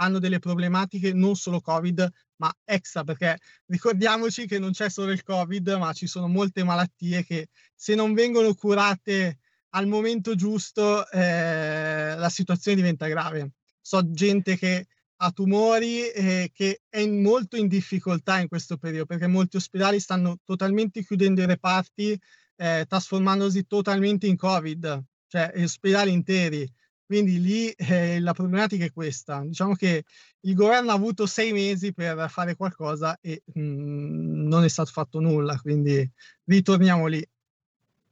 hanno 0.00 0.18
delle 0.18 0.40
problematiche 0.40 1.12
non 1.12 1.36
solo 1.36 1.60
covid 1.60 2.12
ma 2.38 2.52
extra 2.64 3.04
perché 3.04 3.38
ricordiamoci 3.66 4.46
che 4.46 4.58
non 4.58 4.72
c'è 4.72 4.90
solo 4.90 5.12
il 5.12 5.22
covid 5.22 5.68
ma 5.78 5.92
ci 5.92 6.08
sono 6.08 6.26
molte 6.26 6.64
malattie 6.64 7.24
che 7.24 7.50
se 7.72 7.94
non 7.94 8.14
vengono 8.14 8.52
curate 8.54 9.38
al 9.70 9.86
momento 9.86 10.34
giusto 10.34 11.08
eh, 11.10 12.16
la 12.16 12.28
situazione 12.30 12.78
diventa 12.78 13.06
grave. 13.06 13.52
So 13.80 14.10
gente 14.10 14.56
che 14.56 14.88
a 15.18 15.30
tumori 15.30 16.08
eh, 16.10 16.50
che 16.52 16.82
è 16.88 17.06
molto 17.06 17.56
in 17.56 17.68
difficoltà 17.68 18.38
in 18.38 18.48
questo 18.48 18.76
periodo 18.76 19.06
perché 19.06 19.26
molti 19.26 19.56
ospedali 19.56 19.98
stanno 20.00 20.38
totalmente 20.44 21.02
chiudendo 21.04 21.42
i 21.42 21.46
reparti, 21.46 22.18
eh, 22.56 22.84
trasformandosi 22.88 23.66
totalmente 23.66 24.26
in 24.26 24.36
Covid, 24.36 25.02
cioè 25.26 25.52
ospedali 25.56 26.12
interi. 26.12 26.70
Quindi 27.06 27.40
lì 27.40 27.70
eh, 27.70 28.18
la 28.20 28.32
problematica 28.32 28.84
è 28.84 28.92
questa. 28.92 29.40
Diciamo 29.44 29.74
che 29.74 30.04
il 30.40 30.54
governo 30.54 30.90
ha 30.90 30.94
avuto 30.94 31.26
sei 31.26 31.52
mesi 31.52 31.92
per 31.94 32.28
fare 32.28 32.56
qualcosa 32.56 33.16
e 33.20 33.42
mh, 33.44 33.60
mm, 33.60 34.46
non 34.48 34.64
è 34.64 34.68
stato 34.68 34.90
fatto 34.90 35.20
nulla, 35.20 35.56
quindi 35.60 36.08
ritorniamo 36.44 37.06
lì. 37.06 37.24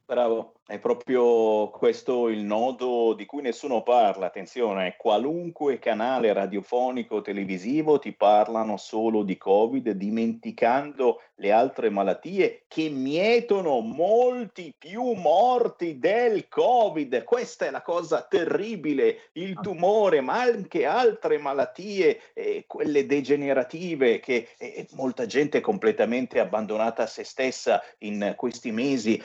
Bravo, 0.07 0.57
è 0.67 0.79
proprio 0.79 1.71
questo 1.71 2.29
il 2.29 2.41
nodo 2.41 3.15
di 3.15 3.25
cui 3.25 3.41
nessuno 3.41 3.83
parla. 3.83 4.27
Attenzione, 4.27 4.97
qualunque 4.99 5.79
canale 5.79 6.31
radiofonico 6.35 7.17
o 7.17 7.21
televisivo 7.23 7.99
ti 7.99 8.13
parlano 8.13 8.77
solo 8.77 9.23
di 9.23 9.39
Covid, 9.39 9.93
dimenticando 9.93 11.23
le 11.37 11.53
altre 11.53 11.89
malattie 11.89 12.65
che 12.69 12.91
mietono 12.91 13.81
molti 13.81 14.75
più 14.77 15.13
morti 15.13 15.99
del 15.99 16.49
Covid. 16.49 17.25
Questa 17.25 17.65
è 17.65 17.71
la 17.71 17.81
cosa 17.81 18.27
terribile, 18.29 19.31
il 19.33 19.59
tumore, 19.59 20.21
ma 20.21 20.39
anche 20.43 20.85
altre 20.85 21.39
malattie, 21.39 22.21
eh, 22.35 22.65
quelle 22.67 23.07
degenerative 23.07 24.21
che 24.21 24.49
eh, 24.59 24.87
molta 24.93 25.25
gente 25.25 25.59
è 25.59 25.63
completamente 25.63 26.41
abbandonata 26.41 27.05
a 27.05 27.07
se 27.07 27.25
stessa 27.25 27.83
in 28.01 28.35
questi 28.37 28.71
mesi 28.71 29.19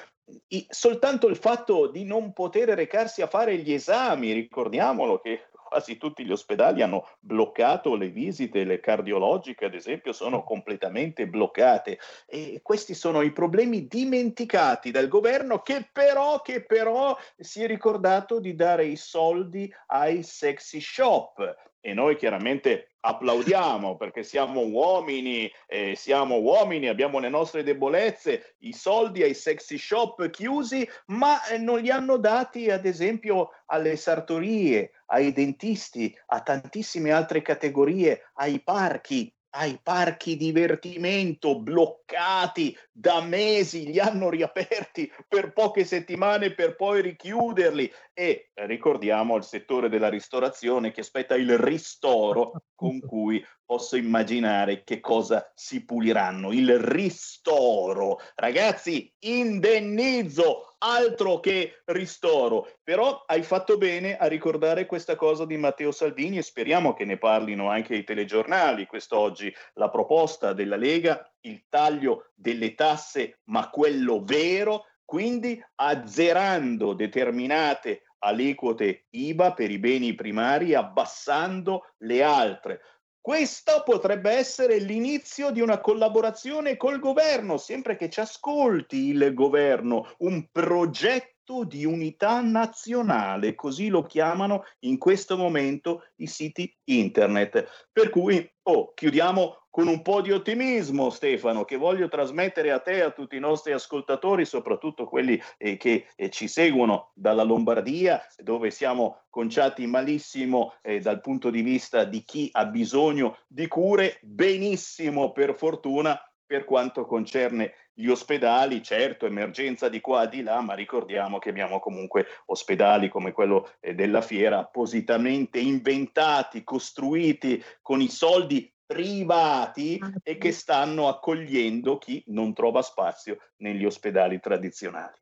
soltanto 0.70 1.28
il 1.28 1.36
fatto 1.36 1.88
di 1.88 2.04
non 2.04 2.34
poter 2.34 2.70
recarsi 2.70 3.22
a 3.22 3.28
fare 3.28 3.58
gli 3.58 3.74
esami, 3.74 4.32
ricordiamolo 4.32 5.20
che 5.20 5.50
quasi 5.70 5.98
tutti 5.98 6.26
gli 6.26 6.32
ospedali 6.32 6.82
hanno 6.82 7.08
bloccato 7.20 7.96
le 7.96 8.10
visite, 8.10 8.64
le 8.64 8.80
cardiologiche 8.80 9.66
ad 9.66 9.76
esempio 9.76 10.12
sono 10.14 10.44
completamente 10.44 11.28
bloccate. 11.28 12.00
E 12.26 12.60
questi 12.64 12.96
sono 12.96 13.22
i 13.22 13.32
problemi 13.32 13.88
dimenticati 13.88 14.90
dal 14.90 15.08
governo 15.08 15.62
che 15.62 15.88
però, 15.92 16.42
che 16.42 16.66
però 16.66 17.16
si 17.38 17.64
è 17.64 17.68
ricordato 17.68 18.40
di 18.40 18.56
dare 18.56 18.86
i 18.86 18.96
soldi 18.96 19.72
ai 19.88 20.24
sexy 20.24 20.82
shop 20.82 21.69
e 21.82 21.94
noi 21.94 22.16
chiaramente 22.18 22.96
applaudiamo 23.02 23.96
perché 23.96 24.24
siamo 24.24 24.62
uomini, 24.62 25.50
eh, 25.68 25.96
siamo 25.96 26.40
uomini, 26.40 26.88
abbiamo 26.88 27.20
le 27.20 27.30
nostre 27.30 27.64
debolezze, 27.64 28.56
i 28.60 28.74
soldi 28.74 29.24
ai 29.24 29.34
sexy 29.34 29.78
shop 29.78 30.30
chiusi, 30.30 30.88
ma 31.08 31.46
eh, 31.48 31.58
non 31.58 31.80
li 31.80 31.90
hanno 31.90 32.18
dati 32.18 32.70
ad 32.70 32.86
esempio 32.86 33.52
alle 33.68 33.96
sartorie, 33.96 34.92
ai 35.08 35.32
dentisti, 35.32 36.16
a 36.28 36.42
tantissime 36.42 37.12
altre 37.12 37.42
categorie, 37.42 38.30
ai 38.34 38.62
parchi, 38.62 39.34
ai 39.52 39.80
parchi 39.82 40.36
divertimento 40.36 41.60
bloccati 41.60 42.78
da 42.92 43.22
mesi, 43.22 43.86
li 43.86 44.00
hanno 44.00 44.30
riaperti 44.30 45.12
per 45.28 45.54
poche 45.54 45.86
settimane 45.86 46.54
per 46.54 46.76
poi 46.76 47.02
richiuderli. 47.02 47.92
E 48.14 48.52
ricordiamo 48.54 49.36
il 49.36 49.44
settore 49.44 49.90
della 49.90 50.10
ristorazione 50.10 50.92
che 50.92 51.02
aspetta 51.02 51.36
il 51.36 51.58
ristoro 51.58 52.64
con 52.76 53.00
cui 53.00 53.44
posso 53.66 53.96
immaginare 53.96 54.84
che 54.84 55.00
cosa 55.00 55.52
si 55.54 55.86
puliranno. 55.86 56.52
Il 56.52 56.80
ristoro, 56.80 58.20
ragazzi, 58.36 59.14
indennizzo, 59.20 60.69
altro 60.80 61.40
che 61.40 61.82
ristoro. 61.86 62.72
Però 62.84 63.24
hai 63.26 63.44
fatto 63.44 63.78
bene 63.78 64.18
a 64.18 64.28
ricordare 64.28 64.86
questa 64.86 65.16
cosa 65.16 65.46
di 65.46 65.58
Matteo 65.58 65.92
Salvini 65.92 66.38
e 66.38 66.42
speriamo 66.44 66.94
che 66.94 67.06
ne 67.06 67.18
parlino 67.18 67.70
anche 67.70 67.96
i 67.96 68.04
telegiornali 68.04 68.86
quest'oggi. 68.86 69.54
La 69.74 69.90
proposta 69.90 70.54
della 70.54 70.76
Lega, 70.76 71.32
il 71.42 71.66
taglio 71.70 72.32
delle 72.34 72.76
tasse, 72.76 73.40
ma 73.46 73.70
quello 73.70 74.24
vero, 74.24 74.86
quindi 75.06 75.62
azzerando 75.76 76.94
determinate 76.94 78.04
aliquote 78.20 79.06
IVA 79.12 79.54
per 79.54 79.72
i 79.72 79.80
beni 79.80 80.14
primari, 80.14 80.74
abbassando 80.74 81.94
le 82.00 82.22
altre. 82.22 82.82
Questo 83.30 83.84
potrebbe 83.86 84.32
essere 84.32 84.80
l'inizio 84.80 85.52
di 85.52 85.62
una 85.62 85.80
collaborazione 85.82 86.78
col 86.78 86.98
governo, 86.98 87.58
sempre 87.58 87.96
che 87.96 88.10
ci 88.10 88.22
ascolti 88.22 89.10
il 89.10 89.36
governo, 89.36 90.16
un 90.22 90.48
progetto 90.52 91.39
di 91.64 91.84
unità 91.84 92.42
nazionale, 92.42 93.56
così 93.56 93.88
lo 93.88 94.04
chiamano 94.04 94.64
in 94.82 94.98
questo 94.98 95.36
momento 95.36 96.04
i 96.18 96.28
siti 96.28 96.72
internet. 96.86 97.88
Per 97.92 98.10
cui, 98.10 98.48
oh, 98.64 98.94
chiudiamo 98.94 99.60
con 99.72 99.88
un 99.88 100.02
po' 100.02 100.22
di 100.22 100.32
ottimismo, 100.32 101.10
Stefano, 101.10 101.66
che 101.66 101.78
voglio 101.78 102.08
trasmettere 102.08 102.72
a 102.72 102.80
te 102.80 102.98
e 102.98 103.02
a 103.02 103.12
tutti 103.12 103.36
i 103.36 103.40
nostri 103.40 103.72
ascoltatori, 103.72 104.46
soprattutto 104.46 105.06
quelli 105.06 105.42
eh, 105.58 105.78
che 105.78 106.08
eh, 106.16 106.30
ci 106.30 106.48
seguono 106.48 107.12
dalla 107.14 107.44
Lombardia, 107.44 108.22
dove 108.38 108.72
siamo 108.72 109.24
conciati 109.30 109.86
malissimo 109.88 110.74
eh, 110.82 111.00
dal 111.00 111.22
punto 111.22 111.50
di 111.50 111.62
vista 111.62 112.04
di 112.04 112.24
chi 112.24 112.50
ha 112.52 112.66
bisogno 112.66 113.38
di 113.48 113.68
cure, 113.68 114.20
benissimo 114.22 115.32
per 115.32 115.56
fortuna 115.56 116.20
per 116.46 116.66
quanto 116.66 117.06
concerne 117.06 117.74
gli 118.00 118.08
ospedali, 118.08 118.82
certo, 118.82 119.26
emergenza 119.26 119.90
di 119.90 120.00
qua 120.00 120.24
e 120.24 120.30
di 120.30 120.42
là, 120.42 120.62
ma 120.62 120.74
ricordiamo 120.74 121.38
che 121.38 121.50
abbiamo 121.50 121.82
comunque 121.82 122.28
ospedali 122.46 123.10
come 123.10 123.34
quello 123.34 123.74
eh, 123.82 123.94
della 123.94 124.22
Fiera 124.22 124.60
appositamente 124.60 125.60
inventati, 125.60 126.64
costruiti 126.64 127.62
con 127.82 128.00
i 128.00 128.08
soldi 128.08 128.74
privati 128.86 130.00
e 130.24 130.38
che 130.38 130.54
stanno 130.54 131.10
accogliendo 131.10 131.98
chi 131.98 132.24
non 132.28 132.54
trova 132.54 132.82
spazio 132.82 133.38
negli 133.58 133.84
ospedali 133.84 134.40
tradizionali. 134.40 135.20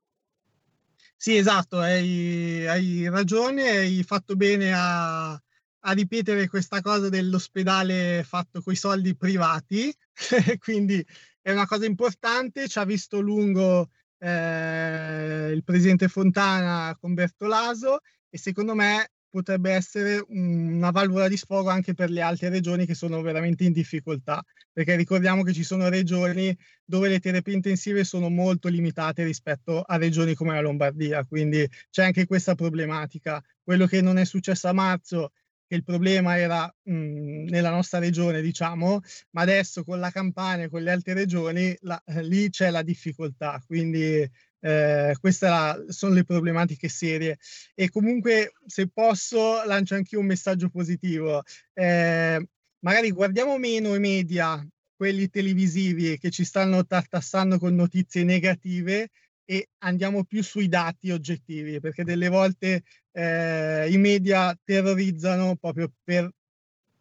Sì, 1.15 1.35
esatto, 1.35 1.79
hai, 1.79 2.67
hai 2.67 3.09
ragione, 3.09 3.69
hai 3.69 4.03
fatto 4.03 4.35
bene 4.35 4.71
a, 4.71 5.31
a 5.31 5.91
ripetere 5.93 6.47
questa 6.47 6.79
cosa 6.81 7.09
dell'ospedale 7.09 8.23
fatto 8.23 8.61
con 8.61 8.71
i 8.71 8.75
soldi 8.75 9.15
privati, 9.15 9.91
quindi 10.59 11.03
è 11.47 11.53
una 11.53 11.65
cosa 11.65 11.85
importante, 11.85 12.67
ci 12.67 12.77
ha 12.77 12.83
visto 12.83 13.21
lungo 13.21 13.89
eh, 14.17 15.49
il 15.53 15.63
presidente 15.63 16.09
Fontana 16.09 16.93
con 16.99 17.13
Bertolaso 17.13 18.01
e 18.29 18.37
secondo 18.37 18.75
me 18.75 19.11
potrebbe 19.29 19.71
essere 19.71 20.21
una 20.27 20.91
valvola 20.91 21.29
di 21.29 21.37
sfogo 21.37 21.69
anche 21.69 21.93
per 21.93 22.09
le 22.09 22.19
altre 22.19 22.49
regioni 22.49 22.85
che 22.85 22.95
sono 22.95 23.21
veramente 23.21 23.63
in 23.63 23.71
difficoltà, 23.71 24.43
perché 24.73 24.97
ricordiamo 24.97 25.43
che 25.43 25.53
ci 25.53 25.63
sono 25.63 25.87
regioni 25.87 26.53
dove 26.83 27.07
le 27.07 27.21
terapie 27.21 27.53
intensive 27.53 28.03
sono 28.03 28.27
molto 28.27 28.67
limitate 28.67 29.23
rispetto 29.23 29.83
a 29.83 29.95
regioni 29.95 30.35
come 30.35 30.53
la 30.53 30.59
Lombardia, 30.59 31.23
quindi 31.23 31.65
c'è 31.89 32.03
anche 32.03 32.25
questa 32.25 32.55
problematica. 32.55 33.41
Quello 33.63 33.85
che 33.85 34.01
non 34.01 34.17
è 34.17 34.25
successo 34.25 34.67
a 34.67 34.73
marzo 34.73 35.31
che 35.67 35.75
il 35.75 35.83
problema 35.83 36.37
era 36.37 36.73
mh, 36.83 37.49
nella 37.49 37.69
nostra 37.69 37.99
regione, 37.99 38.41
diciamo, 38.41 39.01
ma 39.31 39.41
adesso 39.41 39.83
con 39.83 39.99
la 39.99 40.09
Campania 40.09 40.65
e 40.65 40.69
con 40.69 40.81
le 40.81 40.91
altre 40.91 41.13
regioni 41.13 41.75
la, 41.81 42.01
eh, 42.05 42.23
lì 42.23 42.49
c'è 42.49 42.69
la 42.69 42.81
difficoltà, 42.81 43.61
quindi 43.65 44.29
eh, 44.59 45.15
queste 45.19 45.47
sono 45.89 46.13
le 46.13 46.23
problematiche 46.23 46.89
serie. 46.89 47.37
E 47.75 47.89
comunque, 47.89 48.53
se 48.65 48.87
posso, 48.87 49.63
lancio 49.65 49.95
anche 49.95 50.17
un 50.17 50.25
messaggio 50.25 50.69
positivo. 50.69 51.43
Eh, 51.73 52.47
magari 52.79 53.11
guardiamo 53.11 53.57
meno 53.57 53.93
i 53.95 53.99
media, 53.99 54.65
quelli 54.95 55.29
televisivi 55.29 56.17
che 56.17 56.31
ci 56.31 56.43
stanno 56.43 56.85
tartassando 56.85 57.59
con 57.59 57.75
notizie 57.75 58.23
negative 58.23 59.09
e 59.49 59.69
andiamo 59.79 60.25
più 60.25 60.43
sui 60.43 60.67
dati 60.67 61.09
oggettivi, 61.09 61.79
perché 61.79 62.03
delle 62.03 62.27
volte 62.27 62.83
eh, 63.13 63.89
i 63.89 63.97
media 63.97 64.53
terrorizzano 64.61 65.55
proprio 65.55 65.89
per, 66.03 66.29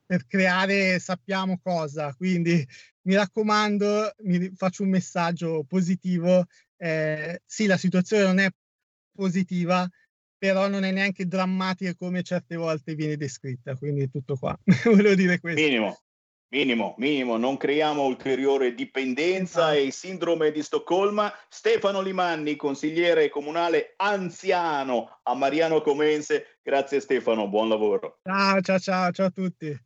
per, 0.07 0.26
creare 0.28 1.01
sappiamo 1.01 1.59
cosa. 1.61 2.14
Quindi 2.14 2.64
mi 3.03 3.16
raccomando, 3.16 4.12
mi 4.22 4.53
faccio 4.55 4.84
un 4.84 4.90
messaggio 4.90 5.64
positivo. 5.66 6.44
Eh, 6.76 7.42
sì, 7.44 7.66
la 7.66 7.76
situazione 7.76 8.22
non 8.22 8.38
è 8.38 8.49
positiva, 9.12 9.88
però 10.38 10.68
non 10.68 10.84
è 10.84 10.92
neanche 10.92 11.26
drammatica 11.26 11.97
come 11.97 12.22
certe 12.22 12.55
volte 12.55 12.94
viene 12.94 13.16
descritta. 13.16 13.74
Quindi 13.74 14.09
tutto 14.09 14.36
qua. 14.36 14.57
Volevo 14.84 15.16
dire 15.16 15.40
questo. 15.40 15.61
Minimo. 15.61 15.99
Minimo, 16.49 16.94
minimo, 16.99 17.36
non 17.36 17.57
creiamo 17.57 18.05
ulteriore 18.05 18.74
dipendenza 18.74 19.74
e 19.74 19.90
sindrome 19.90 20.53
di 20.53 20.62
Stoccolma. 20.62 21.32
Stefano 21.49 22.01
Limanni, 22.01 22.55
consigliere 22.55 23.28
comunale 23.28 23.94
anziano 23.97 25.18
a 25.24 25.34
Mariano 25.34 25.80
Comense. 25.80 26.59
Grazie 26.62 27.01
Stefano, 27.01 27.49
buon 27.49 27.68
lavoro. 27.68 28.20
Ciao, 28.22 28.61
ciao, 28.61 28.78
ciao, 28.78 29.11
ciao 29.11 29.26
a 29.26 29.30
tutti. 29.30 29.86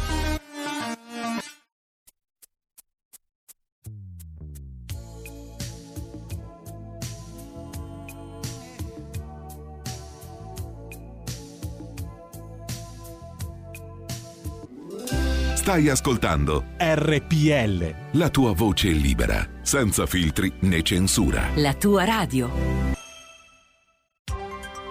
Stai 15.61 15.89
ascoltando 15.89 16.69
RPL. 16.79 18.17
la 18.17 18.29
tua 18.31 18.51
voce 18.51 18.89
libera, 18.89 19.47
senza 19.61 20.07
filtri 20.07 20.51
né 20.61 20.81
censura. 20.81 21.49
La 21.57 21.75
tua 21.75 22.03
radio. 22.03 22.49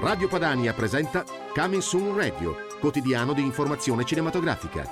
Radio 0.01 0.29
Padania 0.29 0.73
presenta 0.73 1.25
Coming 1.53 1.83
Soon 1.83 2.17
Radio, 2.17 2.55
quotidiano 2.79 3.33
di 3.33 3.43
informazione 3.43 4.05
cinematografica. 4.05 4.89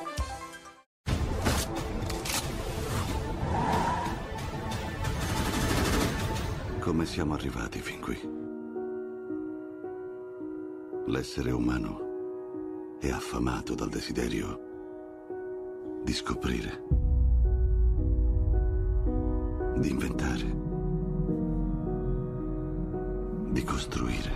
Come 6.81 7.07
siamo 7.07 7.35
arrivati 7.35 7.79
fin 7.79 8.01
qui? 8.01 8.19
L'essere 11.07 11.53
umano 11.53 12.97
è 13.01 13.11
affamato 13.11 13.77
dal 13.77 13.89
desiderio 13.89 14.67
di 16.09 16.15
scoprire, 16.15 16.85
di 19.77 19.91
inventare, 19.91 20.57
di 23.51 23.63
costruire. 23.63 24.33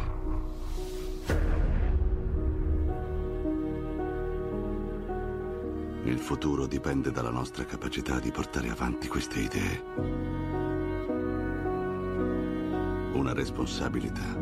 Il 6.04 6.18
futuro 6.18 6.66
dipende 6.66 7.10
dalla 7.10 7.30
nostra 7.30 7.64
capacità 7.64 8.18
di 8.18 8.30
portare 8.30 8.68
avanti 8.68 9.08
queste 9.08 9.40
idee. 9.40 9.82
Una 13.14 13.32
responsabilità 13.32 14.36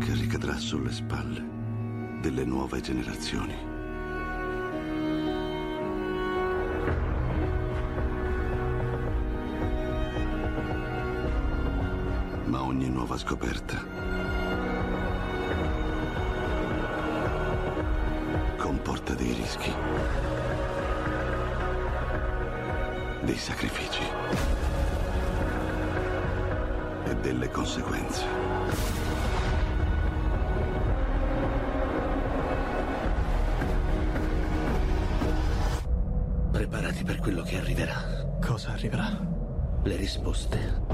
che 0.00 0.14
ricadrà 0.14 0.56
sulle 0.56 0.90
spalle 0.90 2.18
delle 2.20 2.44
nuove 2.44 2.80
generazioni. 2.80 3.73
Nuova 13.04 13.18
scoperta 13.18 13.84
comporta 18.56 19.12
dei 19.12 19.32
rischi, 19.34 19.70
dei 23.20 23.36
sacrifici 23.36 24.02
e 27.04 27.14
delle 27.16 27.50
conseguenze. 27.50 28.24
Preparati 36.52 37.04
per 37.04 37.18
quello 37.18 37.42
che 37.42 37.58
arriverà. 37.58 38.38
Cosa 38.40 38.70
arriverà? 38.70 39.10
Le 39.82 39.96
risposte. 39.96 40.93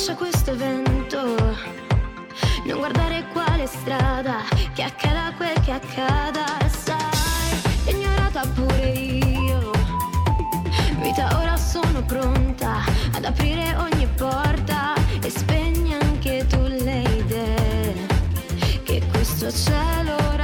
Faccia 0.00 0.14
questo 0.14 0.56
vento. 0.56 1.36
Non 2.64 2.78
guardare 2.78 3.26
quale 3.32 3.66
strada, 3.66 4.38
che 4.72 4.82
accada 4.82 5.34
quel 5.36 5.60
che 5.60 5.72
accada. 5.72 6.44
Sai, 6.68 7.94
ignorata 7.94 8.46
pure 8.54 8.88
io. 8.92 9.70
Vita, 11.02 11.38
ora 11.38 11.54
sono 11.58 12.02
pronta 12.02 12.82
ad 13.12 13.24
aprire 13.24 13.76
ogni 13.76 14.08
porta 14.16 14.94
e 15.22 15.28
spegni 15.28 15.92
anche 15.92 16.46
tu 16.48 16.62
le 16.62 17.02
idee. 17.18 18.06
Che 18.82 19.02
questo 19.10 19.52
cielo 19.52 20.39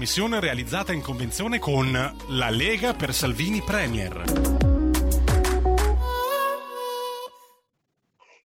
trasmissione 0.00 0.40
realizzata 0.40 0.94
in 0.94 1.02
convenzione 1.02 1.58
con 1.58 1.92
La 2.28 2.48
Lega 2.48 2.94
per 2.94 3.12
Salvini 3.12 3.60
Premier. 3.60 4.22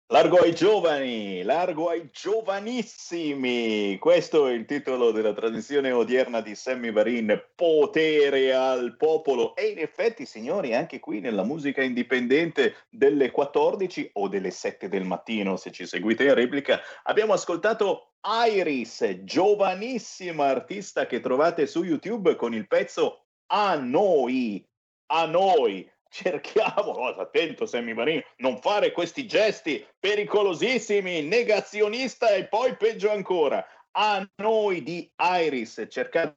Largo 0.07 0.37
ai 0.39 0.55
giovani, 0.55 1.43
largo 1.43 1.89
ai 1.89 2.09
giovanissimi. 2.13 3.99
Questo 3.99 4.47
è 4.47 4.53
il 4.53 4.65
titolo 4.65 5.11
della 5.11 5.33
trasmissione 5.33 5.91
odierna 5.91 6.41
di 6.41 6.55
Sammy 6.55 6.93
Varin, 6.93 7.37
Potere 7.57 8.55
al 8.55 8.97
popolo. 8.97 9.57
E 9.57 9.71
in 9.71 9.79
effetti, 9.81 10.27
signori, 10.27 10.73
anche 10.73 11.01
qui 11.01 11.19
nella 11.19 11.43
musica 11.43 11.83
indipendente 11.83 12.77
delle 12.91 13.33
14 13.33 14.11
o 14.15 14.29
delle 14.29 14.53
7 14.53 14.89
del 14.89 15.05
mattino, 15.05 15.57
se 15.57 15.73
ci 15.73 15.85
seguite 15.85 16.23
in 16.23 16.35
replica, 16.35 16.81
abbiamo 17.03 17.33
ascoltato 17.33 18.10
Iris, 18.23 19.23
giovanissima 19.25 20.47
artista 20.47 21.07
che 21.07 21.21
trovate 21.21 21.67
su 21.67 21.83
YouTube 21.83 22.37
con 22.37 22.55
il 22.55 22.67
pezzo 22.67 23.25
A 23.47 23.77
noi, 23.77 24.67
a 25.07 25.27
noi. 25.27 25.91
Cerchiamo, 26.11 26.91
oh, 26.91 27.15
attento 27.21 27.67
Sammy 27.67 27.95
Varin, 27.95 28.21
non 28.39 28.61
fare 28.61 28.91
questi 28.91 29.27
gesti 29.27 29.87
pericolosissimi, 29.99 31.23
negazionista 31.23 32.31
e 32.35 32.49
poi 32.49 32.77
peggio 32.77 33.11
ancora. 33.11 33.65
A 33.93 34.29
noi 34.37 34.83
di 34.83 35.11
Iris, 35.17 35.87
cercate 35.89 36.37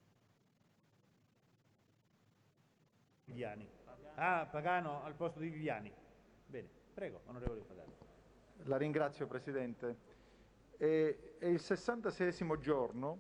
a 4.15 4.45
Pagano 4.45 5.03
al 5.03 5.15
posto 5.15 5.39
di 5.39 5.49
Viviani. 5.49 5.91
Bene, 6.45 6.67
prego, 6.93 7.21
onorevole 7.25 7.61
Pagano. 7.61 7.91
La 8.65 8.77
ringrazio 8.77 9.27
Presidente. 9.27 10.12
È, 10.77 11.15
è 11.39 11.45
il 11.45 11.59
66 11.59 12.59
giorno 12.59 13.19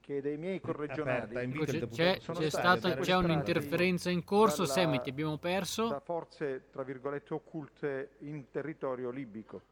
che 0.00 0.20
dei 0.20 0.36
miei 0.36 0.60
corregionali 0.60 1.34
C'è, 1.64 1.88
c'è, 1.88 2.18
c'è 2.18 2.50
stata, 2.50 2.76
c'è 2.76 2.88
sequestrati 2.90 3.24
un'interferenza 3.24 4.10
in 4.10 4.24
corso, 4.24 4.62
dalla- 4.62 4.74
Sammy 4.74 5.00
ti 5.00 5.10
abbiamo 5.10 5.38
perso. 5.38 5.88
da 5.88 6.00
forze 6.00 6.64
tra 6.70 6.82
virgolette 6.82 7.32
occulte 7.34 8.10
in 8.18 8.50
territorio 8.50 9.10
libico. 9.10 9.62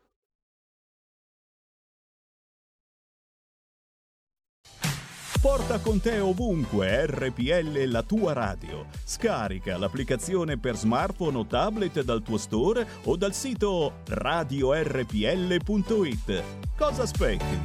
Porta 5.40 5.80
con 5.80 6.02
te 6.02 6.18
ovunque 6.18 7.06
RPL 7.06 7.84
la 7.86 8.02
tua 8.02 8.34
radio. 8.34 8.84
Scarica 9.02 9.78
l'applicazione 9.78 10.58
per 10.58 10.76
smartphone 10.76 11.38
o 11.38 11.46
tablet 11.46 12.02
dal 12.02 12.22
tuo 12.22 12.36
store 12.36 12.86
o 13.04 13.16
dal 13.16 13.32
sito 13.32 14.02
radiorpl.it. 14.06 15.14
Cosa 16.76 17.02
aspetti? 17.04 17.58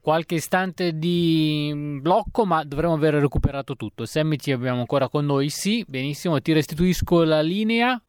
Qualche 0.00 0.34
istante 0.34 0.98
di 0.98 2.00
blocco, 2.00 2.44
ma 2.44 2.64
dovremmo 2.64 2.94
aver 2.94 3.14
recuperato 3.14 3.76
tutto. 3.76 4.06
Sammy 4.06 4.38
ci 4.38 4.50
abbiamo 4.50 4.80
ancora 4.80 5.08
con 5.08 5.24
noi? 5.24 5.50
Sì, 5.50 5.84
benissimo, 5.86 6.40
ti 6.40 6.52
restituisco 6.52 7.22
la 7.22 7.42
linea. 7.42 8.02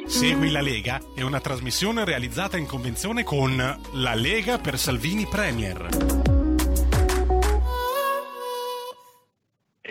Segui 0.07 0.51
la 0.51 0.61
Lega 0.61 1.01
è 1.15 1.23
una 1.23 1.41
trasmissione 1.41 2.05
realizzata 2.05 2.57
in 2.57 2.67
convenzione 2.67 3.23
con 3.23 3.57
La 3.57 4.15
Lega 4.15 4.59
per 4.59 4.79
Salvini 4.79 5.27
Premier. 5.27 6.22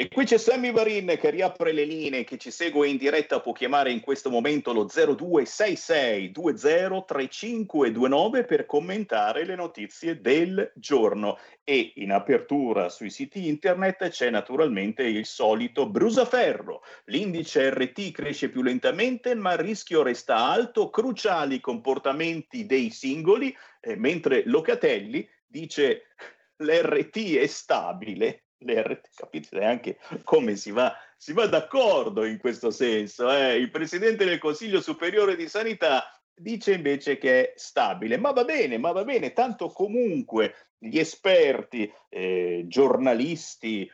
E 0.01 0.07
qui 0.07 0.25
c'è 0.25 0.39
Sammy 0.39 0.71
Varin 0.71 1.15
che 1.19 1.29
riapre 1.29 1.71
le 1.71 1.83
linee, 1.83 2.23
che 2.23 2.39
ci 2.39 2.49
segue 2.49 2.87
in 2.87 2.97
diretta, 2.97 3.39
può 3.39 3.51
chiamare 3.51 3.91
in 3.91 3.99
questo 3.99 4.31
momento 4.31 4.73
lo 4.73 4.87
0266 4.87 6.31
203529 6.31 8.43
per 8.45 8.65
commentare 8.65 9.45
le 9.45 9.53
notizie 9.53 10.19
del 10.19 10.71
giorno. 10.73 11.37
E 11.63 11.91
in 11.97 12.11
apertura 12.11 12.89
sui 12.89 13.11
siti 13.11 13.47
internet 13.47 14.09
c'è 14.09 14.31
naturalmente 14.31 15.03
il 15.03 15.27
solito 15.27 15.87
brusaferro. 15.87 16.81
L'indice 17.05 17.69
RT 17.69 18.09
cresce 18.09 18.49
più 18.49 18.63
lentamente, 18.63 19.35
ma 19.35 19.53
il 19.53 19.59
rischio 19.59 20.01
resta 20.01 20.35
alto, 20.35 20.89
cruciali 20.89 21.59
comportamenti 21.59 22.65
dei 22.65 22.89
singoli, 22.89 23.55
eh, 23.79 23.95
mentre 23.97 24.41
Locatelli 24.47 25.29
dice 25.45 26.05
l'RT 26.57 27.35
è 27.35 27.45
stabile 27.45 28.45
l'RT, 28.61 29.09
capite 29.15 29.63
anche 29.63 29.99
come 30.23 30.55
si 30.55 30.71
va, 30.71 30.95
si 31.17 31.33
va 31.33 31.47
d'accordo 31.47 32.25
in 32.25 32.37
questo 32.37 32.71
senso. 32.71 33.31
Eh? 33.31 33.55
Il 33.57 33.71
Presidente 33.71 34.25
del 34.25 34.39
Consiglio 34.39 34.81
Superiore 34.81 35.35
di 35.35 35.47
Sanità 35.47 36.05
dice 36.33 36.73
invece 36.73 37.17
che 37.17 37.51
è 37.51 37.53
stabile, 37.55 38.17
ma 38.17 38.31
va 38.31 38.43
bene, 38.43 38.77
ma 38.77 38.91
va 38.91 39.03
bene, 39.03 39.33
tanto 39.33 39.69
comunque 39.69 40.69
gli 40.77 40.97
esperti, 40.97 41.91
eh, 42.09 42.63
giornalisti, 42.67 43.89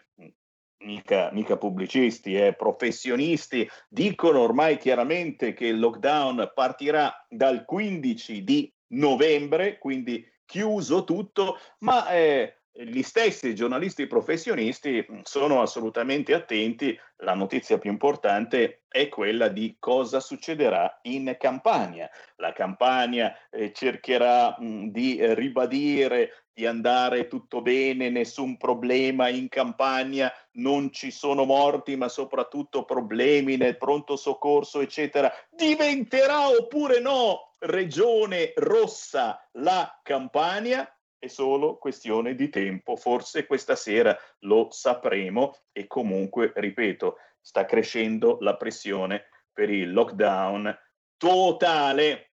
mica, 0.80 1.30
mica 1.34 1.58
pubblicisti, 1.58 2.36
eh, 2.36 2.54
professionisti, 2.54 3.68
dicono 3.90 4.40
ormai 4.40 4.78
chiaramente 4.78 5.54
che 5.54 5.66
il 5.66 5.80
lockdown 5.80 6.52
partirà 6.54 7.26
dal 7.30 7.66
15 7.66 8.44
di 8.44 8.72
novembre, 8.90 9.78
quindi 9.78 10.26
chiuso 10.46 11.04
tutto, 11.04 11.60
ma 11.80 12.10
eh, 12.10 12.57
gli 12.80 13.02
stessi 13.02 13.56
giornalisti 13.56 14.06
professionisti 14.06 15.06
sono 15.24 15.62
assolutamente 15.62 16.34
attenti. 16.34 16.98
La 17.18 17.34
notizia 17.34 17.80
più 17.80 17.90
importante 17.90 18.84
è 18.88 19.10
quella 19.10 19.48
di 19.48 19.78
cosa 19.80 20.20
succederà 20.20 21.00
in 21.04 21.36
Campania. 21.40 22.10
La 22.36 22.54
Campania 22.54 23.36
eh, 23.50 23.74
cercherà 23.74 24.56
mh, 24.60 24.90
di 24.90 25.18
eh, 25.18 25.34
ribadire 25.34 26.44
di 26.54 26.66
andare 26.66 27.28
tutto 27.28 27.62
bene, 27.62 28.10
nessun 28.10 28.58
problema 28.58 29.28
in 29.30 29.48
Campania, 29.48 30.34
non 30.54 30.92
ci 30.92 31.12
sono 31.12 31.46
morti, 31.46 31.96
ma 31.96 32.10
soprattutto 32.10 32.84
problemi 32.84 33.58
nel 33.58 33.78
pronto 33.78 34.16
soccorso, 34.16 34.82
eccetera. 34.82 35.32
Diventerà 35.52 36.50
oppure 36.50 37.00
no 37.00 37.54
regione 37.60 38.54
rossa 38.56 39.40
la 39.54 40.00
Campania? 40.02 40.92
È 41.20 41.28
solo 41.28 41.78
questione 41.78 42.36
di 42.36 42.50
tempo, 42.50 42.96
forse 42.96 43.46
questa 43.46 43.76
sera 43.76 44.18
lo 44.40 44.70
sapremo 44.72 45.56
e 45.72 45.88
comunque, 45.88 46.52
ripeto, 46.56 47.18
sta 47.42 47.66
crescendo 47.66 48.38
la 48.42 48.56
pressione 48.56 49.26
per 49.52 49.70
il 49.70 49.92
lockdown 49.92 50.78
totale, 51.18 52.32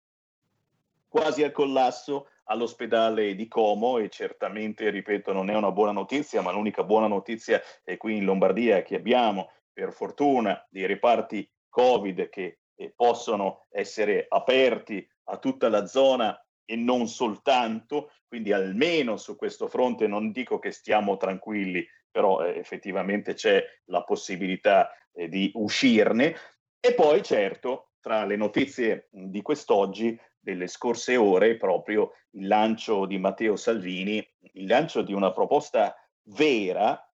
quasi 1.07 1.43
al 1.43 1.51
collasso 1.51 2.29
all'ospedale 2.45 3.35
di 3.35 3.47
Como 3.47 3.97
e 3.97 4.09
certamente, 4.09 4.89
ripeto, 4.89 5.31
non 5.31 5.49
è 5.49 5.55
una 5.55 5.71
buona 5.71 5.91
notizia, 5.91 6.41
ma 6.41 6.51
l'unica 6.51 6.83
buona 6.83 7.07
notizia 7.07 7.61
è 7.83 7.97
qui 7.97 8.17
in 8.17 8.25
Lombardia 8.25 8.81
che 8.81 8.95
abbiamo, 8.95 9.51
per 9.71 9.93
fortuna, 9.93 10.65
dei 10.69 10.85
reparti 10.85 11.49
Covid 11.69 12.29
che 12.29 12.59
eh, 12.75 12.91
possono 12.95 13.65
essere 13.69 14.25
aperti 14.27 15.07
a 15.25 15.37
tutta 15.37 15.69
la 15.69 15.85
zona 15.85 16.37
e 16.65 16.75
non 16.75 17.07
soltanto, 17.07 18.11
quindi 18.27 18.51
almeno 18.51 19.17
su 19.17 19.35
questo 19.35 19.67
fronte 19.67 20.07
non 20.07 20.31
dico 20.31 20.59
che 20.59 20.71
stiamo 20.71 21.17
tranquilli, 21.17 21.85
però 22.09 22.43
eh, 22.43 22.57
effettivamente 22.57 23.33
c'è 23.33 23.63
la 23.85 24.03
possibilità 24.03 24.91
eh, 25.13 25.27
di 25.27 25.51
uscirne. 25.55 26.35
E 26.79 26.93
poi 26.93 27.21
certo, 27.23 27.91
tra 27.99 28.25
le 28.25 28.35
notizie 28.35 29.07
di 29.11 29.41
quest'oggi, 29.41 30.19
delle 30.39 30.67
scorse 30.67 31.15
ore, 31.15 31.55
proprio 31.55 32.13
il 32.31 32.47
lancio 32.47 33.05
di 33.05 33.19
Matteo 33.19 33.55
Salvini, 33.55 34.17
il 34.53 34.65
lancio 34.65 35.03
di 35.03 35.13
una 35.13 35.31
proposta 35.31 35.95
vera, 36.23 37.10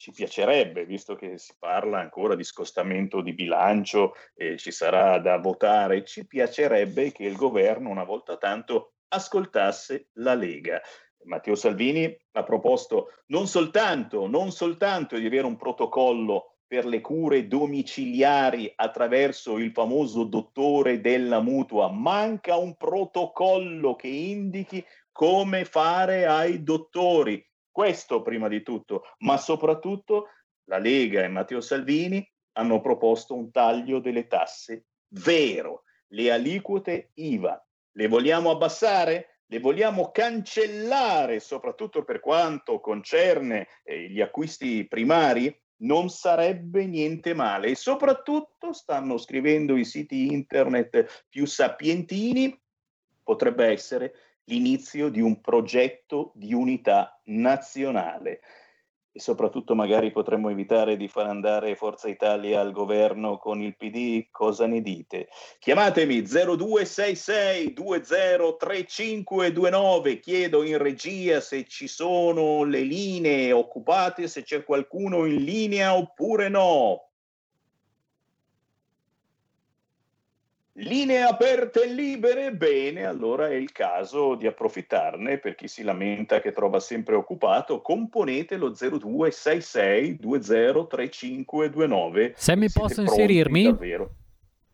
ci 0.00 0.12
piacerebbe, 0.12 0.86
visto 0.86 1.14
che 1.14 1.36
si 1.36 1.52
parla 1.58 2.00
ancora 2.00 2.34
di 2.34 2.42
scostamento 2.42 3.20
di 3.20 3.34
bilancio, 3.34 4.14
eh, 4.34 4.56
ci 4.56 4.70
sarà 4.70 5.18
da 5.18 5.36
votare, 5.36 6.06
ci 6.06 6.26
piacerebbe 6.26 7.12
che 7.12 7.24
il 7.24 7.36
governo 7.36 7.90
una 7.90 8.04
volta 8.04 8.38
tanto 8.38 8.94
ascoltasse 9.08 10.08
la 10.14 10.32
Lega. 10.32 10.80
Matteo 11.24 11.54
Salvini 11.54 12.16
ha 12.32 12.42
proposto 12.44 13.08
non 13.26 13.46
soltanto, 13.46 14.26
non 14.26 14.52
soltanto 14.52 15.18
di 15.18 15.26
avere 15.26 15.44
un 15.44 15.56
protocollo 15.56 16.54
per 16.66 16.86
le 16.86 17.02
cure 17.02 17.46
domiciliari 17.46 18.72
attraverso 18.74 19.58
il 19.58 19.70
famoso 19.70 20.24
dottore 20.24 21.02
della 21.02 21.42
mutua, 21.42 21.92
manca 21.92 22.56
un 22.56 22.74
protocollo 22.74 23.96
che 23.96 24.08
indichi 24.08 24.82
come 25.12 25.66
fare 25.66 26.24
ai 26.24 26.62
dottori. 26.62 27.46
Questo 27.70 28.22
prima 28.22 28.48
di 28.48 28.62
tutto, 28.62 29.04
ma 29.18 29.36
soprattutto 29.36 30.28
la 30.64 30.78
Lega 30.78 31.22
e 31.22 31.28
Matteo 31.28 31.60
Salvini 31.60 32.26
hanno 32.52 32.80
proposto 32.80 33.34
un 33.34 33.50
taglio 33.50 34.00
delle 34.00 34.26
tasse 34.26 34.86
vero, 35.08 35.84
le 36.08 36.32
aliquote 36.32 37.10
IVA 37.14 37.64
le 37.92 38.08
vogliamo 38.08 38.50
abbassare? 38.50 39.40
Le 39.46 39.58
vogliamo 39.58 40.12
cancellare, 40.12 41.40
soprattutto 41.40 42.04
per 42.04 42.20
quanto 42.20 42.78
concerne 42.78 43.66
eh, 43.82 44.08
gli 44.08 44.20
acquisti 44.20 44.86
primari? 44.86 45.54
Non 45.78 46.08
sarebbe 46.08 46.86
niente 46.86 47.34
male. 47.34 47.68
E 47.68 47.74
soprattutto, 47.74 48.72
stanno 48.72 49.18
scrivendo 49.18 49.76
i 49.76 49.84
siti 49.84 50.32
internet 50.32 51.26
più 51.28 51.46
sapientini, 51.46 52.56
potrebbe 53.24 53.66
essere 53.66 54.14
l'inizio 54.50 55.10
di 55.10 55.20
un 55.20 55.40
progetto 55.40 56.32
di 56.34 56.52
unità 56.52 57.20
nazionale 57.26 58.40
e 59.12 59.18
soprattutto 59.18 59.74
magari 59.74 60.12
potremmo 60.12 60.50
evitare 60.50 60.96
di 60.96 61.08
far 61.08 61.26
andare 61.26 61.74
Forza 61.74 62.08
Italia 62.08 62.60
al 62.60 62.70
governo 62.70 63.38
con 63.38 63.60
il 63.60 63.76
PD, 63.76 64.28
cosa 64.30 64.66
ne 64.66 64.80
dite? 64.82 65.26
Chiamatemi 65.58 66.22
0266 66.22 67.72
203529, 67.72 70.20
chiedo 70.20 70.62
in 70.62 70.78
regia 70.78 71.40
se 71.40 71.64
ci 71.64 71.88
sono 71.88 72.62
le 72.62 72.82
linee 72.82 73.50
occupate, 73.50 74.28
se 74.28 74.44
c'è 74.44 74.62
qualcuno 74.62 75.26
in 75.26 75.42
linea 75.42 75.96
oppure 75.96 76.48
no. 76.48 77.09
Linee 80.82 81.20
aperte 81.20 81.82
e 81.82 81.88
libere, 81.88 82.54
bene, 82.54 83.04
allora 83.04 83.48
è 83.48 83.54
il 83.54 83.70
caso 83.70 84.34
di 84.34 84.46
approfittarne 84.46 85.36
per 85.36 85.54
chi 85.54 85.68
si 85.68 85.82
lamenta 85.82 86.40
che 86.40 86.52
trova 86.52 86.80
sempre 86.80 87.16
occupato, 87.16 87.82
componete 87.82 88.56
lo 88.56 88.70
0266 88.70 90.16
203529. 90.16 92.32
Se 92.34 92.56
mi 92.56 92.70
posso 92.70 93.02
inserirmi? 93.02 93.64
Davvero. 93.64 94.14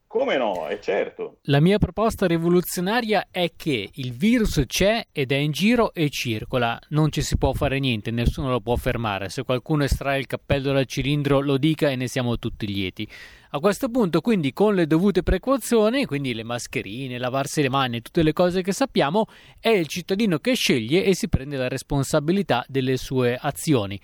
Come 0.08 0.36
no, 0.36 0.68
è 0.68 0.78
certo. 0.78 1.38
La 1.42 1.60
mia 1.60 1.78
proposta 1.78 2.26
rivoluzionaria 2.26 3.26
è 3.30 3.52
che 3.56 3.90
il 3.92 4.12
virus 4.12 4.62
c'è 4.66 5.04
ed 5.10 5.32
è 5.32 5.36
in 5.36 5.50
giro 5.50 5.92
e 5.92 6.08
circola. 6.10 6.78
Non 6.90 7.10
ci 7.10 7.22
si 7.22 7.36
può 7.36 7.52
fare 7.52 7.80
niente, 7.80 8.12
nessuno 8.12 8.48
lo 8.48 8.60
può 8.60 8.76
fermare. 8.76 9.28
Se 9.28 9.42
qualcuno 9.42 9.82
estrae 9.84 10.20
il 10.20 10.26
cappello 10.26 10.72
dal 10.72 10.86
cilindro 10.86 11.40
lo 11.40 11.58
dica 11.58 11.90
e 11.90 11.96
ne 11.96 12.06
siamo 12.06 12.38
tutti 12.38 12.66
lieti. 12.66 13.06
A 13.50 13.58
questo 13.58 13.88
punto, 13.88 14.20
quindi, 14.20 14.52
con 14.52 14.74
le 14.74 14.86
dovute 14.86 15.22
precauzioni, 15.22 16.04
quindi 16.04 16.34
le 16.34 16.44
mascherine, 16.44 17.18
lavarsi 17.18 17.62
le 17.62 17.68
mani 17.68 18.00
tutte 18.00 18.22
le 18.22 18.32
cose 18.32 18.62
che 18.62 18.72
sappiamo, 18.72 19.26
è 19.58 19.70
il 19.70 19.88
cittadino 19.88 20.38
che 20.38 20.54
sceglie 20.54 21.04
e 21.04 21.14
si 21.14 21.28
prende 21.28 21.56
la 21.56 21.68
responsabilità 21.68 22.64
delle 22.68 22.96
sue 22.96 23.36
azioni. 23.40 24.00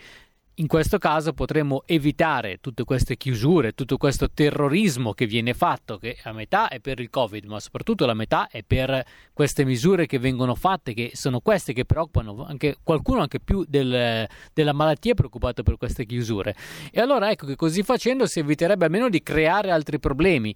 In 0.56 0.66
questo 0.66 0.98
caso 0.98 1.32
potremmo 1.32 1.82
evitare 1.86 2.58
tutte 2.60 2.84
queste 2.84 3.16
chiusure, 3.16 3.72
tutto 3.72 3.96
questo 3.96 4.30
terrorismo 4.30 5.14
che 5.14 5.24
viene 5.24 5.54
fatto, 5.54 5.96
che 5.96 6.18
a 6.24 6.32
metà 6.32 6.68
è 6.68 6.78
per 6.78 7.00
il 7.00 7.08
Covid, 7.08 7.46
ma 7.46 7.58
soprattutto 7.58 8.04
la 8.04 8.12
metà 8.12 8.48
è 8.48 8.62
per 8.62 9.02
queste 9.32 9.64
misure 9.64 10.04
che 10.04 10.18
vengono 10.18 10.54
fatte, 10.54 10.92
che 10.92 11.12
sono 11.14 11.40
queste 11.40 11.72
che 11.72 11.86
preoccupano 11.86 12.44
anche 12.44 12.76
qualcuno 12.82 13.22
anche 13.22 13.40
più 13.40 13.64
del, 13.66 14.28
della 14.52 14.72
malattia 14.74 15.14
preoccupato 15.14 15.62
per 15.62 15.78
queste 15.78 16.04
chiusure. 16.04 16.54
E 16.90 17.00
allora 17.00 17.30
ecco 17.30 17.46
che 17.46 17.56
così 17.56 17.82
facendo 17.82 18.26
si 18.26 18.40
eviterebbe 18.40 18.84
almeno 18.84 19.08
di 19.08 19.22
creare 19.22 19.70
altri 19.70 19.98
problemi 19.98 20.54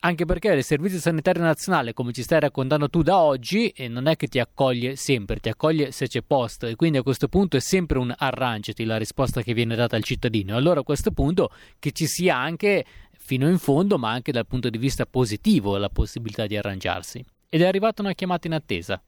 anche 0.00 0.24
perché 0.24 0.52
il 0.52 0.62
Servizio 0.64 0.98
Sanitario 0.98 1.42
Nazionale, 1.42 1.92
come 1.92 2.12
ci 2.12 2.22
stai 2.22 2.40
raccontando 2.40 2.88
tu 2.88 3.02
da 3.02 3.18
oggi, 3.18 3.68
eh, 3.68 3.88
non 3.88 4.06
è 4.06 4.16
che 4.16 4.26
ti 4.26 4.38
accoglie 4.38 4.96
sempre, 4.96 5.40
ti 5.40 5.48
accoglie 5.48 5.90
se 5.90 6.06
c'è 6.06 6.22
posto 6.22 6.66
e 6.66 6.76
quindi 6.76 6.98
a 6.98 7.02
questo 7.02 7.28
punto 7.28 7.56
è 7.56 7.60
sempre 7.60 7.98
un 7.98 8.14
arrangiati 8.16 8.84
la 8.84 8.96
risposta 8.98 9.42
che 9.42 9.54
viene 9.54 9.74
data 9.74 9.96
al 9.96 10.04
cittadino. 10.04 10.56
Allora 10.56 10.80
a 10.80 10.84
questo 10.84 11.10
punto 11.10 11.50
che 11.78 11.92
ci 11.92 12.06
sia 12.06 12.36
anche 12.36 12.84
fino 13.12 13.48
in 13.48 13.58
fondo, 13.58 13.98
ma 13.98 14.10
anche 14.10 14.32
dal 14.32 14.46
punto 14.46 14.70
di 14.70 14.78
vista 14.78 15.06
positivo, 15.06 15.76
la 15.76 15.88
possibilità 15.88 16.46
di 16.46 16.56
arrangiarsi. 16.56 17.24
Ed 17.48 17.62
è 17.62 17.66
arrivata 17.66 18.02
una 18.02 18.12
chiamata 18.12 18.46
in 18.46 18.52
attesa. 18.52 19.02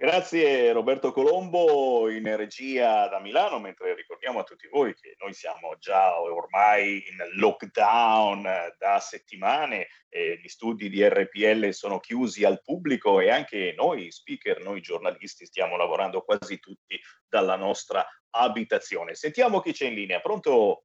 Grazie 0.00 0.72
Roberto 0.72 1.12
Colombo 1.12 2.08
in 2.08 2.34
regia 2.34 3.06
da 3.08 3.20
Milano, 3.20 3.58
mentre 3.58 3.94
ricordiamo 3.94 4.38
a 4.38 4.44
tutti 4.44 4.66
voi 4.66 4.94
che 4.94 5.14
noi 5.18 5.34
siamo 5.34 5.76
già 5.78 6.18
ormai 6.18 7.04
in 7.06 7.18
lockdown 7.38 8.48
da 8.78 8.98
settimane, 8.98 9.88
gli 10.08 10.48
studi 10.48 10.88
di 10.88 11.06
RPL 11.06 11.68
sono 11.74 12.00
chiusi 12.00 12.44
al 12.44 12.62
pubblico 12.62 13.20
e 13.20 13.28
anche 13.28 13.74
noi 13.76 14.10
speaker, 14.10 14.62
noi 14.62 14.80
giornalisti 14.80 15.44
stiamo 15.44 15.76
lavorando 15.76 16.22
quasi 16.22 16.58
tutti 16.60 16.98
dalla 17.28 17.56
nostra 17.56 18.02
abitazione. 18.30 19.14
Sentiamo 19.14 19.60
chi 19.60 19.72
c'è 19.72 19.88
in 19.88 19.94
linea. 19.96 20.20
Pronto? 20.20 20.84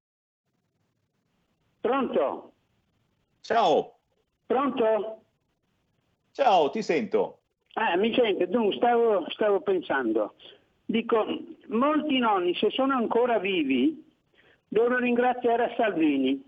Pronto? 1.79 2.53
Ciao. 3.39 3.97
Pronto? 4.45 5.23
Ciao, 6.33 6.69
ti 6.69 6.83
sento. 6.83 7.43
Ah, 7.77 7.97
mi 7.97 8.13
sente, 8.13 8.47
dunque 8.47 8.77
stavo, 8.77 9.25
stavo 9.31 9.59
pensando, 9.59 10.35
dico, 10.85 11.25
molti 11.67 12.19
nonni 12.19 12.55
se 12.55 12.69
sono 12.69 12.95
ancora 12.95 13.37
vivi 13.37 14.01
devono 14.69 14.97
ringraziare 14.97 15.65
a 15.65 15.75
Salvini, 15.75 16.41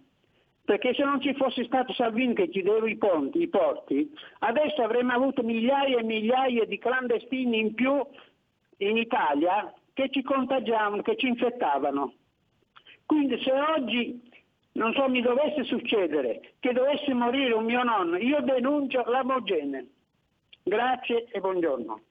perché 0.64 0.94
se 0.94 1.04
non 1.04 1.20
ci 1.20 1.34
fosse 1.34 1.66
stato 1.66 1.91
Salvini 1.91 2.34
che 2.34 2.48
chiudeva 2.48 2.88
i 2.88 2.95
ponti, 2.95 3.41
i 3.41 3.49
porti, 3.49 4.10
adesso 4.40 4.82
avremmo 4.82 5.12
avuto 5.12 5.44
migliaia 5.44 5.99
e 5.99 6.04
migliaia 6.04 6.64
di 6.64 6.78
clandestini 6.78 7.60
in 7.60 7.74
più 7.74 8.02
in 8.78 8.95
Italia 8.95 9.74
che 9.91 10.10
ci 10.10 10.22
contagiavano, 10.22 11.02
che 11.02 11.18
ci 11.18 11.28
infettavano. 11.28 12.14
Quindi 13.06 13.38
se 13.44 13.52
oggi, 13.52 14.22
non 14.74 14.94
so, 14.94 15.10
mi 15.10 15.22
dovesse 15.22 15.66
succedere 15.66 16.54
che 16.62 16.72
dovesse 16.72 17.14
morire 17.14 17.54
un 17.54 17.66
mio 17.66 17.84
nonno, 17.84 18.16
io 18.16 18.40
denuncio 18.41 19.04
l'amogene. 19.08 19.88
Grazie 20.68 21.30
e 21.31 21.39
buongiorno. 21.39 22.02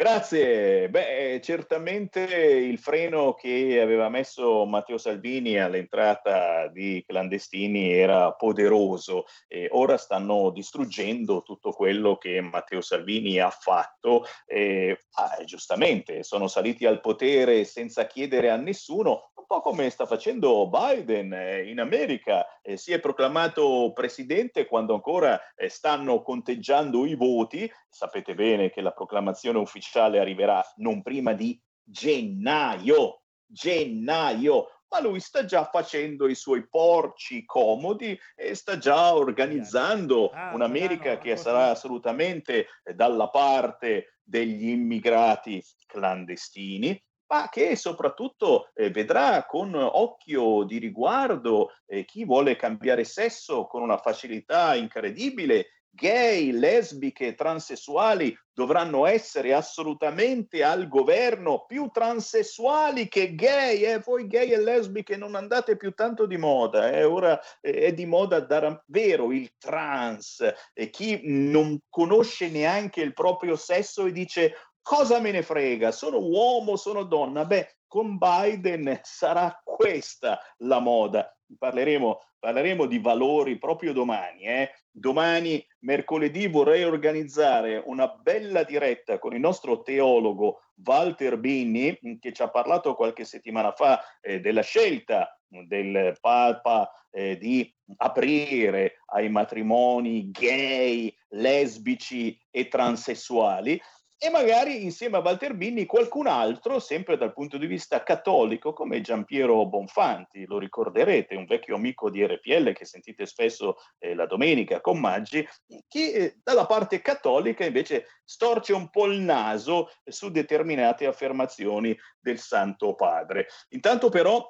Grazie. 0.00 0.88
Beh, 0.88 1.34
eh, 1.34 1.40
certamente 1.42 2.22
il 2.22 2.78
freno 2.78 3.34
che 3.34 3.78
aveva 3.82 4.08
messo 4.08 4.64
Matteo 4.64 4.96
Salvini 4.96 5.60
all'entrata 5.60 6.68
di 6.68 7.04
clandestini 7.06 7.92
era 7.92 8.32
poderoso 8.32 9.26
e 9.46 9.68
ora 9.72 9.98
stanno 9.98 10.48
distruggendo 10.52 11.42
tutto 11.42 11.72
quello 11.72 12.16
che 12.16 12.40
Matteo 12.40 12.80
Salvini 12.80 13.40
ha 13.40 13.50
fatto. 13.50 14.24
E, 14.46 15.04
ah, 15.16 15.44
giustamente, 15.44 16.22
sono 16.22 16.48
saliti 16.48 16.86
al 16.86 17.02
potere 17.02 17.64
senza 17.64 18.06
chiedere 18.06 18.48
a 18.48 18.56
nessuno, 18.56 19.32
un 19.34 19.44
po' 19.46 19.60
come 19.60 19.90
sta 19.90 20.06
facendo 20.06 20.66
Biden 20.70 21.30
eh, 21.34 21.68
in 21.68 21.78
America. 21.78 22.46
Eh, 22.62 22.78
si 22.78 22.94
è 22.94 23.00
proclamato 23.00 23.92
presidente 23.92 24.64
quando 24.64 24.94
ancora 24.94 25.38
eh, 25.56 25.68
stanno 25.68 26.22
conteggiando 26.22 27.04
i 27.04 27.16
voti. 27.16 27.70
Sapete 27.86 28.34
bene 28.34 28.70
che 28.70 28.80
la 28.80 28.92
proclamazione 28.92 29.58
ufficiale 29.58 29.88
arriverà 29.98 30.64
non 30.76 31.02
prima 31.02 31.32
di 31.32 31.60
gennaio. 31.82 33.22
Gennaio, 33.46 34.68
ma 34.90 35.00
lui 35.00 35.18
sta 35.18 35.44
già 35.44 35.64
facendo 35.64 36.28
i 36.28 36.34
suoi 36.34 36.68
porci 36.68 37.44
comodi 37.44 38.18
e 38.36 38.54
sta 38.54 38.78
già 38.78 39.14
organizzando 39.14 40.30
un'America 40.52 41.18
che 41.18 41.36
sarà 41.36 41.70
assolutamente 41.70 42.66
eh, 42.84 42.94
dalla 42.94 43.28
parte 43.28 44.18
degli 44.22 44.68
immigrati 44.68 45.62
clandestini 45.86 47.00
ma 47.30 47.48
che 47.48 47.76
soprattutto 47.76 48.70
eh, 48.74 48.90
vedrà 48.90 49.46
con 49.46 49.72
occhio 49.74 50.64
di 50.64 50.78
riguardo 50.78 51.70
eh, 51.86 52.04
chi 52.04 52.24
vuole 52.24 52.56
cambiare 52.56 53.04
sesso 53.04 53.66
con 53.66 53.82
una 53.82 53.98
facilità 53.98 54.74
incredibile. 54.74 55.79
Gay, 55.92 56.52
lesbiche, 56.52 57.34
transessuali 57.34 58.36
dovranno 58.52 59.06
essere 59.06 59.54
assolutamente 59.54 60.62
al 60.62 60.86
governo, 60.86 61.64
più 61.66 61.88
transessuali 61.90 63.08
che 63.08 63.34
gay. 63.34 63.82
Eh? 63.82 63.98
Voi 64.00 64.26
gay 64.26 64.50
e 64.50 64.62
lesbiche 64.62 65.16
non 65.16 65.34
andate 65.34 65.76
più 65.76 65.92
tanto 65.92 66.26
di 66.26 66.36
moda, 66.36 66.90
eh? 66.90 67.04
ora 67.04 67.40
eh, 67.60 67.86
è 67.86 67.92
di 67.94 68.06
moda 68.06 68.40
davvero 68.40 69.32
il 69.32 69.52
trans. 69.58 70.46
E 70.74 70.90
chi 70.90 71.20
non 71.24 71.78
conosce 71.88 72.48
neanche 72.50 73.00
il 73.00 73.14
proprio 73.14 73.56
sesso 73.56 74.06
e 74.06 74.12
dice 74.12 74.54
Cosa 74.82 75.20
me 75.20 75.30
ne 75.30 75.42
frega? 75.42 75.92
Sono 75.92 76.18
uomo, 76.18 76.76
sono 76.76 77.04
donna. 77.04 77.44
Beh, 77.44 77.76
con 77.86 78.18
Biden 78.18 79.00
sarà 79.02 79.60
questa 79.64 80.40
la 80.58 80.78
moda. 80.78 81.36
Parleremo, 81.58 82.20
parleremo 82.38 82.86
di 82.86 82.98
valori 82.98 83.58
proprio 83.58 83.92
domani. 83.92 84.42
Eh? 84.42 84.70
Domani, 84.90 85.64
mercoledì, 85.80 86.46
vorrei 86.46 86.84
organizzare 86.84 87.82
una 87.84 88.08
bella 88.08 88.62
diretta 88.62 89.18
con 89.18 89.34
il 89.34 89.40
nostro 89.40 89.82
teologo 89.82 90.60
Walter 90.84 91.36
Bini, 91.36 91.98
che 92.20 92.32
ci 92.32 92.42
ha 92.42 92.48
parlato 92.48 92.94
qualche 92.94 93.24
settimana 93.24 93.72
fa 93.72 94.00
eh, 94.20 94.40
della 94.40 94.62
scelta 94.62 95.36
del 95.50 96.16
Papa 96.20 96.90
eh, 97.10 97.36
di 97.36 97.74
aprire 97.96 99.00
ai 99.06 99.28
matrimoni 99.28 100.30
gay, 100.30 101.12
lesbici 101.30 102.38
e 102.50 102.68
transessuali 102.68 103.80
e 104.22 104.28
magari 104.28 104.84
insieme 104.84 105.16
a 105.16 105.20
Walter 105.20 105.54
Bini 105.54 105.86
qualcun 105.86 106.26
altro, 106.26 106.78
sempre 106.78 107.16
dal 107.16 107.32
punto 107.32 107.56
di 107.56 107.66
vista 107.66 108.02
cattolico, 108.02 108.74
come 108.74 109.00
Giampiero 109.00 109.64
Bonfanti, 109.64 110.44
lo 110.44 110.58
ricorderete, 110.58 111.36
un 111.36 111.46
vecchio 111.46 111.76
amico 111.76 112.10
di 112.10 112.22
RPL 112.26 112.74
che 112.74 112.84
sentite 112.84 113.24
spesso 113.24 113.76
eh, 113.98 114.14
la 114.14 114.26
domenica 114.26 114.82
con 114.82 115.00
Maggi, 115.00 115.42
che 115.88 116.12
eh, 116.12 116.38
dalla 116.42 116.66
parte 116.66 117.00
cattolica 117.00 117.64
invece 117.64 118.08
storce 118.22 118.74
un 118.74 118.90
po' 118.90 119.06
il 119.06 119.20
naso 119.20 119.88
su 120.04 120.30
determinate 120.30 121.06
affermazioni 121.06 121.98
del 122.20 122.38
Santo 122.38 122.94
Padre. 122.94 123.46
Intanto 123.70 124.10
però 124.10 124.46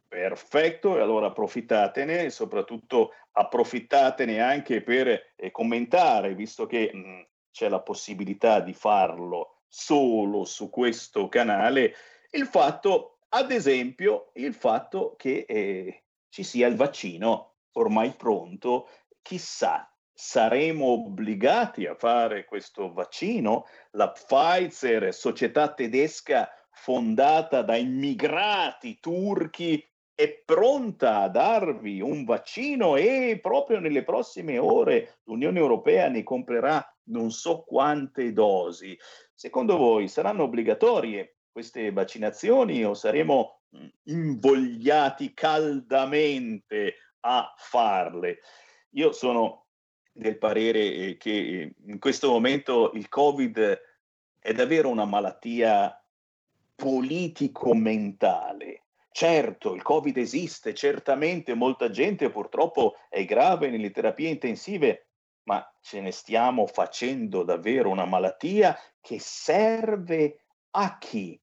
Perfetto, 0.08 0.96
e 0.96 1.02
allora 1.02 1.28
approfittatene 1.28 2.26
e 2.26 2.30
soprattutto 2.30 3.14
approfittatene 3.32 4.40
anche 4.40 4.84
per 4.84 5.34
eh, 5.36 5.52
commentare, 5.52 6.36
visto 6.36 6.68
che 6.68 6.92
mh, 6.94 7.28
c'è 7.52 7.68
la 7.68 7.82
possibilità 7.82 8.60
di 8.60 8.74
farlo 8.74 9.62
solo 9.68 10.46
su 10.46 10.70
questo 10.70 11.28
canale, 11.30 11.96
il 12.32 12.46
fatto, 12.46 13.18
ad 13.30 13.52
esempio, 13.52 14.30
il 14.34 14.54
fatto 14.54 15.16
che 15.18 15.46
eh, 15.48 16.04
ci 16.30 16.44
sia 16.44 16.68
il 16.68 16.76
vaccino 16.76 17.56
ormai 17.72 18.12
pronto, 18.12 18.88
chissà 19.24 19.88
saremo 20.14 20.86
obbligati 20.86 21.88
a 21.88 21.96
fare 21.96 22.46
questo 22.46 22.94
vaccino? 22.94 23.66
La 23.92 24.12
Pfizer, 24.12 25.12
società 25.12 25.74
tedesca 25.74 26.50
fondata 26.74 27.62
da 27.62 27.76
immigrati 27.76 29.00
turchi 29.00 29.86
è 30.16 30.44
pronta 30.46 31.22
a 31.22 31.30
darvi 31.30 32.02
un 32.02 32.24
vaccino 32.24 32.96
e 32.96 33.40
proprio 33.42 33.80
nelle 33.80 34.04
prossime 34.04 34.58
ore 34.60 35.20
l'Unione 35.24 35.60
Europea 35.60 36.08
ne 36.08 36.24
comprerà 36.24 36.86
non 37.06 37.32
so 37.32 37.64
quante 37.64 38.32
dosi. 38.32 38.98
Secondo 39.34 39.78
voi 39.78 40.08
saranno 40.08 40.44
obbligatorie 40.44 41.38
queste 41.52 41.92
vaccinazioni 41.92 42.84
o 42.86 42.94
saremo 42.94 43.62
mm, 43.76 43.88
invogliati 44.04 45.34
caldamente 45.34 46.96
a 47.22 47.54
farle? 47.58 48.40
Io 48.92 49.12
sono 49.12 49.66
del 50.12 50.38
parere 50.38 50.80
eh, 50.80 51.18
che 51.18 51.32
eh, 51.32 51.76
in 51.88 52.00
questo 52.00 52.30
momento 52.30 52.92
il 52.94 53.10
Covid 53.10 53.82
è 54.40 54.54
davvero 54.54 54.90
una 54.90 55.06
malattia 55.06 55.98
politico-mentale. 56.76 58.86
Certo, 59.12 59.76
il 59.76 59.84
Covid 59.84 60.18
esiste, 60.18 60.74
certamente 60.74 61.54
molta 61.54 61.90
gente 61.90 62.32
purtroppo 62.32 62.96
è 63.10 63.26
grave 63.26 63.70
nelle 63.70 63.92
terapie 63.92 64.30
intensive, 64.30 65.10
ma 65.44 65.64
ce 65.82 66.02
ne 66.02 66.12
stiamo 66.12 66.66
facendo 66.66 67.44
davvero 67.44 67.90
una 67.90 68.06
malattia 68.06 68.76
che 69.00 69.20
serve 69.20 70.46
a 70.72 70.98
chi? 70.98 71.40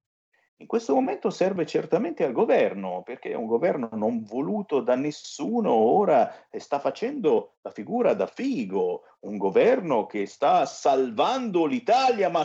In 0.61 0.67
questo 0.67 0.95
momento 0.95 1.31
serve 1.31 1.65
certamente 1.65 2.23
al 2.23 2.33
governo, 2.33 3.03
perché 3.03 3.31
è 3.31 3.35
un 3.35 3.47
governo 3.47 3.89
non 3.93 4.23
voluto 4.25 4.81
da 4.81 4.95
nessuno, 4.95 5.73
ora 5.73 6.31
sta 6.59 6.79
facendo 6.79 7.55
la 7.63 7.71
figura 7.71 8.13
da 8.13 8.27
figo, 8.27 9.05
un 9.21 9.39
governo 9.39 10.05
che 10.05 10.27
sta 10.27 10.67
salvando 10.67 11.65
l'Italia, 11.65 12.29
ma 12.29 12.45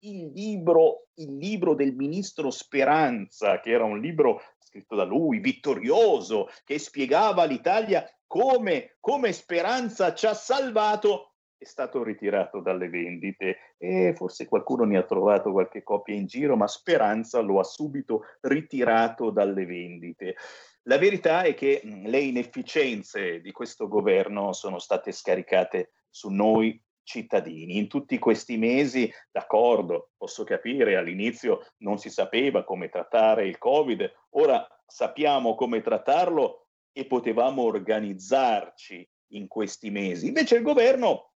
il 0.00 0.32
libro, 0.32 1.08
il 1.14 1.36
libro 1.36 1.74
del 1.74 1.94
ministro 1.94 2.50
Speranza, 2.50 3.60
che 3.60 3.70
era 3.70 3.84
un 3.84 4.00
libro 4.00 4.42
scritto 4.58 4.94
da 4.94 5.04
lui, 5.04 5.40
vittorioso, 5.40 6.48
che 6.64 6.78
spiegava 6.78 7.42
all'Italia 7.42 8.04
come, 8.26 8.96
come 9.00 9.32
Speranza 9.32 10.14
ci 10.14 10.26
ha 10.26 10.34
salvato, 10.34 11.32
è 11.58 11.64
stato 11.64 12.02
ritirato 12.02 12.60
dalle 12.60 12.88
vendite 12.88 13.74
e 13.78 14.12
forse 14.14 14.46
qualcuno 14.46 14.84
ne 14.84 14.98
ha 14.98 15.04
trovato 15.04 15.52
qualche 15.52 15.82
copia 15.82 16.14
in 16.14 16.26
giro, 16.26 16.56
ma 16.56 16.66
Speranza 16.66 17.40
lo 17.40 17.58
ha 17.58 17.64
subito 17.64 18.22
ritirato 18.42 19.30
dalle 19.30 19.64
vendite. 19.64 20.36
La 20.82 20.98
verità 20.98 21.42
è 21.42 21.54
che 21.54 21.80
le 21.82 22.18
inefficienze 22.18 23.40
di 23.40 23.52
questo 23.52 23.88
governo 23.88 24.52
sono 24.52 24.78
state 24.78 25.12
scaricate 25.12 25.92
su 26.10 26.30
noi 26.30 26.80
cittadini. 27.06 27.78
In 27.78 27.88
tutti 27.88 28.18
questi 28.18 28.56
mesi, 28.56 29.10
d'accordo, 29.30 30.10
posso 30.16 30.44
capire, 30.44 30.96
all'inizio 30.96 31.64
non 31.78 31.98
si 31.98 32.10
sapeva 32.10 32.64
come 32.64 32.88
trattare 32.88 33.46
il 33.46 33.56
Covid, 33.58 34.12
ora 34.30 34.66
sappiamo 34.86 35.54
come 35.54 35.80
trattarlo 35.80 36.66
e 36.92 37.06
potevamo 37.06 37.62
organizzarci 37.62 39.08
in 39.28 39.46
questi 39.46 39.90
mesi. 39.90 40.26
Invece 40.26 40.56
il 40.56 40.62
governo 40.62 41.30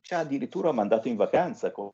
ci 0.00 0.14
ha 0.14 0.20
addirittura 0.20 0.72
mandato 0.72 1.08
in 1.08 1.16
vacanza 1.16 1.70
con 1.70 1.90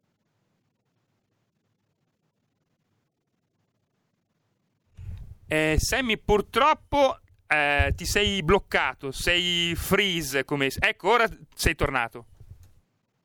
Eh, 5.51 5.77
Sammy, 5.79 6.19
purtroppo 6.19 7.21
eh, 7.47 7.95
ti 7.97 8.05
sei 8.05 8.43
bloccato, 8.43 9.11
sei 9.13 9.75
freeze. 9.75 10.45
Come... 10.45 10.69
Ecco, 10.79 11.11
ora 11.11 11.27
sei 11.55 11.75
tornato. 11.75 12.27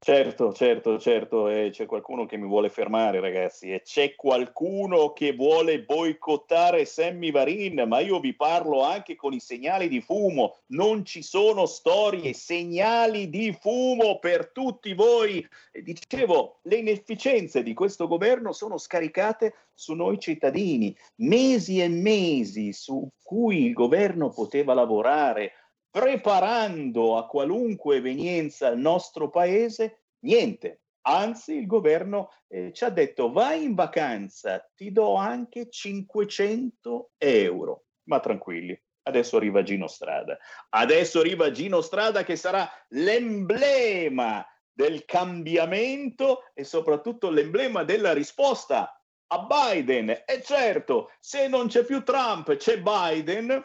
Certo, 0.05 0.51
certo, 0.51 0.99
certo, 0.99 1.47
e 1.47 1.69
c'è 1.71 1.85
qualcuno 1.85 2.25
che 2.25 2.35
mi 2.35 2.45
vuole 2.45 2.67
fermare, 2.67 3.21
ragazzi, 3.21 3.71
e 3.71 3.83
c'è 3.83 4.15
qualcuno 4.15 5.13
che 5.13 5.31
vuole 5.31 5.81
boicottare 5.81 6.83
Sammy 6.83 7.31
Varin, 7.31 7.85
ma 7.87 7.99
io 7.99 8.19
vi 8.19 8.35
parlo 8.35 8.81
anche 8.83 9.15
con 9.15 9.31
i 9.31 9.39
segnali 9.39 9.87
di 9.87 10.01
fumo, 10.01 10.57
non 10.71 11.05
ci 11.05 11.23
sono 11.23 11.65
storie, 11.65 12.33
segnali 12.33 13.29
di 13.29 13.55
fumo 13.57 14.19
per 14.19 14.51
tutti 14.51 14.93
voi. 14.93 15.47
E 15.71 15.81
dicevo, 15.81 16.59
le 16.63 16.75
inefficienze 16.75 17.63
di 17.63 17.73
questo 17.73 18.05
governo 18.05 18.51
sono 18.51 18.77
scaricate 18.77 19.53
su 19.73 19.93
noi 19.93 20.19
cittadini, 20.19 20.93
mesi 21.19 21.79
e 21.79 21.87
mesi 21.87 22.73
su 22.73 23.09
cui 23.23 23.67
il 23.67 23.73
governo 23.73 24.31
poteva 24.31 24.73
lavorare 24.73 25.53
preparando 25.93 27.17
a 27.17 27.27
qualunque 27.27 27.97
evenienza 27.97 28.69
il 28.69 28.79
nostro 28.79 29.29
paese, 29.29 30.05
niente. 30.21 30.81
Anzi, 31.01 31.55
il 31.55 31.67
governo 31.67 32.31
eh, 32.47 32.73
ci 32.73 32.83
ha 32.83 32.89
detto 32.89 33.31
vai 33.31 33.63
in 33.63 33.75
vacanza, 33.75 34.67
ti 34.73 34.91
do 34.91 35.13
anche 35.13 35.69
500 35.69 37.11
euro. 37.19 37.83
Ma 38.05 38.19
tranquilli, 38.19 38.75
adesso 39.03 39.37
arriva 39.37 39.61
Gino 39.61 39.85
Strada. 39.85 40.35
Adesso 40.69 41.19
arriva 41.19 41.51
Gino 41.51 41.81
Strada 41.81 42.23
che 42.23 42.37
sarà 42.37 42.67
l'emblema 42.89 44.43
del 44.71 45.05
cambiamento 45.05 46.45
e 46.55 46.63
soprattutto 46.63 47.29
l'emblema 47.29 47.83
della 47.83 48.13
risposta 48.13 48.99
a 49.27 49.47
Biden. 49.47 50.09
E 50.09 50.41
certo, 50.41 51.11
se 51.19 51.47
non 51.47 51.67
c'è 51.67 51.85
più 51.85 52.01
Trump, 52.01 52.55
c'è 52.55 52.81
Biden, 52.81 53.63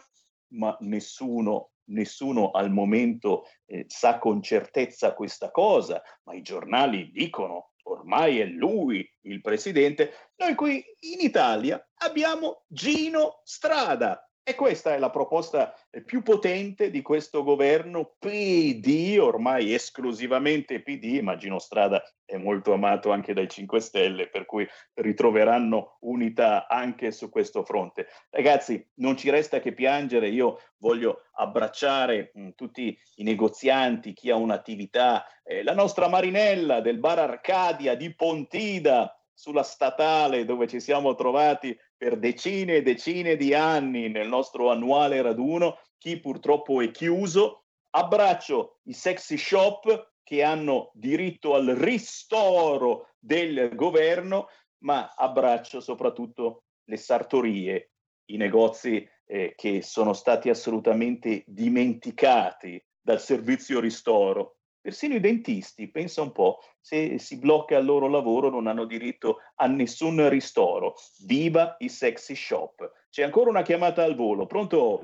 ma 0.48 0.76
nessuno 0.80 1.70
nessuno 1.88 2.50
al 2.50 2.70
momento 2.70 3.44
eh, 3.66 3.84
sa 3.88 4.18
con 4.18 4.42
certezza 4.42 5.14
questa 5.14 5.50
cosa, 5.50 6.02
ma 6.24 6.34
i 6.34 6.42
giornali 6.42 7.10
dicono 7.10 7.72
ormai 7.88 8.40
è 8.40 8.44
lui 8.44 9.08
il 9.22 9.40
presidente. 9.40 10.12
Noi 10.36 10.54
qui 10.54 10.84
in 11.12 11.20
Italia 11.20 11.82
abbiamo 11.98 12.64
Gino 12.66 13.40
Strada. 13.44 14.27
E 14.48 14.54
questa 14.54 14.94
è 14.94 14.98
la 14.98 15.10
proposta 15.10 15.74
eh, 15.90 16.00
più 16.00 16.22
potente 16.22 16.88
di 16.88 17.02
questo 17.02 17.42
governo 17.42 18.14
PD, 18.18 19.18
ormai 19.20 19.74
esclusivamente 19.74 20.80
PD, 20.80 21.20
ma 21.20 21.36
Gino 21.36 21.58
Strada 21.58 22.02
è 22.24 22.38
molto 22.38 22.72
amato 22.72 23.10
anche 23.12 23.34
dai 23.34 23.46
5 23.46 23.78
Stelle, 23.78 24.30
per 24.30 24.46
cui 24.46 24.66
ritroveranno 24.94 25.98
unità 26.00 26.66
anche 26.66 27.12
su 27.12 27.28
questo 27.28 27.62
fronte. 27.62 28.06
Ragazzi, 28.30 28.82
non 29.00 29.18
ci 29.18 29.28
resta 29.28 29.60
che 29.60 29.74
piangere, 29.74 30.30
io 30.30 30.62
voglio 30.78 31.24
abbracciare 31.32 32.30
mh, 32.32 32.48
tutti 32.54 32.98
i 33.16 33.24
negozianti, 33.24 34.14
chi 34.14 34.30
ha 34.30 34.36
un'attività, 34.36 35.26
eh, 35.44 35.62
la 35.62 35.74
nostra 35.74 36.08
Marinella 36.08 36.80
del 36.80 36.96
bar 36.96 37.18
Arcadia 37.18 37.94
di 37.94 38.14
Pontida, 38.14 39.12
sulla 39.38 39.62
statale 39.62 40.44
dove 40.44 40.66
ci 40.66 40.80
siamo 40.80 41.14
trovati 41.14 41.78
per 41.98 42.16
decine 42.16 42.76
e 42.76 42.82
decine 42.82 43.36
di 43.36 43.52
anni 43.52 44.08
nel 44.08 44.28
nostro 44.28 44.70
annuale 44.70 45.20
raduno, 45.20 45.80
chi 45.98 46.20
purtroppo 46.20 46.80
è 46.80 46.90
chiuso. 46.92 47.64
Abbraccio 47.90 48.78
i 48.84 48.92
sexy 48.92 49.36
shop 49.36 50.12
che 50.22 50.42
hanno 50.42 50.90
diritto 50.94 51.54
al 51.54 51.66
ristoro 51.66 53.08
del 53.18 53.74
governo, 53.74 54.48
ma 54.84 55.12
abbraccio 55.14 55.80
soprattutto 55.80 56.62
le 56.84 56.96
sartorie, 56.96 57.90
i 58.26 58.36
negozi 58.36 59.06
eh, 59.26 59.54
che 59.56 59.82
sono 59.82 60.12
stati 60.12 60.48
assolutamente 60.50 61.42
dimenticati 61.46 62.82
dal 63.00 63.20
servizio 63.20 63.80
ristoro 63.80 64.57
Persino 64.88 65.16
i 65.16 65.20
dentisti, 65.20 65.90
pensa 65.90 66.22
un 66.22 66.32
po', 66.32 66.60
se 66.80 67.18
si 67.18 67.38
blocca 67.38 67.76
il 67.76 67.84
loro 67.84 68.08
lavoro 68.08 68.48
non 68.48 68.66
hanno 68.66 68.86
diritto 68.86 69.40
a 69.56 69.66
nessun 69.66 70.30
ristoro. 70.30 70.94
Viva 71.26 71.76
i 71.80 71.90
sexy 71.90 72.34
shop. 72.34 72.90
C'è 73.10 73.22
ancora 73.22 73.50
una 73.50 73.60
chiamata 73.60 74.02
al 74.02 74.14
volo. 74.14 74.46
Pronto? 74.46 75.02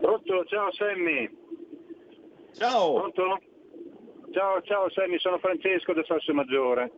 Pronto, 0.00 0.44
ciao 0.44 0.70
Sammy. 0.70 1.28
Ciao. 2.52 2.92
Pronto? 2.94 3.40
Ciao, 4.30 4.62
ciao 4.62 4.88
Sammy, 4.90 5.18
sono 5.18 5.38
Francesco 5.38 5.92
da 5.92 6.04
Sasso 6.04 6.32
Maggiore. 6.32 6.92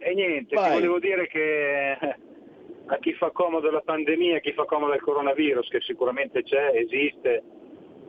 E 0.00 0.12
niente, 0.12 0.48
ti 0.50 0.54
Vai. 0.56 0.72
volevo 0.74 0.98
dire 0.98 1.26
che 1.26 1.92
eh, 1.92 2.16
a 2.84 2.98
chi 2.98 3.14
fa 3.14 3.30
comodo 3.30 3.70
la 3.70 3.80
pandemia, 3.80 4.36
a 4.36 4.40
chi 4.40 4.52
fa 4.52 4.66
comodo 4.66 4.92
il 4.92 5.00
coronavirus, 5.00 5.70
che 5.70 5.80
sicuramente 5.80 6.42
c'è, 6.42 6.72
esiste, 6.74 7.42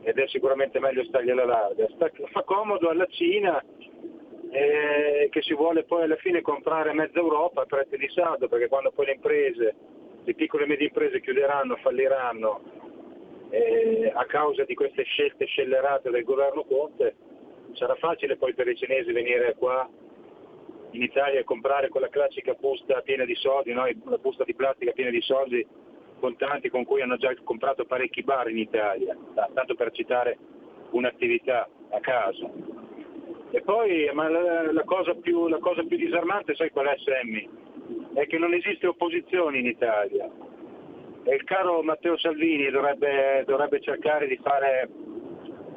ed 0.02 0.18
è 0.18 0.26
sicuramente 0.28 0.78
meglio 0.78 1.04
stargli 1.04 1.30
alla 1.30 1.44
larga. 1.44 1.86
Sta- 1.94 2.10
fa 2.30 2.42
comodo 2.42 2.88
alla 2.88 3.06
Cina 3.06 3.62
eh, 4.50 5.28
che 5.30 5.42
si 5.42 5.54
vuole 5.54 5.84
poi 5.84 6.04
alla 6.04 6.16
fine 6.16 6.40
comprare 6.40 6.92
mezza 6.92 7.18
Europa 7.18 7.62
a 7.62 7.66
prezzi 7.66 7.96
di 7.96 8.08
saldo, 8.08 8.48
perché 8.48 8.68
quando 8.68 8.90
poi 8.90 9.06
le 9.06 9.12
imprese, 9.12 9.74
le 10.24 10.34
piccole 10.34 10.64
e 10.64 10.66
medie 10.66 10.86
imprese 10.86 11.20
chiuderanno, 11.20 11.76
falliranno 11.76 12.60
eh, 13.50 14.12
a 14.14 14.24
causa 14.26 14.64
di 14.64 14.74
queste 14.74 15.02
scelte 15.04 15.44
scellerate 15.44 16.10
del 16.10 16.24
governo 16.24 16.64
Conte, 16.64 17.16
sarà 17.72 17.94
facile 17.96 18.36
poi 18.36 18.54
per 18.54 18.68
i 18.68 18.76
cinesi 18.76 19.12
venire 19.12 19.54
qua 19.56 19.88
in 20.92 21.02
Italia 21.02 21.38
e 21.38 21.44
comprare 21.44 21.88
quella 21.88 22.08
classica 22.08 22.54
busta 22.54 23.00
piena 23.02 23.24
di 23.24 23.34
soldi, 23.36 23.72
no? 23.72 23.86
la 24.04 24.18
busta 24.18 24.44
di 24.44 24.54
plastica 24.54 24.92
piena 24.92 25.10
di 25.10 25.20
soldi 25.20 25.64
contanti 26.20 26.68
con 26.68 26.84
cui 26.84 27.02
hanno 27.02 27.16
già 27.16 27.34
comprato 27.42 27.84
parecchi 27.84 28.22
bar 28.22 28.48
in 28.48 28.58
Italia, 28.58 29.16
ta- 29.34 29.50
tanto 29.52 29.74
per 29.74 29.90
citare 29.90 30.38
un'attività 30.90 31.68
a 31.90 32.00
caso. 32.00 32.52
E 33.50 33.60
poi 33.62 34.04
la, 34.12 34.72
la 34.72 34.84
cosa 34.84 35.14
più, 35.14 35.48
la 35.48 35.58
cosa 35.58 35.82
più 35.82 35.96
disarmante, 35.96 36.54
sai 36.54 36.70
qual 36.70 36.86
è 36.86 36.96
Sammy? 36.98 37.48
È 38.14 38.26
che 38.26 38.38
non 38.38 38.54
esiste 38.54 38.86
opposizione 38.86 39.58
in 39.58 39.66
Italia. 39.66 40.30
E 41.24 41.34
il 41.34 41.44
caro 41.44 41.82
Matteo 41.82 42.16
Salvini 42.16 42.70
dovrebbe, 42.70 43.42
dovrebbe 43.46 43.80
cercare 43.80 44.28
di 44.28 44.38
fare 44.42 44.88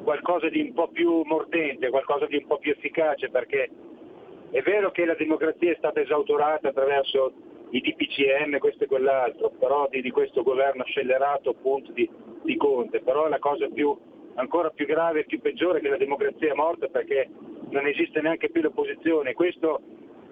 qualcosa 0.03 0.49
di 0.49 0.61
un 0.61 0.73
po' 0.73 0.89
più 0.89 1.23
mordente, 1.23 1.89
qualcosa 1.89 2.27
di 2.27 2.37
un 2.37 2.45
po' 2.45 2.59
più 2.59 2.71
efficace, 2.71 3.29
perché 3.29 3.69
è 4.51 4.61
vero 4.61 4.91
che 4.91 5.05
la 5.05 5.15
democrazia 5.15 5.71
è 5.71 5.75
stata 5.77 5.99
esautorata 5.99 6.69
attraverso 6.69 7.33
i 7.73 7.81
DPCM, 7.81 8.59
questo 8.59 8.83
e 8.83 8.87
quell'altro, 8.87 9.49
però 9.57 9.87
di, 9.89 10.01
di 10.01 10.11
questo 10.11 10.43
governo 10.43 10.83
scellerato 10.83 11.49
appunto 11.49 11.91
di, 11.91 12.07
di 12.43 12.55
Conte, 12.55 13.01
però 13.01 13.27
la 13.27 13.39
cosa 13.39 13.67
più, 13.67 13.97
ancora 14.35 14.69
più 14.69 14.85
grave 14.85 15.21
e 15.21 15.25
più 15.25 15.41
peggiore 15.41 15.79
è 15.79 15.81
che 15.81 15.89
la 15.89 15.97
democrazia 15.97 16.51
è 16.51 16.55
morta 16.55 16.87
perché 16.87 17.29
non 17.69 17.87
esiste 17.87 18.21
neanche 18.21 18.51
più 18.51 18.61
l'opposizione. 18.61 19.33
Questo 19.33 19.81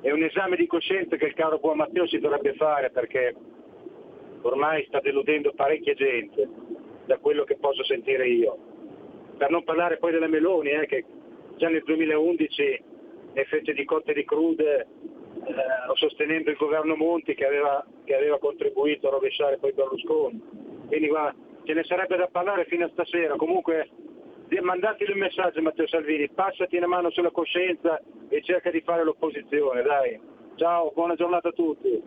è 0.02 0.12
un 0.12 0.22
esame 0.22 0.56
di 0.56 0.68
coscienza 0.68 1.16
che 1.16 1.26
il 1.26 1.34
caro 1.34 1.58
buon 1.58 1.78
Matteo 1.78 2.06
si 2.06 2.20
dovrebbe 2.20 2.54
fare 2.54 2.92
perché 2.92 3.34
ormai 4.42 4.86
sta 4.86 5.00
deludendo 5.00 5.54
parecchia 5.54 5.96
gente, 5.96 6.48
da 7.06 7.18
quello 7.18 7.44
che 7.44 7.58
posso 7.58 7.84
sentire 7.84 8.28
io. 8.28 8.58
Per 9.36 9.50
non 9.50 9.64
parlare 9.64 9.98
poi 9.98 10.12
della 10.12 10.28
Meloni, 10.28 10.70
eh, 10.70 10.86
che 10.86 11.06
già 11.58 11.70
nel 11.70 11.82
2011 11.84 12.84
ne 13.34 13.44
fece 13.46 13.74
di 13.74 13.84
cotte 13.84 14.14
di 14.14 14.24
crude 14.26 14.88
eh, 15.46 15.54
sostenendo 15.96 16.50
il 16.50 16.58
governo 16.58 16.96
Monti 16.96 17.34
che 17.34 17.46
aveva, 17.46 17.86
che 18.04 18.16
aveva 18.16 18.40
contribuito 18.40 19.08
a 19.08 19.12
rovesciare 19.12 19.58
poi 19.58 19.74
Berlusconi. 19.74 20.42
Quindi 20.88 21.08
guarda, 21.08 21.36
ce 21.64 21.74
ne 21.74 21.84
sarebbe 21.84 22.18
da 22.18 22.28
parlare 22.28 22.66
fino 22.66 22.86
a 22.86 22.90
stasera. 22.90 23.36
Comunque 23.36 23.90
mandateli 24.62 25.14
un 25.14 25.20
messaggio 25.20 25.62
Matteo 25.62 25.88
Salvini, 25.88 26.30
passati 26.30 26.76
una 26.78 26.88
mano 26.88 27.10
sulla 27.12 27.32
coscienza 27.32 28.02
e 28.28 28.42
cerca 28.42 28.70
di 28.70 28.82
fare 28.82 29.04
l'opposizione, 29.04 29.82
dai. 29.82 30.20
Ciao, 30.56 30.92
buona 30.94 31.16
giornata 31.16 31.50
a 31.50 31.54
tutti. 31.54 32.02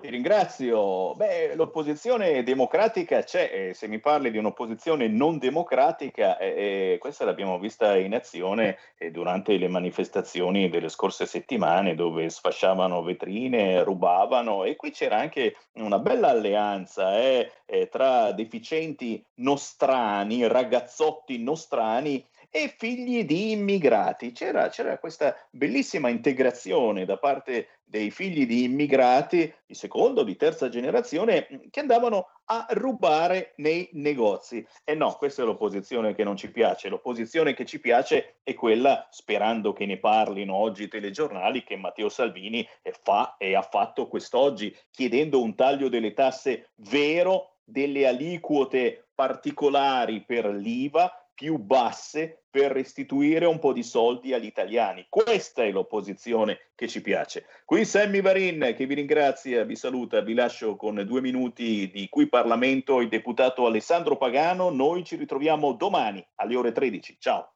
Ti 0.00 0.08
ringrazio. 0.08 1.14
Beh, 1.14 1.54
l'opposizione 1.54 2.42
democratica 2.42 3.22
c'è, 3.22 3.72
se 3.74 3.86
mi 3.86 4.00
parli 4.00 4.30
di 4.30 4.38
un'opposizione 4.38 5.08
non 5.08 5.36
democratica, 5.36 6.38
eh, 6.38 6.92
eh, 6.92 6.98
questa 6.98 7.26
l'abbiamo 7.26 7.58
vista 7.58 7.98
in 7.98 8.14
azione 8.14 8.78
eh, 8.96 9.10
durante 9.10 9.58
le 9.58 9.68
manifestazioni 9.68 10.70
delle 10.70 10.88
scorse 10.88 11.26
settimane 11.26 11.94
dove 11.94 12.30
sfasciavano 12.30 13.02
vetrine, 13.02 13.82
rubavano 13.84 14.64
e 14.64 14.74
qui 14.74 14.90
c'era 14.90 15.18
anche 15.18 15.56
una 15.74 15.98
bella 15.98 16.28
alleanza 16.28 17.18
eh, 17.18 17.52
eh, 17.66 17.88
tra 17.88 18.32
deficienti 18.32 19.22
nostrani, 19.34 20.46
ragazzotti 20.46 21.42
nostrani 21.42 22.26
e 22.50 22.74
figli 22.76 23.24
di 23.24 23.52
immigrati. 23.52 24.32
C'era, 24.32 24.68
c'era, 24.68 24.98
questa 24.98 25.36
bellissima 25.50 26.08
integrazione 26.08 27.04
da 27.04 27.16
parte 27.16 27.80
dei 27.84 28.10
figli 28.10 28.46
di 28.46 28.64
immigrati 28.64 29.52
di 29.64 29.74
seconda 29.74 30.20
o 30.20 30.24
di 30.24 30.36
terza 30.36 30.68
generazione 30.68 31.46
che 31.70 31.80
andavano 31.80 32.28
a 32.46 32.66
rubare 32.70 33.52
nei 33.56 33.88
negozi. 33.92 34.66
E 34.84 34.94
no, 34.94 35.12
questa 35.14 35.42
è 35.42 35.44
l'opposizione 35.44 36.14
che 36.14 36.24
non 36.24 36.36
ci 36.36 36.50
piace. 36.50 36.88
L'opposizione 36.88 37.54
che 37.54 37.64
ci 37.64 37.80
piace 37.80 38.38
è 38.42 38.54
quella, 38.54 39.06
sperando 39.10 39.72
che 39.72 39.86
ne 39.86 39.98
parlino 39.98 40.54
oggi 40.54 40.84
i 40.84 40.88
telegiornali, 40.88 41.62
che 41.62 41.76
Matteo 41.76 42.08
Salvini 42.08 42.66
fa 43.02 43.36
e 43.38 43.54
ha 43.54 43.62
fatto 43.62 44.08
quest'oggi, 44.08 44.76
chiedendo 44.90 45.40
un 45.40 45.54
taglio 45.54 45.88
delle 45.88 46.12
tasse 46.12 46.70
vero, 46.76 47.58
delle 47.62 48.08
aliquote 48.08 49.10
particolari 49.14 50.24
per 50.24 50.46
l'IVA 50.46 51.12
più 51.40 51.56
basse 51.56 52.39
per 52.50 52.72
restituire 52.72 53.46
un 53.46 53.58
po' 53.60 53.72
di 53.72 53.84
soldi 53.84 54.34
agli 54.34 54.44
italiani. 54.44 55.06
Questa 55.08 55.62
è 55.62 55.70
l'opposizione 55.70 56.70
che 56.74 56.88
ci 56.88 57.00
piace. 57.00 57.46
Qui 57.64 57.84
Sammy 57.84 58.20
Varin 58.20 58.74
che 58.76 58.86
vi 58.86 58.94
ringrazia, 58.94 59.64
vi 59.64 59.76
saluta, 59.76 60.20
vi 60.20 60.34
lascio 60.34 60.74
con 60.76 61.02
due 61.06 61.20
minuti 61.20 61.88
di 61.90 62.08
Qui 62.08 62.28
Parlamento 62.28 63.00
il 63.00 63.08
deputato 63.08 63.66
Alessandro 63.66 64.16
Pagano. 64.16 64.70
Noi 64.70 65.04
ci 65.04 65.16
ritroviamo 65.16 65.72
domani 65.72 66.26
alle 66.36 66.56
ore 66.56 66.72
13. 66.72 67.16
Ciao. 67.20 67.54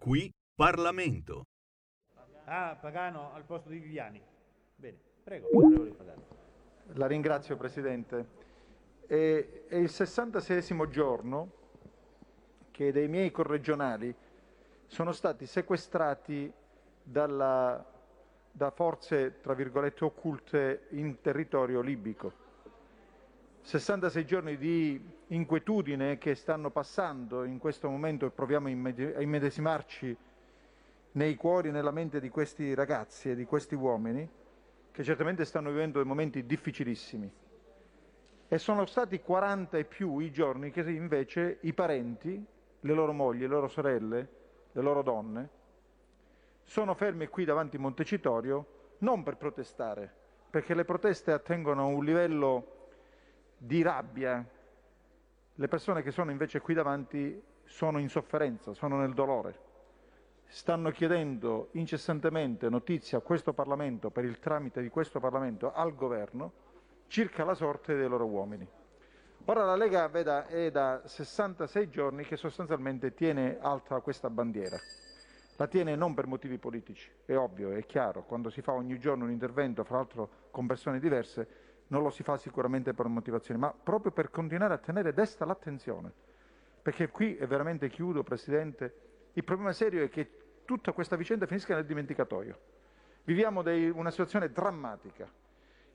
Qui 0.00 0.34
Parlamento. 0.54 1.46
Ah, 2.46 2.76
Pagano 2.80 3.32
al 3.32 3.44
posto 3.44 3.68
di 3.68 3.78
Viviani. 3.78 4.20
Bene, 4.74 4.98
prego. 5.22 5.48
La 6.94 7.06
ringrazio 7.06 7.56
Presidente. 7.56 8.51
È, 9.06 9.64
è 9.68 9.76
il 9.76 9.90
66 9.90 10.88
giorno 10.88 11.50
che 12.70 12.92
dei 12.92 13.08
miei 13.08 13.30
corregionali 13.30 14.14
sono 14.86 15.12
stati 15.12 15.46
sequestrati 15.46 16.52
dalla, 17.02 17.84
da 18.50 18.70
forze, 18.70 19.40
tra 19.40 19.54
virgolette, 19.54 20.04
occulte 20.04 20.86
in 20.90 21.20
territorio 21.20 21.80
libico. 21.80 22.40
66 23.62 24.24
giorni 24.26 24.56
di 24.56 25.00
inquietudine 25.28 26.18
che 26.18 26.34
stanno 26.34 26.70
passando 26.70 27.44
in 27.44 27.58
questo 27.58 27.88
momento 27.88 28.26
e 28.26 28.30
proviamo 28.30 28.68
a 28.68 29.20
immedesimarci 29.22 30.16
nei 31.12 31.34
cuori 31.36 31.68
e 31.68 31.72
nella 31.72 31.90
mente 31.90 32.20
di 32.20 32.28
questi 32.28 32.74
ragazzi 32.74 33.30
e 33.30 33.34
di 33.34 33.44
questi 33.44 33.74
uomini 33.74 34.28
che 34.90 35.04
certamente 35.04 35.44
stanno 35.44 35.70
vivendo 35.70 35.98
dei 35.98 36.06
momenti 36.06 36.44
difficilissimi. 36.44 37.30
E 38.52 38.58
sono 38.58 38.84
stati 38.84 39.18
40 39.18 39.78
e 39.78 39.84
più 39.86 40.18
i 40.18 40.30
giorni 40.30 40.70
che 40.70 40.82
invece 40.82 41.56
i 41.62 41.72
parenti, 41.72 42.44
le 42.80 42.92
loro 42.92 43.14
mogli, 43.14 43.40
le 43.40 43.46
loro 43.46 43.66
sorelle, 43.66 44.28
le 44.72 44.82
loro 44.82 45.00
donne, 45.00 45.48
sono 46.62 46.92
fermi 46.92 47.28
qui 47.28 47.46
davanti 47.46 47.76
a 47.76 47.80
Montecitorio 47.80 48.66
non 48.98 49.22
per 49.22 49.38
protestare, 49.38 50.12
perché 50.50 50.74
le 50.74 50.84
proteste 50.84 51.32
attengono 51.32 51.80
a 51.80 51.86
un 51.86 52.04
livello 52.04 52.90
di 53.56 53.80
rabbia. 53.80 54.46
Le 55.54 55.68
persone 55.68 56.02
che 56.02 56.10
sono 56.10 56.30
invece 56.30 56.60
qui 56.60 56.74
davanti 56.74 57.42
sono 57.64 57.98
in 58.00 58.10
sofferenza, 58.10 58.74
sono 58.74 58.98
nel 58.98 59.14
dolore. 59.14 59.58
Stanno 60.44 60.90
chiedendo 60.90 61.68
incessantemente 61.72 62.68
notizie 62.68 63.16
a 63.16 63.22
questo 63.22 63.54
Parlamento, 63.54 64.10
per 64.10 64.26
il 64.26 64.38
tramite 64.38 64.82
di 64.82 64.90
questo 64.90 65.20
Parlamento, 65.20 65.72
al 65.72 65.94
Governo, 65.94 66.61
circa 67.12 67.44
la 67.44 67.52
sorte 67.52 67.94
dei 67.94 68.08
loro 68.08 68.24
uomini. 68.24 68.66
Ora 69.44 69.66
la 69.66 69.76
Lega 69.76 70.08
veda, 70.08 70.46
è 70.46 70.70
da 70.70 71.02
66 71.04 71.90
giorni 71.90 72.24
che 72.24 72.38
sostanzialmente 72.38 73.12
tiene 73.12 73.58
alta 73.60 74.00
questa 74.00 74.30
bandiera. 74.30 74.78
La 75.56 75.66
tiene 75.66 75.94
non 75.94 76.14
per 76.14 76.26
motivi 76.26 76.56
politici, 76.56 77.10
è 77.26 77.36
ovvio, 77.36 77.72
è 77.72 77.84
chiaro, 77.84 78.24
quando 78.24 78.48
si 78.48 78.62
fa 78.62 78.72
ogni 78.72 78.98
giorno 78.98 79.24
un 79.24 79.30
intervento, 79.30 79.84
fra 79.84 79.96
l'altro 79.96 80.30
con 80.50 80.66
persone 80.66 80.98
diverse, 81.00 81.48
non 81.88 82.02
lo 82.02 82.08
si 82.08 82.22
fa 82.22 82.38
sicuramente 82.38 82.94
per 82.94 83.08
motivazioni, 83.08 83.60
ma 83.60 83.74
proprio 83.74 84.10
per 84.10 84.30
continuare 84.30 84.72
a 84.72 84.78
tenere 84.78 85.12
desta 85.12 85.44
l'attenzione. 85.44 86.10
Perché 86.80 87.10
qui, 87.10 87.36
e 87.36 87.46
veramente 87.46 87.90
chiudo, 87.90 88.22
Presidente, 88.22 88.94
il 89.34 89.44
problema 89.44 89.72
serio 89.72 90.02
è 90.02 90.08
che 90.08 90.30
tutta 90.64 90.92
questa 90.92 91.16
vicenda 91.16 91.44
finisca 91.44 91.74
nel 91.74 91.84
dimenticatoio. 91.84 92.58
Viviamo 93.24 93.60
dei, 93.60 93.90
una 93.90 94.10
situazione 94.10 94.50
drammatica, 94.50 95.30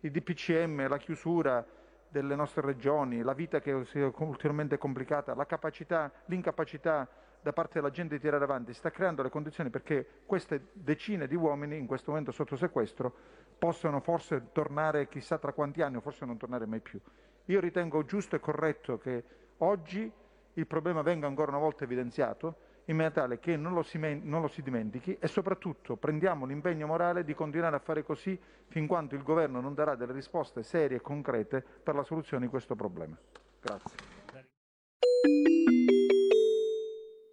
il 0.07 0.11
DPCM, 0.11 0.87
la 0.87 0.97
chiusura 0.97 1.65
delle 2.09 2.35
nostre 2.35 2.61
regioni, 2.61 3.21
la 3.21 3.33
vita 3.33 3.59
che 3.59 3.85
si 3.85 3.99
è 3.99 4.03
ulteriormente 4.03 4.77
complicata, 4.77 5.35
capacità, 5.45 6.11
l'incapacità 6.25 7.07
da 7.41 7.53
parte 7.53 7.73
della 7.75 7.91
gente 7.91 8.15
di 8.15 8.21
tirare 8.21 8.43
avanti, 8.43 8.73
sta 8.73 8.89
creando 8.89 9.21
le 9.21 9.29
condizioni 9.29 9.69
perché 9.69 10.05
queste 10.25 10.67
decine 10.73 11.27
di 11.27 11.35
uomini 11.35 11.77
in 11.77 11.85
questo 11.85 12.09
momento 12.11 12.31
sotto 12.31 12.55
sequestro 12.55 13.13
possano 13.57 13.99
forse 13.99 14.49
tornare 14.51 15.07
chissà 15.07 15.37
tra 15.37 15.53
quanti 15.53 15.81
anni 15.81 15.97
o 15.97 16.01
forse 16.01 16.25
non 16.25 16.37
tornare 16.37 16.65
mai 16.65 16.79
più. 16.79 16.99
Io 17.45 17.59
ritengo 17.59 18.03
giusto 18.03 18.35
e 18.35 18.39
corretto 18.39 18.97
che 18.97 19.23
oggi 19.59 20.11
il 20.53 20.67
problema 20.67 21.01
venga 21.01 21.27
ancora 21.27 21.51
una 21.51 21.59
volta 21.59 21.83
evidenziato 21.83 22.65
in 22.87 22.95
maniera 22.95 23.11
tale 23.21 23.39
che 23.39 23.55
non 23.55 23.73
lo, 23.73 23.83
si, 23.83 23.97
non 23.97 24.41
lo 24.41 24.47
si 24.47 24.61
dimentichi 24.61 25.17
e 25.19 25.27
soprattutto 25.27 25.95
prendiamo 25.95 26.45
l'impegno 26.45 26.87
morale 26.87 27.23
di 27.23 27.33
continuare 27.33 27.75
a 27.75 27.79
fare 27.79 28.03
così 28.03 28.39
fin 28.67 28.87
quando 28.87 29.15
il 29.15 29.23
Governo 29.23 29.61
non 29.61 29.73
darà 29.73 29.95
delle 29.95 30.13
risposte 30.13 30.63
serie 30.63 30.97
e 30.97 31.01
concrete 31.01 31.63
per 31.83 31.95
la 31.95 32.03
soluzione 32.03 32.45
di 32.45 32.49
questo 32.49 32.75
problema. 32.75 33.17
Grazie. 33.61 34.15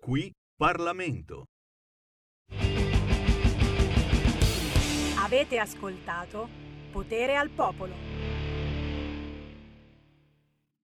Qui 0.01 0.33
Parlamento. 0.57 1.45
Avete 5.19 5.59
ascoltato 5.59 6.49
Potere 6.93 7.37
al 7.37 7.49
Popolo. 7.51 8.14